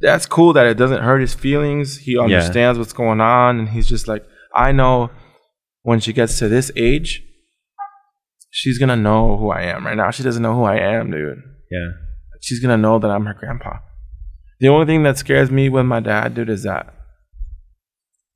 [0.00, 1.98] that's cool that it doesn't hurt his feelings.
[1.98, 4.24] He understands what's going on, and he's just like,
[4.54, 5.10] I know
[5.82, 7.22] when she gets to this age,
[8.50, 9.86] she's gonna know who I am.
[9.86, 11.42] Right now, she doesn't know who I am, dude.
[11.70, 11.90] Yeah.
[12.40, 13.78] She's gonna know that I'm her grandpa.
[14.60, 16.92] The only thing that scares me with my dad, dude, is that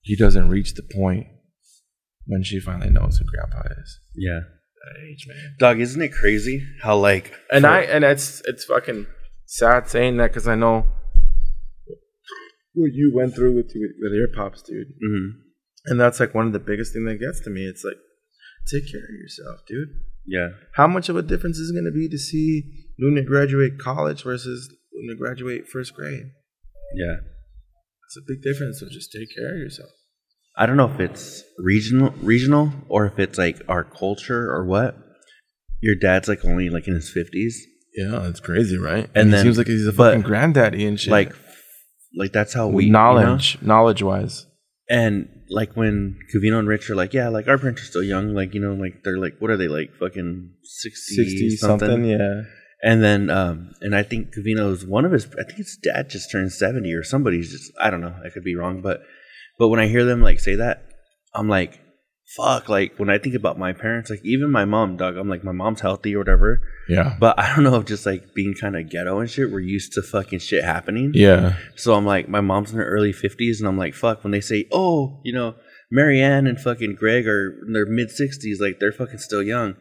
[0.03, 1.27] he doesn't reach the point
[2.27, 4.01] when she finally knows who grandpa is.
[4.15, 4.41] Yeah.
[4.41, 5.57] That age, man.
[5.59, 9.07] Dog, isn't it crazy how like And for- I and it's it's fucking
[9.47, 10.87] sad saying that because I know
[12.75, 14.89] what you went through with with, with your pops, dude.
[14.89, 15.31] Mhm.
[15.87, 17.63] And that's like one of the biggest thing that gets to me.
[17.67, 17.97] It's like,
[18.71, 19.89] take care of yourself, dude.
[20.27, 20.49] Yeah.
[20.75, 24.23] How much of a difference is it going to be to see Luna graduate college
[24.23, 26.31] versus Luna graduate first grade?
[26.95, 27.17] Yeah.
[28.07, 28.81] It's a big difference.
[28.81, 29.91] So just take care of yourself.
[30.57, 34.97] I don't know if it's regional regional or if it's like our culture or what.
[35.83, 37.67] Your dad's like only like in his fifties.
[37.97, 39.09] Yeah, it's crazy, right?
[39.15, 41.11] And he then- seems like he's a fucking granddaddy and shit.
[41.11, 41.35] Like
[42.17, 44.47] like that's how we knowledge, knowledge wise.
[44.89, 48.35] And like when Covino and Rich are like, yeah, like our parents are still young,
[48.35, 51.89] like you know, like they're like, what are they like, fucking 60, 60 something?
[51.89, 52.43] something, yeah.
[52.83, 56.31] And then, um, and I think Covino's one of his, I think his dad just
[56.33, 59.03] turned seventy or somebody's just, I don't know, I could be wrong, but,
[59.61, 60.82] but when I hear them like say that,
[61.35, 61.78] I'm like,
[62.37, 65.45] fuck, like when I think about my parents, like even my mom, dog, I'm like,
[65.45, 67.16] my mom's healthy or whatever, Yeah.
[67.20, 69.93] but I don't know if just like being kind of ghetto and shit, we're used
[69.95, 71.12] to fucking shit happening.
[71.15, 71.57] Yeah.
[71.77, 74.41] So I'm like, my mom's in her early 50s, and I'm like, fuck, when they
[74.41, 75.57] say, oh, you know,
[75.91, 79.74] Marianne and fucking Greg are in their mid 60s, like they're fucking still young.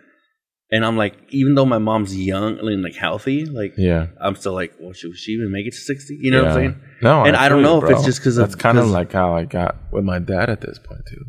[0.71, 4.07] And I'm like, even though my mom's young and like healthy, like, Yeah.
[4.21, 6.17] I'm still like, well, should she even make it to 60?
[6.21, 6.81] You know what I'm saying?
[7.01, 9.11] No, And I don't know you, if it's just because of- that's kind of like
[9.11, 11.25] how I got with my dad at this point too.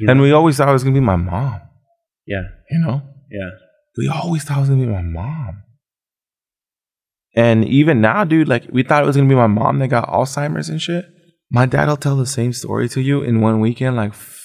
[0.00, 1.60] You And we always thought it was gonna be my mom.
[2.26, 2.42] Yeah.
[2.70, 3.50] You know, Yeah.
[3.96, 5.62] we always thought it was gonna be my mom.
[7.34, 10.08] And even now, dude, like we thought it was gonna be my mom that got
[10.08, 11.06] Alzheimer's and shit.
[11.50, 14.40] My dad'll tell the same story to you in one weekend, like f-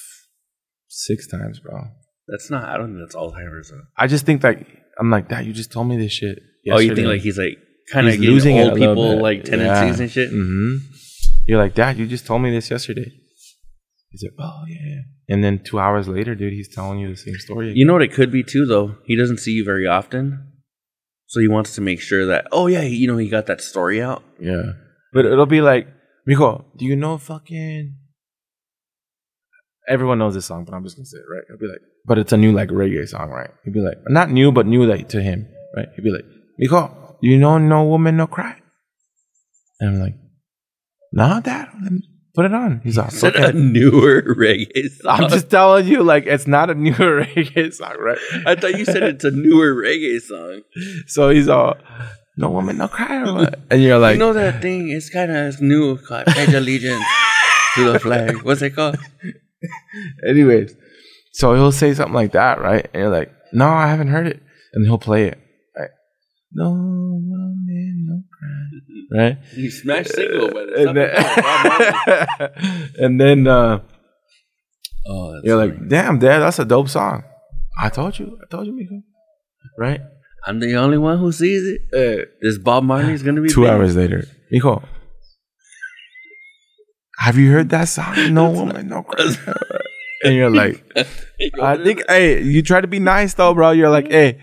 [0.88, 1.88] six times, bro.
[2.28, 3.70] That's not, I don't think that's Alzheimer's.
[3.72, 3.82] Though.
[3.98, 4.58] I just think that
[4.99, 6.40] I'm like, Dad, you just told me this shit.
[6.70, 7.58] Oh, you yesterday." think like he's like
[7.94, 9.22] kind of He's losing it old a little people bit.
[9.22, 10.04] like tendencies Yeah.
[10.04, 10.30] and shit?
[10.32, 10.76] hmm
[11.48, 13.10] You're like, Dad, you just told me this yesterday.
[14.10, 14.76] He's like, Oh yeah.
[14.86, 17.72] yeah." And then two hours later, dude, he's telling you the same story.
[17.76, 18.95] You know what it could be too, though.
[19.06, 20.52] He doesn't see you very often,
[21.28, 22.48] so he wants to make sure that.
[22.52, 24.24] Oh yeah, you know he got that story out.
[24.40, 24.74] Yeah.
[25.14, 25.88] But it'll be like,
[26.26, 27.95] Rico, do you know fucking
[29.88, 31.44] everyone knows this song, but I'm just gonna say it, right?
[31.48, 33.50] He'll be like, but it's a new like reggae song, right?
[33.64, 35.88] He'll be like, not new, but new like to him, right?
[35.96, 36.26] He'll be like,
[36.60, 38.56] do you know no woman no cry?
[39.80, 40.16] And I'm like,
[41.44, 42.02] dad, let me
[42.34, 42.82] put it on.
[42.84, 45.24] He's like, Is a newer reggae song?
[45.24, 48.18] I'm just telling you, like, it's not a newer reggae song, right?
[48.46, 50.62] I thought you said it's a newer reggae song.
[51.08, 51.76] So he's all,
[52.38, 53.60] no woman no cry, or what?
[53.72, 54.90] And you're like, you know that thing?
[54.90, 55.98] It's kind of new.
[55.98, 57.04] Called Pledge Allegiance
[57.76, 58.44] to the flag.
[58.44, 58.98] What's it called?
[60.28, 60.76] Anyways,
[61.34, 62.86] so he'll say something like that, right?
[62.94, 64.42] And you're like, no, I haven't heard it.
[64.74, 65.38] And he'll play it,
[65.78, 65.90] right?
[66.54, 69.38] No woman, no cry, right?
[69.56, 71.10] You smashed single, but And then,
[73.00, 73.80] and then uh,
[75.08, 77.24] oh, you're like, damn, dad, that's a dope song.
[77.80, 79.02] I told you, I told you, Miko.
[79.78, 80.02] Right?
[80.46, 81.82] I'm the only one who sees it.
[81.94, 83.70] Uh, This Bob Marley's gonna be two big.
[83.70, 84.84] hours later, Miko,
[87.18, 88.15] have you heard that song?
[88.34, 89.26] No woman, no cry.
[90.23, 90.84] and you're like,
[91.61, 93.72] I think, hey, you try to be nice though, bro.
[93.72, 94.39] You're like, hey,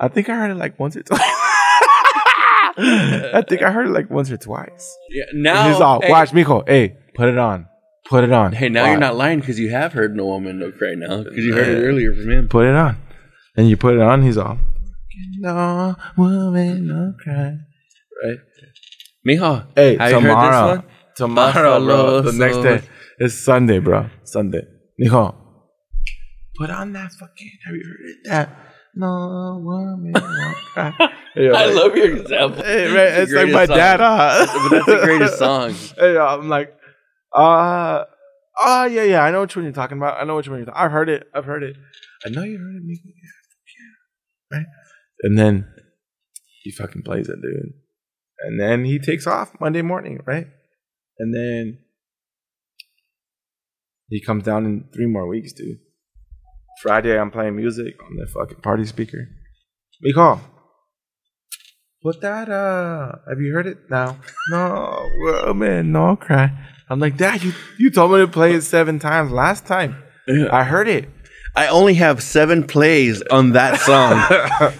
[0.00, 1.20] I think I heard it like once or twice.
[2.78, 4.96] I think I heard it like once or twice.
[5.10, 6.62] Yeah, now he's all, hey, watch, Miko.
[6.66, 7.66] Hey, put it on.
[8.08, 8.52] Put it on.
[8.52, 11.44] Hey, now you're not lying because you have heard "No Woman, No Cry" now because
[11.44, 12.48] you heard it earlier from him.
[12.48, 12.98] Put it on.
[13.56, 14.58] And you put it on, he's all,
[15.38, 17.56] no woman, no cry.
[18.22, 18.38] Right?
[19.26, 20.68] Mijo, Hey, have you tomorrow.
[20.68, 20.95] heard this one?
[21.16, 22.20] Tomorrow, bro.
[22.22, 22.82] The next day.
[23.18, 24.08] It's Sunday, bro.
[24.24, 24.62] Sunday.
[25.00, 25.34] Mijo,
[26.58, 28.16] put on that fucking, have you heard?
[28.48, 28.58] That
[28.94, 30.94] no woman, no cry.
[31.36, 32.62] And you're I like, love your example.
[32.62, 33.76] Hey, right, That's it's like my greatest song.
[33.76, 34.46] dad, huh?
[34.46, 35.74] But that's the greatest song.
[35.98, 36.74] Hey, I'm like,
[37.36, 38.04] uh,
[38.62, 39.22] oh yeah, yeah.
[39.22, 40.18] I know which one you're talking about.
[40.18, 40.64] I know which one you're.
[40.66, 41.28] talking I've heard it.
[41.34, 41.76] I've heard it.
[42.24, 43.02] I know you heard it, Miko.
[43.06, 44.66] Yeah, right.
[45.24, 45.68] And then
[46.62, 47.72] he fucking plays it, dude.
[48.46, 50.46] And then he takes off Monday morning, right?
[51.18, 51.78] And then
[54.08, 55.78] he comes down in three more weeks, dude.
[56.82, 59.26] Friday, I'm playing music on the fucking party speaker.
[60.02, 60.40] We call.
[62.02, 64.18] Put that uh have you heard it now?
[64.50, 66.52] No, well, man, no I'll cry.
[66.88, 69.96] I'm like, Dad, you, you told me to play it seven times last time.
[70.28, 71.08] I heard it.
[71.56, 74.22] I only have seven plays on that song,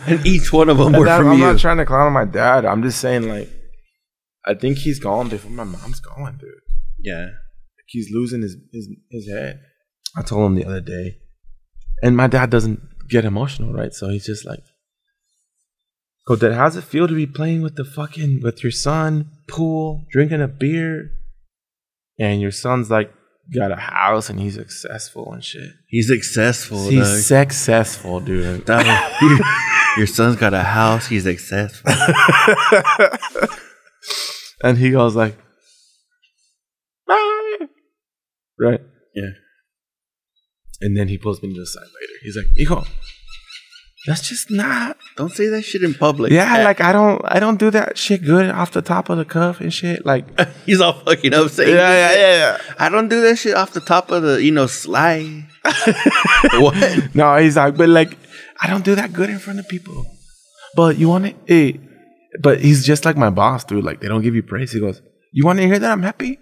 [0.07, 1.45] and each one of them And were that- from I'm you.
[1.45, 2.65] not trying to clown on my dad.
[2.65, 3.49] I'm just saying like
[4.47, 6.51] I think he's gone before my mom's gone, dude.
[6.99, 7.31] Yeah.
[7.87, 9.61] He's losing his his his head.
[10.17, 11.19] I told him the other day,
[12.03, 13.93] and my dad doesn't get emotional, right?
[13.93, 14.65] So he's just like,
[16.27, 20.05] "Go, Dad, how's it feel to be playing with the fucking with your son, pool,
[20.11, 21.13] drinking a beer,
[22.19, 23.13] and your son's like
[23.55, 25.71] got a house and he's successful and shit.
[25.87, 26.89] He's successful.
[26.89, 27.19] He's dog.
[27.19, 28.69] successful, dude.
[29.97, 31.07] Your son's got a house.
[31.07, 31.93] He's successful.
[34.63, 35.37] and he goes like,
[37.09, 37.67] "Ah."
[38.59, 38.81] right,
[39.15, 39.31] Yeah.
[40.81, 42.13] and then he pulls me to the side later.
[42.23, 42.85] He's like, "Hijo,
[44.07, 46.31] that's just not." Don't say that shit in public.
[46.33, 49.25] Yeah, like I don't, I don't do that shit good off the top of the
[49.25, 50.05] cuff and shit.
[50.07, 50.25] Like,
[50.67, 52.59] he's all fucking up saying, yeah, yeah, yeah.
[52.79, 55.45] I don't do that shit off the top of the, you know, sly.
[56.61, 57.15] what?
[57.15, 58.17] No, he's like, but like,
[58.61, 60.05] I don't do that good in front of people.
[60.77, 61.37] But you want it?
[61.47, 61.81] Hey,
[62.41, 63.85] but he's just like my boss, dude.
[63.85, 64.73] Like, they don't give you praise.
[64.73, 65.01] He goes,
[65.33, 66.39] "You want to hear that I'm happy?"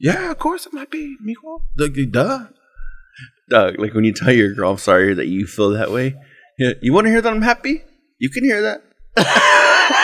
[0.00, 1.60] Yeah, of course I'm happy, mijo.
[1.78, 2.46] Like, duh.
[3.50, 6.16] Dog, like when you tell your girl, I'm sorry that you feel that way.
[6.58, 7.82] Yeah, you want to hear that I'm happy?
[8.18, 8.82] You can hear that.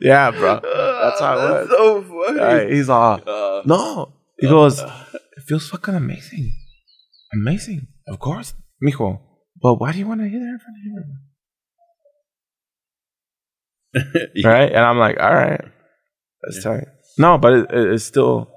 [0.00, 0.60] Yeah, bro.
[0.62, 1.68] That's how it was.
[1.68, 2.38] That's so funny.
[2.40, 4.12] Right, he's all, Uh, no.
[4.38, 6.52] He goes, it feels fucking amazing.
[7.34, 7.86] Amazing.
[8.08, 9.20] Of course, mijo.
[9.62, 11.20] But why do you want to hear that in front of everyone?
[14.34, 14.48] yeah.
[14.48, 14.68] Right?
[14.70, 15.60] And I'm like, all right.
[16.42, 16.84] That's tight.
[17.18, 18.50] No, but it, it- it's still.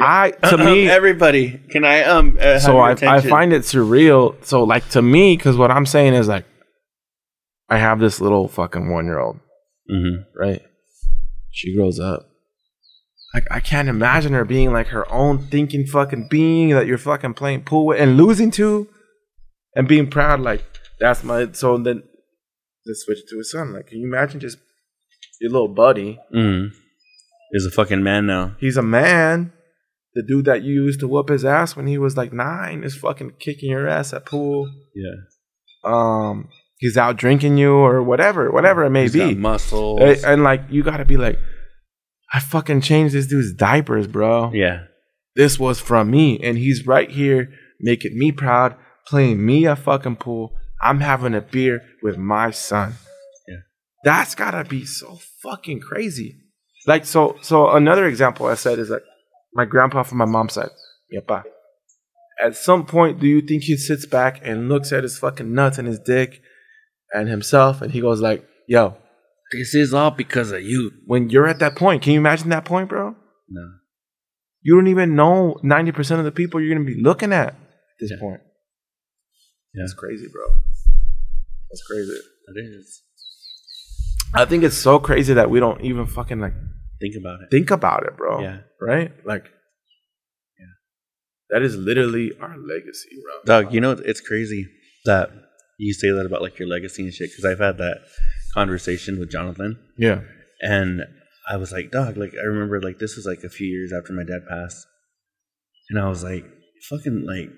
[0.00, 2.36] I to me everybody, can I um?
[2.40, 4.44] Uh, so I, I find it surreal.
[4.44, 6.44] So like to me, because what I'm saying is like,
[7.68, 9.38] I have this little fucking one year old,
[9.88, 10.24] Mhm.
[10.36, 10.60] right?
[11.52, 12.28] She grows up.
[13.32, 17.34] Like I can't imagine her being like her own thinking fucking being that you're fucking
[17.34, 18.88] playing pool with and losing to,
[19.76, 20.64] and being proud like
[20.98, 21.52] that's my.
[21.52, 22.02] So then,
[22.86, 23.72] let's switch to his son.
[23.72, 24.58] Like, can you imagine just
[25.40, 26.18] your little buddy?
[26.34, 26.70] Mhm.
[27.52, 28.56] Is a fucking man now.
[28.58, 29.52] He's a man.
[30.14, 32.96] The dude that you used to whoop his ass when he was like nine is
[32.96, 34.70] fucking kicking your ass at pool.
[34.94, 35.14] Yeah,
[35.84, 36.48] Um,
[36.78, 39.18] he's out drinking you or whatever, whatever it may He's be.
[39.20, 40.00] got muscles.
[40.00, 41.38] And, and, like you gotta be like,
[42.32, 44.50] I fucking changed this dude's diapers, bro.
[44.52, 44.84] yeah,
[45.36, 47.50] This was from me, and he's right here
[47.80, 50.54] making me proud, playing me a fucking pool.
[50.84, 52.94] I'm having a beer with my son.
[53.48, 53.56] Yeah.
[54.04, 56.36] That's gotta be so fucking crazy.
[56.86, 59.02] Like so so another example I said is like
[59.54, 60.70] my grandpa from my mom's side.
[61.14, 61.42] Yepa.
[62.42, 65.78] At some point, do you think he sits back and looks at his fucking nuts
[65.78, 66.42] and his dick
[67.12, 68.96] and himself and he goes like, yo,
[69.52, 70.90] this is all because of you.
[71.06, 73.14] when you're at that point, can you imagine that point, bro?
[73.48, 73.62] No,
[74.62, 77.54] You don't even know 90% of the people you're to be looking at at
[78.00, 78.18] this Yeah.
[78.20, 78.40] point.
[79.74, 79.82] Yeah.
[79.82, 80.42] That's crazy, bro.
[81.70, 82.12] That's crazy.
[82.12, 83.02] it is.
[84.34, 86.54] I think it's so crazy that we don't even fucking like
[87.00, 87.48] Think about it.
[87.50, 88.40] think about it, bro.
[88.40, 88.58] Yeah.
[88.80, 89.12] Right?
[89.26, 89.44] Like,
[90.58, 90.66] Yeah.
[91.50, 93.34] that is literally our legacy, bro.
[93.62, 94.66] Dog, you know it's crazy
[95.04, 95.30] that
[95.78, 97.30] you say that about like your legacy and shit.
[97.30, 97.98] Because I've had that
[98.54, 100.20] conversation with Jonathan, Yeah.
[100.60, 101.02] and
[101.50, 104.12] I was like, dog, like I remember like this was like a few years after
[104.12, 104.86] my dad passed,
[105.90, 106.44] and I was like,
[106.88, 107.50] fucking like,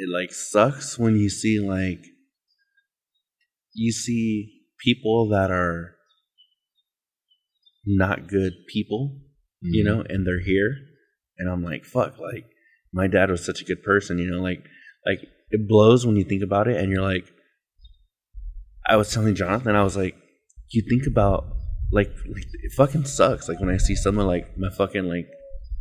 [0.00, 2.06] it like sucks when you see like,
[3.74, 5.94] you see people that are
[7.84, 9.18] not good people,
[9.60, 10.10] you know, mm-hmm.
[10.10, 10.74] and they're here,
[11.38, 12.46] and I'm like, fuck, like
[12.92, 14.64] my dad was such a good person, you know, like
[15.06, 17.30] like it blows when you think about it, and you're like,
[18.88, 20.16] I was telling Jonathan, I was like,
[20.70, 21.44] you think about
[21.92, 25.28] like, like it fucking sucks, like when I see someone like my fucking like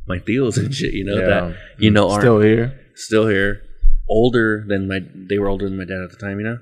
[0.07, 2.11] my deals and shit, you know, that you know mm.
[2.11, 2.79] aren't still here.
[2.95, 3.61] still here,
[4.09, 4.99] older than my
[5.29, 6.57] they were older than my dad at the time, you know.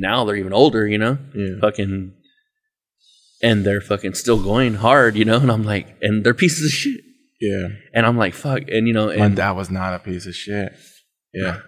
[0.00, 1.60] Now they're even older, you know Yeah.
[1.60, 2.12] fucking
[3.42, 6.70] and they're fucking still going hard, you know, and I'm like, and they're pieces of
[6.72, 7.00] shit.
[7.40, 7.68] Yeah.
[7.94, 10.34] And I'm like, fuck, and you know, My and dad was not a piece of
[10.34, 10.72] shit.
[11.32, 11.60] Yeah.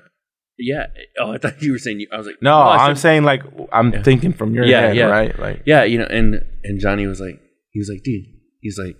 [0.58, 0.86] yeah.
[1.20, 2.08] Oh, I thought you were saying you.
[2.12, 4.02] I was like, No, I I'm said- saying like I'm Yeah.
[4.02, 5.04] thinking from your Yeah, head, yeah.
[5.04, 5.38] right?
[5.38, 7.40] Like yeah, you know, and and Jonny was like,
[7.70, 8.24] he was like, dude,
[8.60, 8.96] he's like,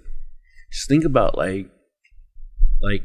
[0.73, 1.67] just think about like,
[2.81, 3.03] like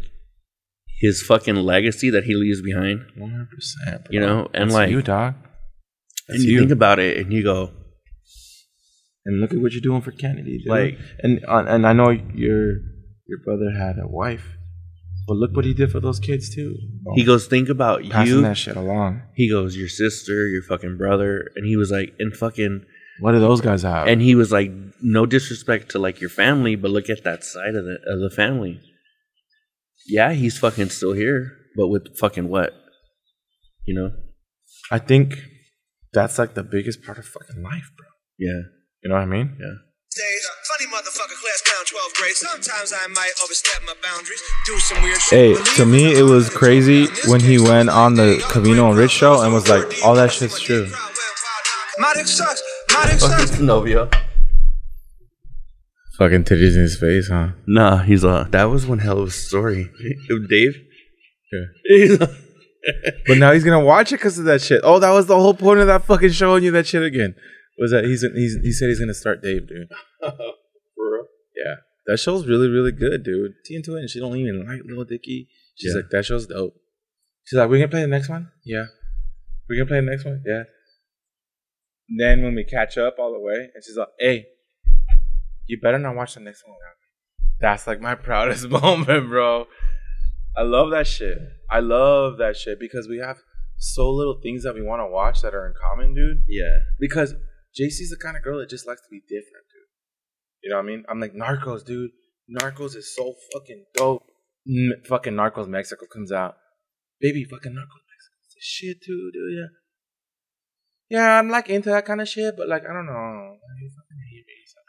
[1.07, 3.47] his fucking legacy that he leaves behind, 100.
[3.53, 5.35] percent you know, and That's like, you, dog.
[6.29, 7.59] and you, think about it, and you go,
[9.25, 10.67] And look at what you're doing for Kennedy, dude.
[10.67, 12.63] Like- and uh, and I know your
[13.27, 14.45] your brother had a wife,
[15.27, 16.75] but look what he did for those kids too.
[17.15, 18.41] he goes, think about passing you.
[18.41, 19.11] that shit along.
[19.33, 22.85] He goes, your sister, your fucking brother, and he was like, and fucking.
[23.21, 24.07] What do those guys have?
[24.07, 24.71] and he was like,
[25.01, 28.29] no disrespect to like your family, but look at that side of the of the
[28.35, 28.79] family.
[30.07, 32.73] Yeah, he's fucking still here, but with fucking what?
[33.85, 34.11] You know?
[34.91, 35.35] I think
[36.13, 38.07] that's like the biggest part of fucking life, bro.
[38.37, 38.61] Yeah.
[39.03, 39.57] You know what I mean?
[39.59, 39.73] Yeah.
[40.77, 42.35] Funny motherfucker, class clown, 12th grade.
[42.35, 45.57] Sometimes I might overstep my boundaries, do some weird shit.
[45.57, 49.11] Hey, to me, me, it was crazy when he went on the Covino and Rich
[49.11, 50.89] show and was like, all that shit's true.
[51.97, 52.61] My dick sucks.
[52.91, 53.59] My Fucking sucks.
[53.59, 54.09] Novio.
[56.17, 57.49] Fucking titties in his face, huh?
[57.67, 59.89] Nah, he's uh that was one hell of a story.
[60.49, 60.77] Dave?
[61.51, 62.27] Yeah.
[63.27, 64.81] But now he's gonna watch it because of that shit.
[64.83, 67.33] Oh, that was the whole point of that fucking showing you that shit again.
[67.79, 69.87] Was that he's he's he said he's gonna start Dave, dude.
[70.23, 71.75] Yeah,
[72.07, 73.53] that show's really really good, dude.
[73.65, 75.47] T into it, and she don't even like Lil Dicky.
[75.75, 76.01] She's Yeah.
[76.01, 76.75] like, that show's dope.
[77.45, 78.49] She's like, we gonna play the next one?
[78.63, 78.85] Yeah.
[79.67, 80.41] We gonna play the next one?
[80.45, 80.63] Yeah.
[82.17, 84.45] Then when we catch up all the way, and she's like, hey,
[85.67, 87.55] you better not watch the next one without me.
[87.59, 89.67] That's like my proudest moment, bro.
[90.57, 91.37] I love that shit.
[91.69, 93.37] I love that shit because we have
[93.77, 96.43] so little things that we want to watch that are in common, dude.
[96.47, 96.77] Yeah.
[96.99, 97.33] Because
[97.77, 99.85] JC's the kind of girl that just likes to be different, dude.
[100.63, 101.03] You know what I mean?
[101.09, 102.11] I'm like Narcos, dude.
[102.49, 104.23] Narcos is so fucking dope.
[104.67, 106.55] N- fucking Narcos Mexico comes out,
[107.19, 107.43] baby.
[107.43, 109.57] Fucking Narcos Mexico is shit too, dude.
[109.57, 109.67] Yeah.
[111.07, 113.57] Yeah, I'm like into that kind of shit, but like I don't know.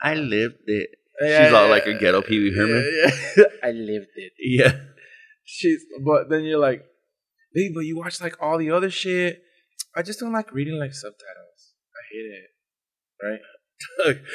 [0.03, 0.37] I fucking hate me.
[0.37, 0.91] I lived it.
[1.23, 2.85] Yeah, She's all yeah, like a ghetto Pee Wee Herman.
[3.05, 3.45] Yeah, yeah.
[3.63, 4.33] I lived it.
[4.39, 4.73] Yeah.
[5.45, 6.85] She's, but then you're like,
[7.55, 9.43] hey, but you watch like all the other shit.
[9.97, 11.73] I just don't like reading like subtitles.
[11.95, 12.51] I hate it.
[13.27, 13.41] Right?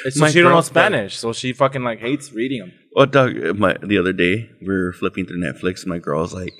[0.04, 2.60] And so My she don't know girl's done- Spanish, so she fucking like hates reading
[2.60, 2.72] them.
[2.94, 5.80] Well, Doug, my the other day we were flipping through Netflix.
[5.82, 6.52] And my girl's like,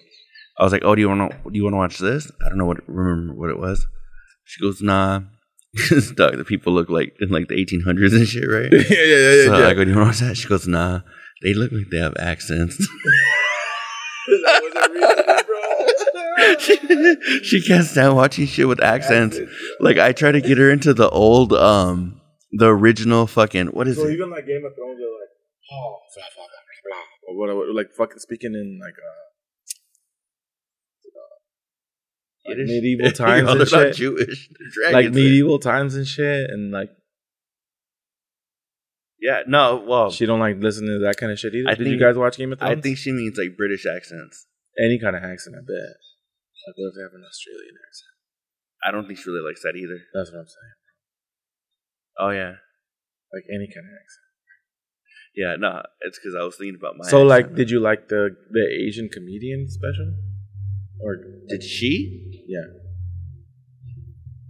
[0.58, 1.50] I was like, "Oh, do you want to?
[1.50, 3.86] Do you want to watch this?" I don't know what remember what it was.
[4.44, 5.20] She goes, "Nah."
[6.16, 8.70] Doug, the people look like in like the 1800s and shit, right?
[8.72, 11.00] yeah, yeah, so I go, "Do you want to watch that?" She goes, "Nah."
[11.42, 12.76] They look like they have accents.
[16.58, 16.76] she,
[17.42, 19.38] she can't stand watching shit with accents.
[19.80, 22.20] Like I try to get her into the old, um,
[22.52, 24.12] the original fucking what is So it?
[24.12, 25.32] even like Game of Thrones, they're like,
[25.72, 29.31] oh, blah, blah, blah, blah, or whatever, like fucking speaking in like uh,
[32.46, 32.68] like Yiddish?
[32.70, 33.94] medieval times and shit.
[33.96, 34.48] Jewish.
[34.90, 36.90] Like medieval times and shit, and like
[39.20, 41.70] Yeah, no, well, she don't like listen to that kind of shit either.
[41.70, 42.78] I Did you guys watch Game of Thrones?
[42.78, 44.46] I think she means like British accents.
[44.78, 45.54] any kind of accent.
[45.56, 45.96] I bet.
[46.66, 48.10] Like what if they have an Australian accent?
[48.84, 49.98] I don't think she really likes that either.
[50.14, 50.76] That's what I'm saying.
[52.18, 52.58] Oh yeah,
[53.32, 54.26] Like any kind of accent.
[55.36, 55.54] yeah.
[55.56, 57.08] No, it's because I was thinking about my.
[57.08, 57.56] so like, accent.
[57.56, 60.14] did you like the the Asian comedian special?
[61.02, 61.16] Or
[61.48, 62.44] did she?
[62.46, 62.60] Yeah.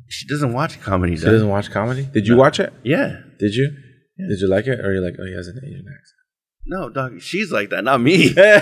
[0.09, 1.17] She doesn't watch comedy.
[1.17, 2.07] She doesn't watch comedy.
[2.13, 2.41] Did you No.
[2.41, 2.73] watch it?
[2.83, 3.21] Yeah.
[3.39, 3.71] Did you?
[4.29, 4.79] Did you like it?
[4.81, 6.19] Or you're like, oh, he has an Asian accent?
[6.67, 7.21] No, dog.
[7.21, 8.29] She's like that, not me.
[8.35, 8.61] Give a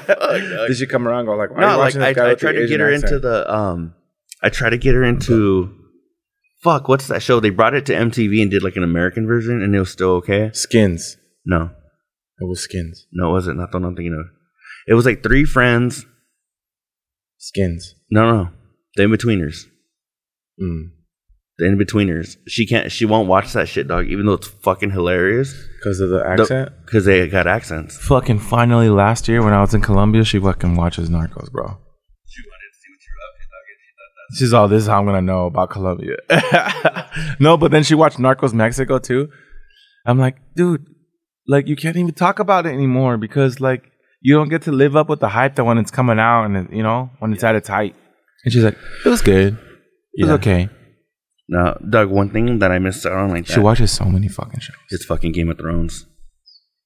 [0.00, 0.68] fuck, dog.
[0.68, 2.34] Did she come around and go like, why are no, you like I, guy I
[2.34, 3.94] tried to get her into the um.
[4.42, 5.72] I tried to get her into.
[6.62, 7.40] Fuck, what's that show?
[7.40, 10.12] They brought it to MTV and did like an American version, and it was still
[10.12, 10.50] okay.
[10.54, 11.18] Skins.
[11.44, 11.70] No,
[12.40, 13.06] It was Skins.
[13.12, 13.58] no, it wasn't.
[13.58, 14.26] Not the one I'm thinking of.
[14.88, 16.06] It was like three friends.
[17.44, 17.94] Skins.
[18.10, 18.48] No, no,
[18.96, 19.66] the Inbetweeners.
[20.58, 20.92] Mm.
[21.58, 22.38] The Inbetweeners.
[22.48, 22.90] She can't.
[22.90, 24.06] She won't watch that shit, dog.
[24.06, 25.54] Even though it's fucking hilarious.
[25.78, 26.72] Because of the accent?
[26.86, 27.98] Because they got accents.
[27.98, 31.76] Fucking finally last year when I was in Colombia, she fucking watches Narcos, bro.
[34.38, 36.16] She's all this is how I'm gonna know about Colombia.
[37.38, 39.28] no, but then she watched Narcos Mexico too.
[40.06, 40.86] I'm like, dude,
[41.46, 43.90] like you can't even talk about it anymore because like
[44.26, 46.56] you don't get to live up with the hype that when it's coming out and
[46.56, 47.94] it, you know when it's at its height.
[48.44, 49.56] And she's like, it was good.
[50.14, 50.34] It was Yeah.
[50.34, 50.68] okay.
[51.48, 52.08] No, Doug.
[52.10, 53.60] One thing that I missed out on like She that.
[53.62, 54.76] watches so many fucking shows.
[54.90, 56.06] It's fucking Game of Thrones.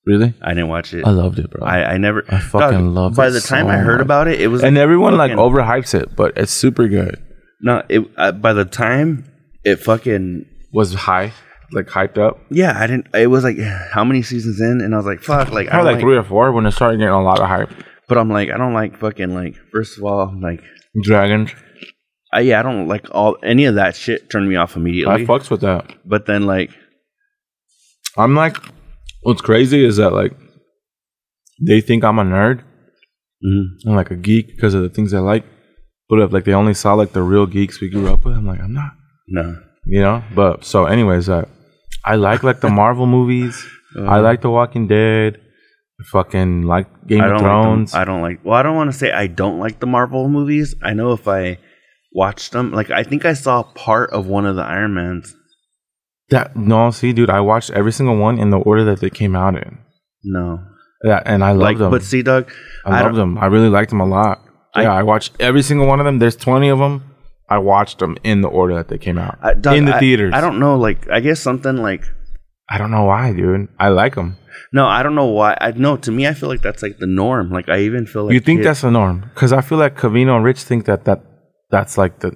[0.05, 0.35] Really?
[0.43, 1.06] I didn't watch it.
[1.06, 1.65] I loved it, bro.
[1.66, 2.24] I, I never.
[2.28, 4.05] I fucking loved By it the time so I heard much.
[4.05, 7.23] about it, it was and everyone like fucking- overhypes it, but it's super good.
[7.60, 8.02] No, it.
[8.16, 9.31] Uh, by the time
[9.65, 11.32] it fucking Was high,
[11.73, 12.40] like hyped up.
[12.51, 13.09] yeah, I didn't.
[13.15, 15.70] It was like how many seasons in, and I was like, fuck, like I Probably
[15.70, 17.70] don't like like, three or four when it started getting a lot of hype.
[18.09, 19.57] But I'm like, I don't like fucking like.
[19.73, 20.62] First of all, I'm like,
[21.03, 21.51] Dragons.
[22.32, 24.31] I, yeah, I don't like all any of that shit.
[24.31, 25.15] Turned me off immediately.
[25.15, 25.95] I fucks with that.
[26.05, 26.70] but then like,
[28.16, 28.57] I'm like,
[29.23, 30.32] what's crazy is that like
[31.66, 32.62] they think I'm a nerd
[33.45, 33.65] mhm.
[33.85, 35.45] and like a geek because of the things I like.
[36.09, 38.47] But if like they only saw like the real geeks we grew up with, I'm
[38.47, 38.93] like, I'm not.
[39.28, 40.23] no, You know?
[40.35, 41.47] But so anyways, uh,
[42.09, 43.64] I like like the Marvel movies.
[43.97, 44.22] I uh-huh.
[44.22, 45.40] like The Walking Dead.
[46.01, 47.93] I fucking like Game I of Thrones.
[47.93, 48.02] Like.
[48.02, 48.44] I don't like.
[48.44, 50.74] Well, I don't want to say I don't like the Marvel movies.
[50.82, 51.59] I know if I
[52.12, 55.35] watched them, like I think I saw part of one of the Iron Mans.
[56.30, 59.35] that no, see, dude, I watched every single one in the order that they came
[59.36, 59.78] out in.
[60.24, 60.59] No,
[61.05, 61.90] Yeah, and I love like, them.
[61.90, 62.51] but see, Doug,
[62.85, 63.39] I, love them.
[63.39, 64.40] I really liked them a lot.
[64.74, 66.18] I- yeah, I watched every single one of them.
[66.18, 67.07] There's 20 of them.
[67.51, 70.01] I watched them in the order that they came out I, Doug, in the I-
[70.01, 70.33] theaters.
[70.35, 70.77] I don't know.
[70.77, 72.05] Like, I guess something like
[72.69, 73.69] I don't know why, dude.
[73.79, 74.37] I like them.
[74.73, 75.57] No, I don't know why.
[75.61, 75.97] I no.
[75.97, 77.51] To me, I feel like that's like the norm.
[77.51, 79.20] Like I even feel like you think kids- that's the norm?
[79.35, 81.23] Because I feel like Covino and Rich think that that
[81.70, 82.33] that's like the.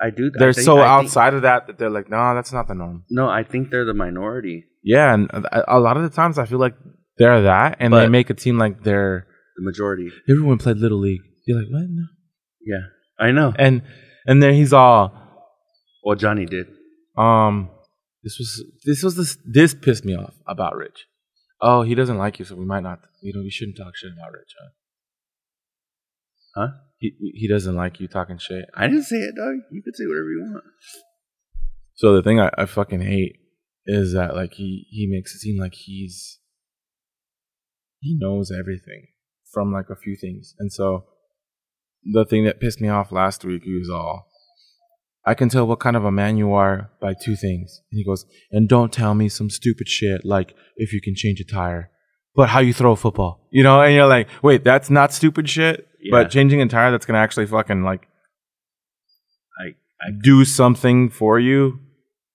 [0.00, 0.26] I do.
[0.34, 2.68] I They're think- so I think- outside of that that they're like, no, that's not
[2.68, 3.04] the norm.
[3.10, 4.64] no, I think they're the minority.
[4.84, 6.74] Yeah, and uh, a, a lot of the times I feel like
[7.18, 9.26] they're that, and they make it seem like they're.
[9.56, 10.10] The majority.
[10.30, 11.20] Everyone played little league.
[11.46, 11.82] You're like, what?
[11.88, 12.04] No.
[12.64, 12.82] Yeah,
[13.18, 13.52] I know.
[13.58, 13.82] And
[14.26, 15.12] and then he's all,
[16.04, 16.66] Well, Jonny did.
[17.16, 17.70] um,
[18.22, 21.06] this was this was this this pissed me off about Rich.
[21.60, 23.00] Oh, he doesn't like you, so we might not.
[23.20, 24.68] You know, we shouldn't talk shit about Rich, huh?
[26.54, 26.68] Huh?
[26.98, 28.66] He he doesn't like you talking shit.
[28.76, 29.54] I didn't say it, dog.
[29.72, 30.64] You could say whatever you want.
[31.94, 33.36] So the thing I, I fucking hate
[33.86, 36.38] is that like he he makes it seem like he's
[38.00, 39.06] he knows everything
[39.52, 41.04] from like a few things, and so
[42.04, 44.26] the thing that pissed me off last week he was all.
[45.24, 47.80] I can tell what kind of a man you are by two things.
[47.92, 51.38] And he goes, and don't tell me some stupid shit like if you can change
[51.40, 51.90] a tire,
[52.34, 53.46] but how you throw a football.
[53.52, 56.10] You know, and you're like, wait, that's not stupid shit, Yeah.
[56.22, 58.08] but changing a tire that's gonna actually fucking like
[59.60, 59.74] I,
[60.04, 61.78] I do something for you,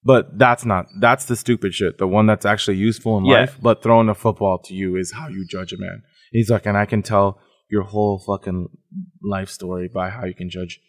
[0.04, 1.98] but that's not that's the stupid shit.
[1.98, 3.42] The one that's actually useful in Yeah.
[3.42, 6.04] life, but throwing a football to you is how you judge a man.
[6.32, 7.40] He's like, and I can tell
[7.70, 8.68] your whole fucking
[9.24, 10.80] life story by how you can judge.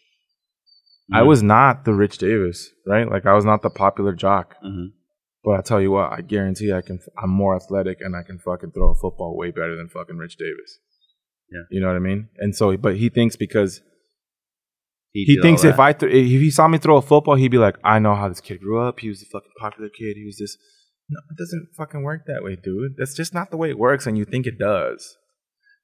[1.11, 3.09] I was not the Rich Davis, right?
[3.09, 4.55] Like I was not the popular jock.
[4.63, 4.91] Mhm.
[5.43, 6.99] But I tell you what, I guarantee I can.
[7.21, 10.37] I'm more athletic and I can fucking throw a football way better than fucking Rich
[10.37, 10.79] Davis.
[11.51, 11.63] Yeah.
[11.71, 12.29] you know what I mean.
[12.37, 13.81] And so, but he thinks because
[15.13, 15.79] he all thinks if.
[15.79, 18.29] I th- if he saw me throw a football, he'd be like, I know how
[18.29, 18.99] this kid grew up.
[18.99, 20.15] He was a fucking popular kid.
[20.15, 20.57] He was this.
[21.09, 22.97] No, it doesn't fucking work that way, dude.
[22.97, 25.17] That's just not the way it works, and you think it does.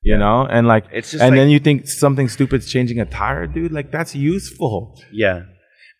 [0.05, 0.19] You Yeah.
[0.25, 3.47] know, and like, It's just and like- then you think something stupid's changing a tire,
[3.47, 3.71] dude.
[3.71, 4.77] Like that's useful.
[5.11, 5.37] yeah,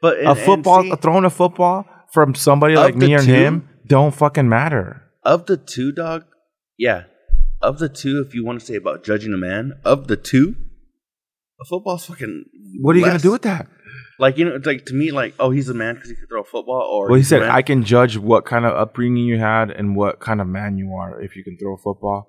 [0.02, 3.54] but and- a football, see, throwing a football from somebody like me or two- him
[3.88, 4.88] don't fucking matter.
[5.24, 6.22] of the two, dog.
[6.78, 7.00] Yeah,
[7.64, 10.56] of the two, if you want to say about judging a man, of the two,
[11.60, 12.46] a football's fucking.
[12.82, 13.68] What are you gonna do with that?
[14.20, 16.28] Like you know, it's like to me, like oh, he's a man because he can
[16.28, 16.84] throw a football.
[16.94, 20.20] Or Well, he said I can judge what kind of upbringing you had and what
[20.20, 22.20] kind of man you are if you can throw a football,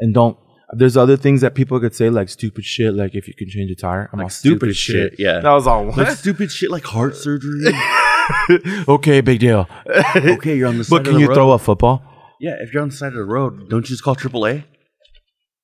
[0.00, 0.36] and don't.
[0.72, 3.70] There's other things that people could say like stupid shit, like if you can change
[3.70, 4.08] a tire.
[4.12, 5.10] I'm Like all stupid, stupid shit.
[5.12, 5.40] shit, yeah.
[5.40, 5.86] that was all.
[5.90, 7.60] like stupid shit like heart surgery.
[8.88, 9.68] okay, big deal.
[10.16, 11.34] okay, you're on the side but can you road.
[11.34, 12.02] throw a football?
[12.40, 14.64] Yeah, if you're on the side of the road, don't you just call AAA?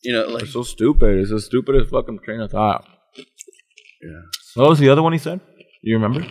[0.02, 1.18] You know, like It's so stupid.
[1.18, 2.84] It's the stupidest fucking train of thought.
[3.16, 4.20] yeah.
[4.54, 5.40] What was the other one he said?
[5.82, 6.26] You remember?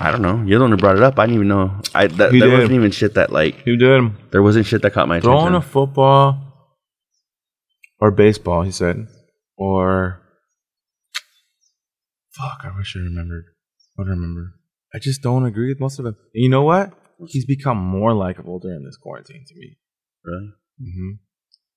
[0.00, 0.42] I don't know.
[0.46, 1.18] You're the one who brought it up.
[1.18, 1.80] I didn't even know.
[1.94, 2.54] I that, He there did.
[2.54, 4.10] wasn't even shit that like He did.
[4.32, 5.30] there wasn't shit that caught my attention.
[5.38, 6.43] Throwing a football
[8.00, 9.06] or baseball, he said.
[9.56, 10.20] Or
[12.32, 13.44] fuck, I wish I remembered.
[13.98, 14.54] I don't remember.
[14.94, 16.16] I just don't agree with most of them.
[16.34, 16.92] And you know what?
[17.28, 19.76] He's become more likable during this quarantine to me.
[20.24, 20.48] really?
[20.80, 21.10] hmm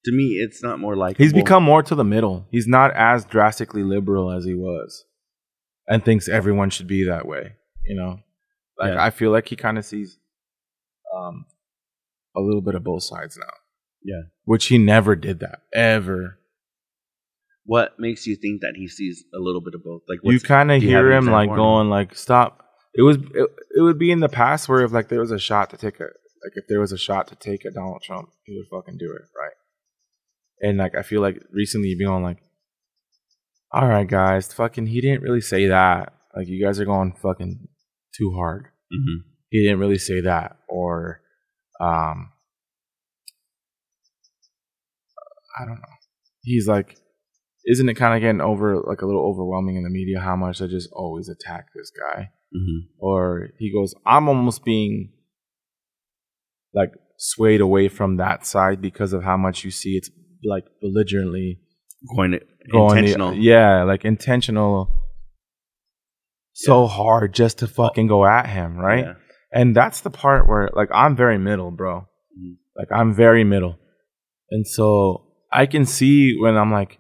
[0.05, 2.47] To me, it's not more like He's become more to the middle.
[2.51, 5.05] He's not as drastically liberal as he was,
[5.87, 7.53] and thinks everyone should be that way.
[7.85, 8.19] You know,
[8.79, 9.03] like Yeah.
[9.03, 10.17] I feel like he kind of sees
[11.15, 11.45] um,
[12.35, 13.53] a little bit of both sides now.
[14.07, 14.21] Yeah.
[14.45, 16.39] which he never did that ever.
[17.65, 20.03] What makes you think that he sees a little bit of both?
[20.07, 21.55] Like you kind of do you have hear him like no?
[21.57, 22.63] going like stop
[22.95, 25.37] it was it, it would be in the past where if like there was a
[25.39, 28.29] shot to take a like if there was a shot to take a donald trump
[28.45, 29.51] he would fucking do it right
[30.67, 32.37] and like i feel like recently you've been on like
[33.71, 37.67] all right guys fucking he didn't really say that like you guys are going fucking
[38.17, 39.25] too hard Mhm.
[39.49, 41.21] he didn't really say that or
[41.81, 42.31] um
[45.59, 45.95] i don't know
[46.43, 46.97] he's like
[47.65, 50.59] isn't it kind of getting over like a little overwhelming in the media how much
[50.59, 52.87] they just always attack this guy Mhm.
[52.99, 55.11] or he goes i'm almost being
[56.73, 60.09] like swayed away from that side because of how much you see it's
[60.45, 61.59] like belligerently
[62.15, 63.33] Going to, going the- intentional.
[63.33, 64.89] yeah like intentional
[66.53, 69.13] so hard just to fucking go at him right Yeah.
[69.51, 72.07] and that's the part where like i'm very middle bro
[72.39, 72.55] Mhm.
[72.77, 73.77] like i'm very middle
[74.51, 76.99] and so i can see when i'm like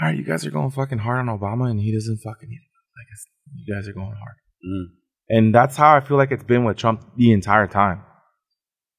[0.00, 2.48] all right you guys are going fucking hard on obama and he doesn't fucking
[2.96, 4.36] like it's, you guys are going hard
[4.66, 4.84] Mhm.
[5.28, 8.00] and that's how I feel like it's been with Trump the entire time.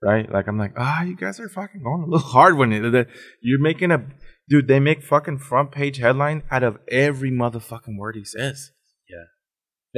[0.04, 0.32] Right?
[0.32, 3.08] Like I'm like, ah, you guys are fucking going a little hard when it,
[3.42, 4.06] you're making a
[4.48, 4.68] dude.
[4.68, 8.70] They make fucking front page headline out of every motherfucking word he says.
[9.10, 9.24] Yeah.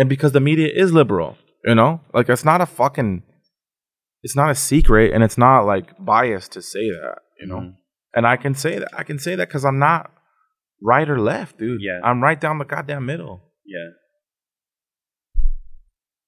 [0.01, 1.35] And because the media is liberal,
[1.65, 3.23] you know, like it's not a fucking,
[4.23, 7.59] it's not a secret, and it's not like biased to say that, you know.
[7.59, 7.73] Mhm.
[8.13, 8.89] And I can say that.
[8.97, 10.11] I can say that because I'm not
[10.81, 11.81] right or left, dude.
[11.81, 11.99] Yeah.
[12.03, 13.41] I'm right down the goddamn middle.
[13.65, 13.89] Yeah.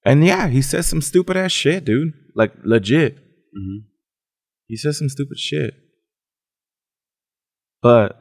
[0.06, 2.14] And yeah, he says some stupid ass shit, dude.
[2.36, 3.18] Like legit.
[3.18, 3.86] Mhm.
[4.68, 5.74] He says some stupid shit.
[7.82, 8.18] But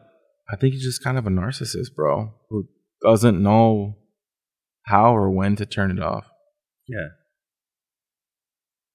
[0.51, 2.69] I think he's just kind of a narcissist, bro, who
[3.03, 3.97] doesn't know
[4.87, 6.27] how or when to turn it off.
[6.87, 7.09] Yeah.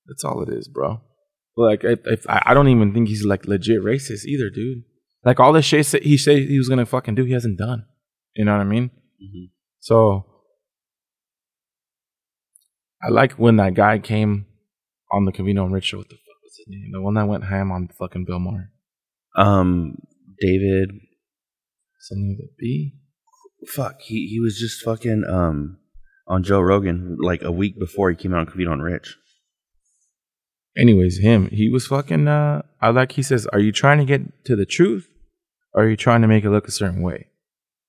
[0.07, 1.02] That's all it is, bro.
[1.55, 4.84] Like, if, if I, I don't even think he's like legit racist either, dude.
[5.23, 7.85] Like all the shit that he said he was gonna fucking do, he hasn't done.
[8.35, 8.89] You know what I mean?
[9.23, 9.51] Mhm.
[9.80, 10.25] So
[13.01, 14.45] I like when that guy came
[15.11, 15.97] on the Covino and Rich show.
[15.97, 16.89] What the fuck was his name?
[16.91, 18.71] The one that went ham on fucking Bill Maher.
[19.35, 19.97] Um,
[20.39, 20.89] David.
[21.99, 22.93] Something with a B.
[23.67, 24.01] Fuck.
[24.01, 25.77] He he was just fucking um
[26.27, 29.17] on Joe Rogan like a week before he came out on Covino and Rich.
[30.78, 34.45] Anyways, him, he was fucking uh I like he says, Are you trying to get
[34.45, 35.08] to the truth?
[35.74, 37.28] Or are you trying to make it look a certain way?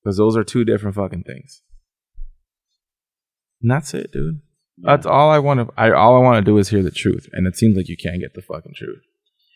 [0.02, 1.62] Because those are two different fucking things.
[3.62, 4.40] And that's it, dude.
[4.78, 7.28] That's all I want to I all I want to do is hear the truth.
[7.32, 9.02] And it seems like you can't get the fucking truth.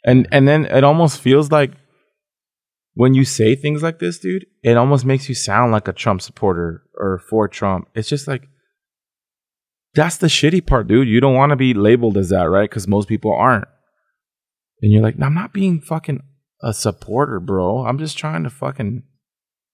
[0.05, 1.73] And and then it almost feels like
[2.95, 6.23] when you say things like this, dude, it almost makes you sound like a Trump
[6.23, 7.89] supporter or for Trump.
[7.95, 8.49] It's just like
[9.99, 11.09] that's the shitty part, dude.
[11.09, 12.71] You don't want to be labeled as that, right?
[12.71, 13.67] Because most people aren't.
[14.81, 16.23] And you're like, I'm not being fucking
[16.63, 17.85] a supporter, bro.
[17.85, 19.03] I'm just trying to fucking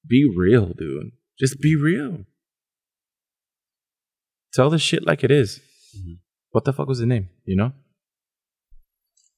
[0.09, 1.11] be real, dude.
[1.39, 2.25] Just be real.
[4.55, 5.61] Tell the shit like it is.
[5.95, 6.15] Mm-hmm.
[6.53, 7.29] What the fuck was the name?
[7.45, 7.73] You know?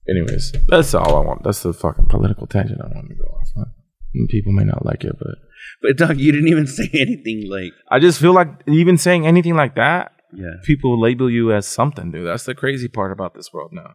[0.09, 1.43] Anyways, that's all I want.
[1.43, 3.73] That's the fucking political tangent I want to go off on.
[4.15, 5.35] And People may not like it, but
[5.83, 9.57] But Doug, you didn't even say anything like I just feel like even saying anything
[9.57, 10.55] like that, yeah.
[10.65, 12.27] people label you as something, dude.
[12.27, 13.95] That's the crazy part about this world now.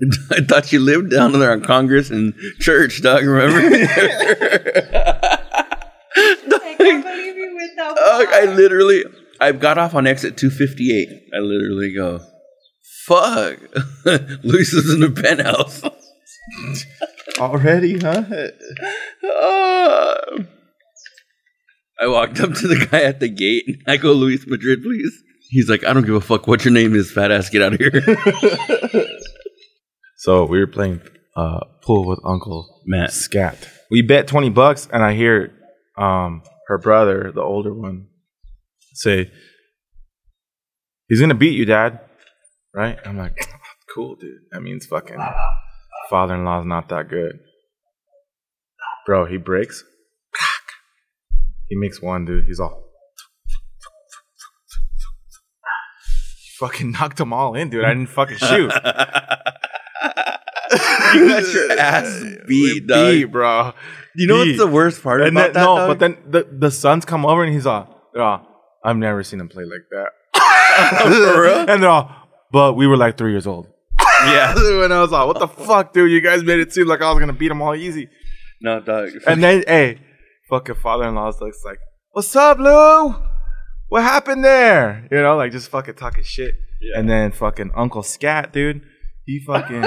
[0.30, 3.24] I thought you lived down there on Congress and church, dog.
[3.24, 3.58] Remember?
[6.16, 9.04] I can't believe you went that Doug, I literally,
[9.40, 11.08] I got off on exit 258.
[11.34, 12.20] I literally go,
[13.06, 13.58] fuck.
[14.42, 15.82] Luis is in the penthouse.
[17.38, 18.24] Already, huh?
[19.24, 20.14] Ah.
[22.00, 23.64] I walked up to the guy at the gate.
[23.66, 25.22] And I go, Luis Madrid, please.
[25.50, 27.50] He's like, I don't give a fuck what your name is, fat ass.
[27.50, 29.06] Get out of here.
[30.20, 31.00] So we were playing
[31.34, 33.10] uh, pool with Uncle Matt.
[33.10, 33.56] Scat.
[33.90, 35.50] We bet twenty bucks, and I hear
[35.96, 38.08] um, her brother, the older one,
[38.92, 39.30] say,
[41.08, 42.00] "He's gonna beat you, Dad."
[42.74, 42.98] Right?
[43.06, 43.48] I'm like,
[43.94, 44.42] "Cool, dude.
[44.52, 45.16] That means fucking
[46.10, 47.38] father-in-law's not that good."
[49.06, 49.84] Bro, he breaks.
[51.70, 52.44] He makes one, dude.
[52.46, 52.84] He's all.
[56.58, 57.84] Fucking knocked them all in, dude.
[57.84, 58.70] I didn't fucking shoot.
[61.14, 63.12] you got your ass beat, Doug.
[63.12, 63.72] beat, bro.
[64.14, 65.60] You know what's the worst part And about then, that?
[65.64, 65.88] no, Doug?
[65.88, 68.46] but then the, the sons come over and he's all, they're all,
[68.84, 70.10] I've never seen him play like that.
[71.32, 71.58] For real?
[71.68, 72.10] And they're all,
[72.52, 73.68] but we were like three years old.
[74.24, 74.54] yeah.
[74.56, 76.10] and I was like, what the fuck, dude?
[76.10, 78.08] You guys made it seem like I was gonna beat them all easy.
[78.60, 79.10] No, Doug.
[79.26, 79.98] And then, hey,
[80.50, 81.78] fucking father in laws looks like,
[82.10, 83.14] what's up, Lou?
[83.88, 85.08] What happened there?
[85.10, 86.54] You know, like just fucking talking shit.
[86.96, 88.82] And then fucking Uncle Scat, dude,
[89.26, 89.84] he fucking,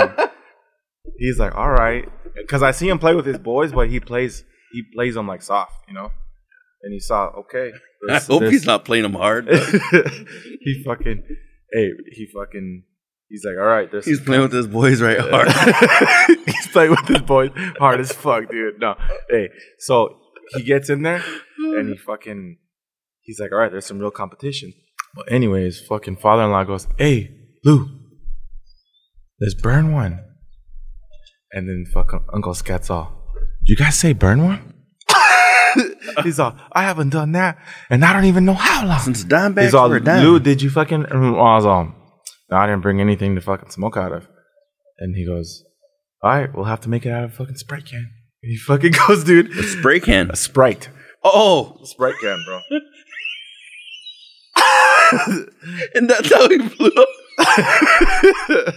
[1.18, 4.44] he's like, all right, because I see him play with his boys, but he plays,
[4.72, 6.12] he plays them like soft, you know.
[6.84, 7.72] And he saw, okay,
[8.10, 9.48] I hope this- he's not playing them hard.
[10.62, 11.24] he fucking,
[11.72, 12.84] hey, he fucking,
[13.30, 15.48] he's like, all right, there's He's playing with his boys right hard.
[16.46, 18.80] He's playing with his boys hard as fuck, dude.
[18.80, 18.96] No,
[19.30, 19.50] hey,
[19.80, 20.20] so
[20.50, 21.24] he gets in there
[21.58, 22.02] and he hmm.
[22.06, 22.58] fucking,
[23.22, 24.74] he's like, all right, there's some real competition.
[25.16, 27.90] Well, anyways, fucking father-in-law goes, hey, Lou,
[29.40, 30.20] let's burn one.
[31.52, 33.32] And then fucking Uncle Scat's all,
[33.64, 34.74] you guys say burn one?
[36.24, 37.58] he's all, I haven't done that,
[37.90, 39.00] and I don't even know how long.
[39.00, 40.24] Since dime He's bags all, were dime.
[40.24, 41.06] Lou, did you fucking?
[41.06, 41.94] I was all,
[42.50, 44.28] no, I didn't bring anything to fucking smoke out of.
[45.00, 45.64] And he goes,
[46.22, 48.10] all right, we'll have to make it out of a fucking Sprite can.
[48.44, 50.30] And he fucking goes, dude, A spray can.
[50.30, 50.90] a Sprite,
[51.24, 52.60] Oh, a Sprite can, bro.
[55.96, 57.08] and that's how he blew up.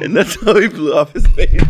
[0.00, 1.62] and that's how he blew off his face.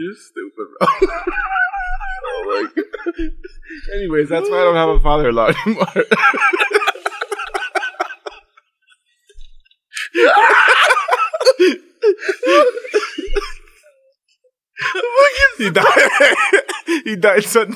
[0.00, 0.88] You're stupid, bro.
[2.24, 3.32] oh my god.
[3.94, 5.86] Anyways, that's why I don't have a father-in-law anymore.
[15.58, 16.10] he died.
[17.04, 17.74] he died Sunday.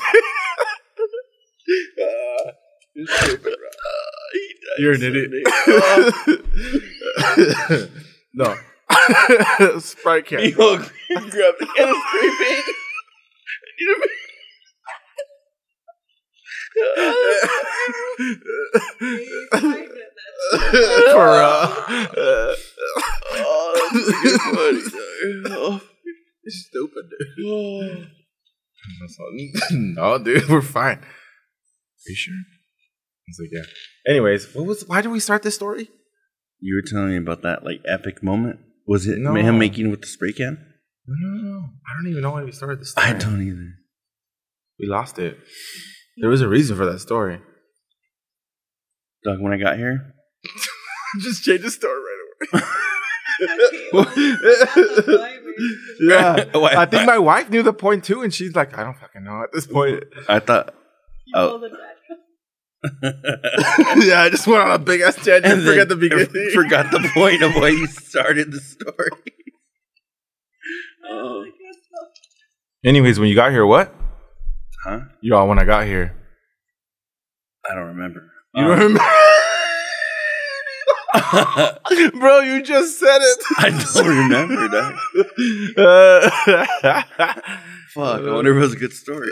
[4.79, 5.29] You're an idiot.
[8.33, 8.55] no.
[9.79, 10.39] Sprite can.
[10.45, 10.89] He grabbed
[11.59, 12.65] the can of spray paint
[21.11, 21.69] For real.
[25.47, 25.81] oh,
[26.47, 27.05] Stupid,
[27.37, 28.07] dude.
[29.71, 30.97] no, dude, we're fine.
[30.99, 31.03] Are
[32.07, 32.35] you sure?
[32.35, 32.37] I
[33.29, 33.63] was like, yeah.
[34.11, 34.87] Anyways, what was?
[34.87, 35.89] Why did we start this story?
[36.59, 38.59] You were telling me about that like epic moment.
[38.87, 39.33] Was it No.
[39.33, 40.57] him making with the spray can?
[41.07, 41.59] No, no, no.
[41.87, 43.07] I don't even know why we started this story.
[43.07, 43.73] I don't either.
[44.79, 45.37] We lost it.
[46.17, 47.39] There was a reason for that story.
[49.23, 50.13] Doug, when I got here,
[51.21, 52.61] Just change the story right away.
[56.01, 58.97] Yeah, Why- I think my wife knew the point too, and she's like, I don't
[58.99, 60.03] fucking know at this point.
[60.27, 60.73] I thought,
[61.25, 61.69] You Oh.
[62.89, 63.39] Told the
[63.95, 64.03] dad.
[64.03, 65.45] yeah, I just went on a big ass tangent.
[65.45, 66.27] and forget the beginning.
[66.53, 69.09] forgot the point of why you started the story.
[71.07, 71.45] Oh.
[72.83, 73.93] Anyways, when you got here, what?
[74.83, 75.01] Huh?
[75.21, 76.15] Y'all, when I got here,
[77.69, 78.31] I don't remember.
[78.53, 78.99] you don't remember?
[82.13, 83.39] Bro, you just said it.
[83.57, 84.93] I don't remember that.
[85.77, 87.03] Uh,
[87.93, 89.29] Fuck, I wonder if it was a good story.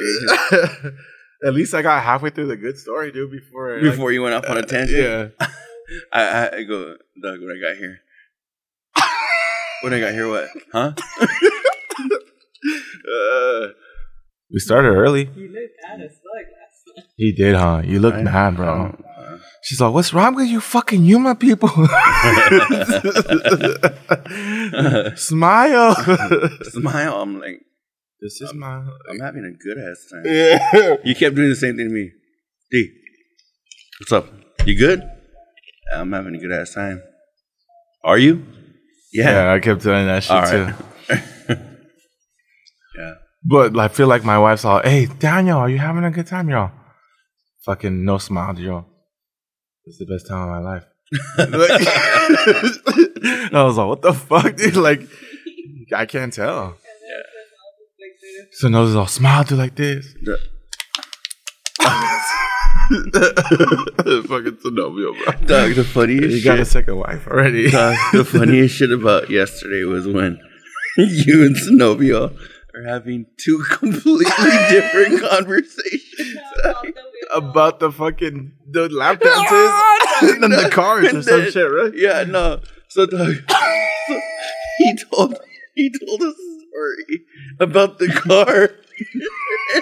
[1.46, 3.32] At least I got halfway through the good story, dude.
[3.32, 5.28] Before I, like- Before you went off on a tangent, yeah.
[6.14, 8.00] I, I, I go, Doug, when I got here.
[9.84, 10.48] when I got here, what?
[10.72, 10.94] Huh?
[13.06, 13.68] Uh,
[14.52, 15.30] we started early.
[15.36, 17.06] You looked at us like last night.
[17.18, 17.82] He did, huh?
[17.84, 18.70] You look I- mad, bro.
[18.98, 21.70] Oh, uh, She's like, "What's wrong with you, fucking human people?"
[25.16, 25.96] Smile.
[26.64, 27.22] Smile.
[27.22, 27.62] I'm like,
[28.24, 28.82] this is my.
[29.10, 30.24] I'm having a good ass time.
[30.26, 30.96] Yeah.
[31.04, 32.12] You kept doing the same thing to me.
[32.72, 32.90] D,
[34.00, 34.28] what's up?
[34.66, 35.04] You good?
[35.94, 37.04] I'm having a good ass time.
[38.04, 38.44] Are you?
[39.12, 40.74] Yeah, yeah I kept doing that shit All too.
[42.98, 43.14] yeah.
[43.46, 46.50] But I feel like my wife's all, "Hey, Daniel, are you having a good time,
[46.50, 46.72] y'all?"
[47.66, 48.86] Fucking no smile, yo.
[49.86, 50.86] It's the best time of my life.
[53.54, 55.02] I was like, "What the fuck, dude?" Like,
[55.94, 56.78] I can't tell.
[58.56, 60.14] So nose all smile, do like this.
[60.22, 60.40] The-
[64.28, 65.48] Fucking Zenobio, bro.
[65.48, 66.68] Doug, the funniest You got a shit.
[66.68, 67.70] second wife already.
[67.72, 70.40] Doug, the funniest shit about yesterday was when
[70.98, 72.38] you and Zenobio
[72.76, 74.26] are having two completely
[74.70, 76.38] different conversations.
[77.34, 81.94] About the fucking the lap dances and the cars or And some then- shit, right?
[81.96, 82.60] Yeah, no.
[82.90, 84.20] So Doug, so
[84.78, 85.36] he told
[85.74, 87.22] he told us a story
[87.60, 88.64] about the car.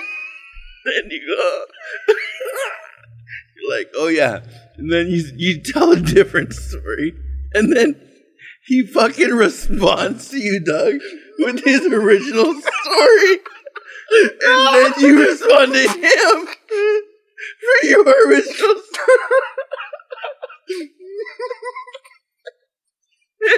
[0.85, 2.15] and you go,
[3.55, 4.41] you're like, oh yeah,
[4.77, 7.13] and then you you tell a different story,
[7.53, 7.95] and then
[8.65, 10.95] he fucking responds to you, Doug,
[11.39, 13.39] with his original story,
[14.43, 16.47] and then you respond to him
[17.59, 19.31] for your original story.
[23.43, 23.57] I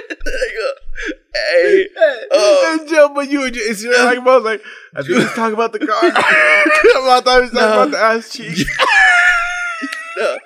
[1.34, 1.88] hey,
[2.32, 4.62] oh, uh, And Joe, but you were just, you're like, about like,
[4.96, 5.88] I think he's talking about the car.
[6.02, 7.82] I thought he was talking No.
[7.82, 8.66] about the ass cheek.
[10.16, 10.38] no.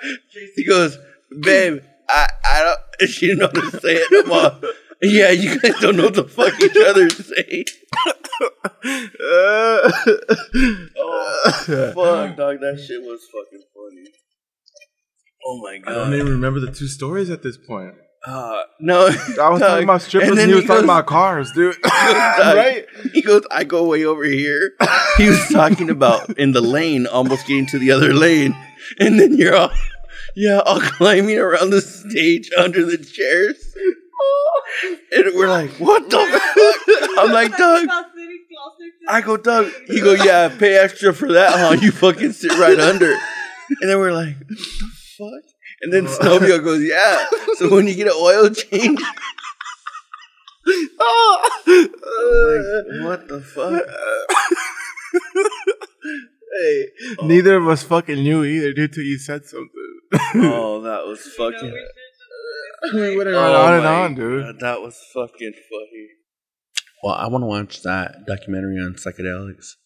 [0.56, 0.98] He goes,
[1.42, 4.60] babe, I, I don't, she didn't know to say it no more.
[5.00, 7.64] Yeah, you guys don't know what the fuck each other's saying.
[11.00, 14.10] Oh, fuck, dog, that shit was fucking funny.
[15.44, 15.90] Oh my god.
[15.92, 17.94] I don't even remember the two stories at this point.
[18.26, 21.76] Uh, no, I was talking about strippers and, he was talking about cars, dude.
[21.84, 22.54] right?
[22.56, 22.86] right?
[23.12, 24.72] He goes, I go way over here.
[25.16, 28.56] He was talking about in the lane, almost getting to the other lane.
[28.98, 29.70] And then you're all,
[30.34, 33.74] yeah, all climbing around the stage under the chairs.
[35.12, 37.18] And we're like, what the fuck?
[37.18, 37.88] I'm like, Doug.
[39.08, 39.70] I go, Doug.
[39.88, 41.76] You go, yeah, pay extra for that, huh?
[41.80, 43.12] You fucking sit right under.
[43.12, 44.56] And then we're like, what the
[45.18, 45.57] fuck?
[45.82, 47.26] And then Zenobio goes, yeah.
[47.56, 49.00] So when you get an oil change,
[51.00, 51.50] oh.
[51.66, 53.84] like, what the fuck?
[56.58, 56.86] hey,
[57.22, 59.70] neither of us fucking knew either, dude, till you said something.
[60.34, 61.74] Oh, that was fucking.
[62.94, 64.42] we would have Oh gone on and on, dude.
[64.42, 66.08] God, that was fucking funny.
[67.02, 69.76] Well, I want to watch that documentary on psychedelics.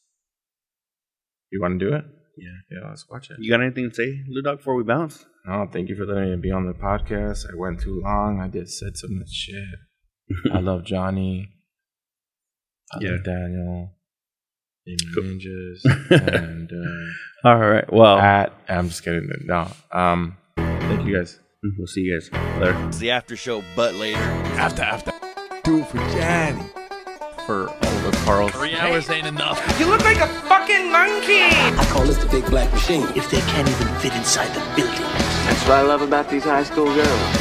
[1.50, 2.04] You want to do it?
[2.36, 2.48] Yeah.
[2.80, 3.36] Yeah, let's watch it.
[3.40, 5.24] You got anything to say, LuDogg, before we bounce?
[5.46, 7.44] No, thank you for letting me be on the podcast.
[7.52, 8.40] I went too long.
[8.40, 9.64] I did said so much shit.
[10.52, 11.48] I love Jonny.
[12.92, 13.10] I Yeah.
[13.12, 13.90] love Daniel.
[14.86, 15.80] Demon Ninjas.
[16.44, 17.92] and uh, All right.
[17.92, 19.28] Well, at I'm just kidding.
[19.44, 19.70] No.
[19.92, 21.38] Um thank you guys.
[21.78, 22.88] we'll see you guys later.
[22.88, 24.18] It's the after show, but later.
[24.58, 25.12] After after.
[25.64, 26.64] Do it for Jonny.
[27.46, 27.68] for
[28.02, 28.48] all of Carl.
[28.48, 29.58] Three hours ain't enough.
[29.78, 31.42] You look like a fucking monkey!
[31.42, 33.06] I call this the big black machine.
[33.14, 34.94] If they can't even fit inside the building.
[35.46, 37.36] That's what I love about these high school girls.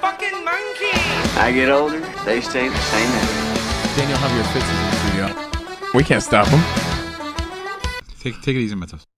[0.00, 0.98] Fucking monkey!
[1.38, 3.96] I get older, they stay the same age.
[3.96, 5.90] Daniel, have your fits in the studio.
[5.94, 6.62] We can't stop them.
[8.20, 9.09] Take, take it easy, Matos.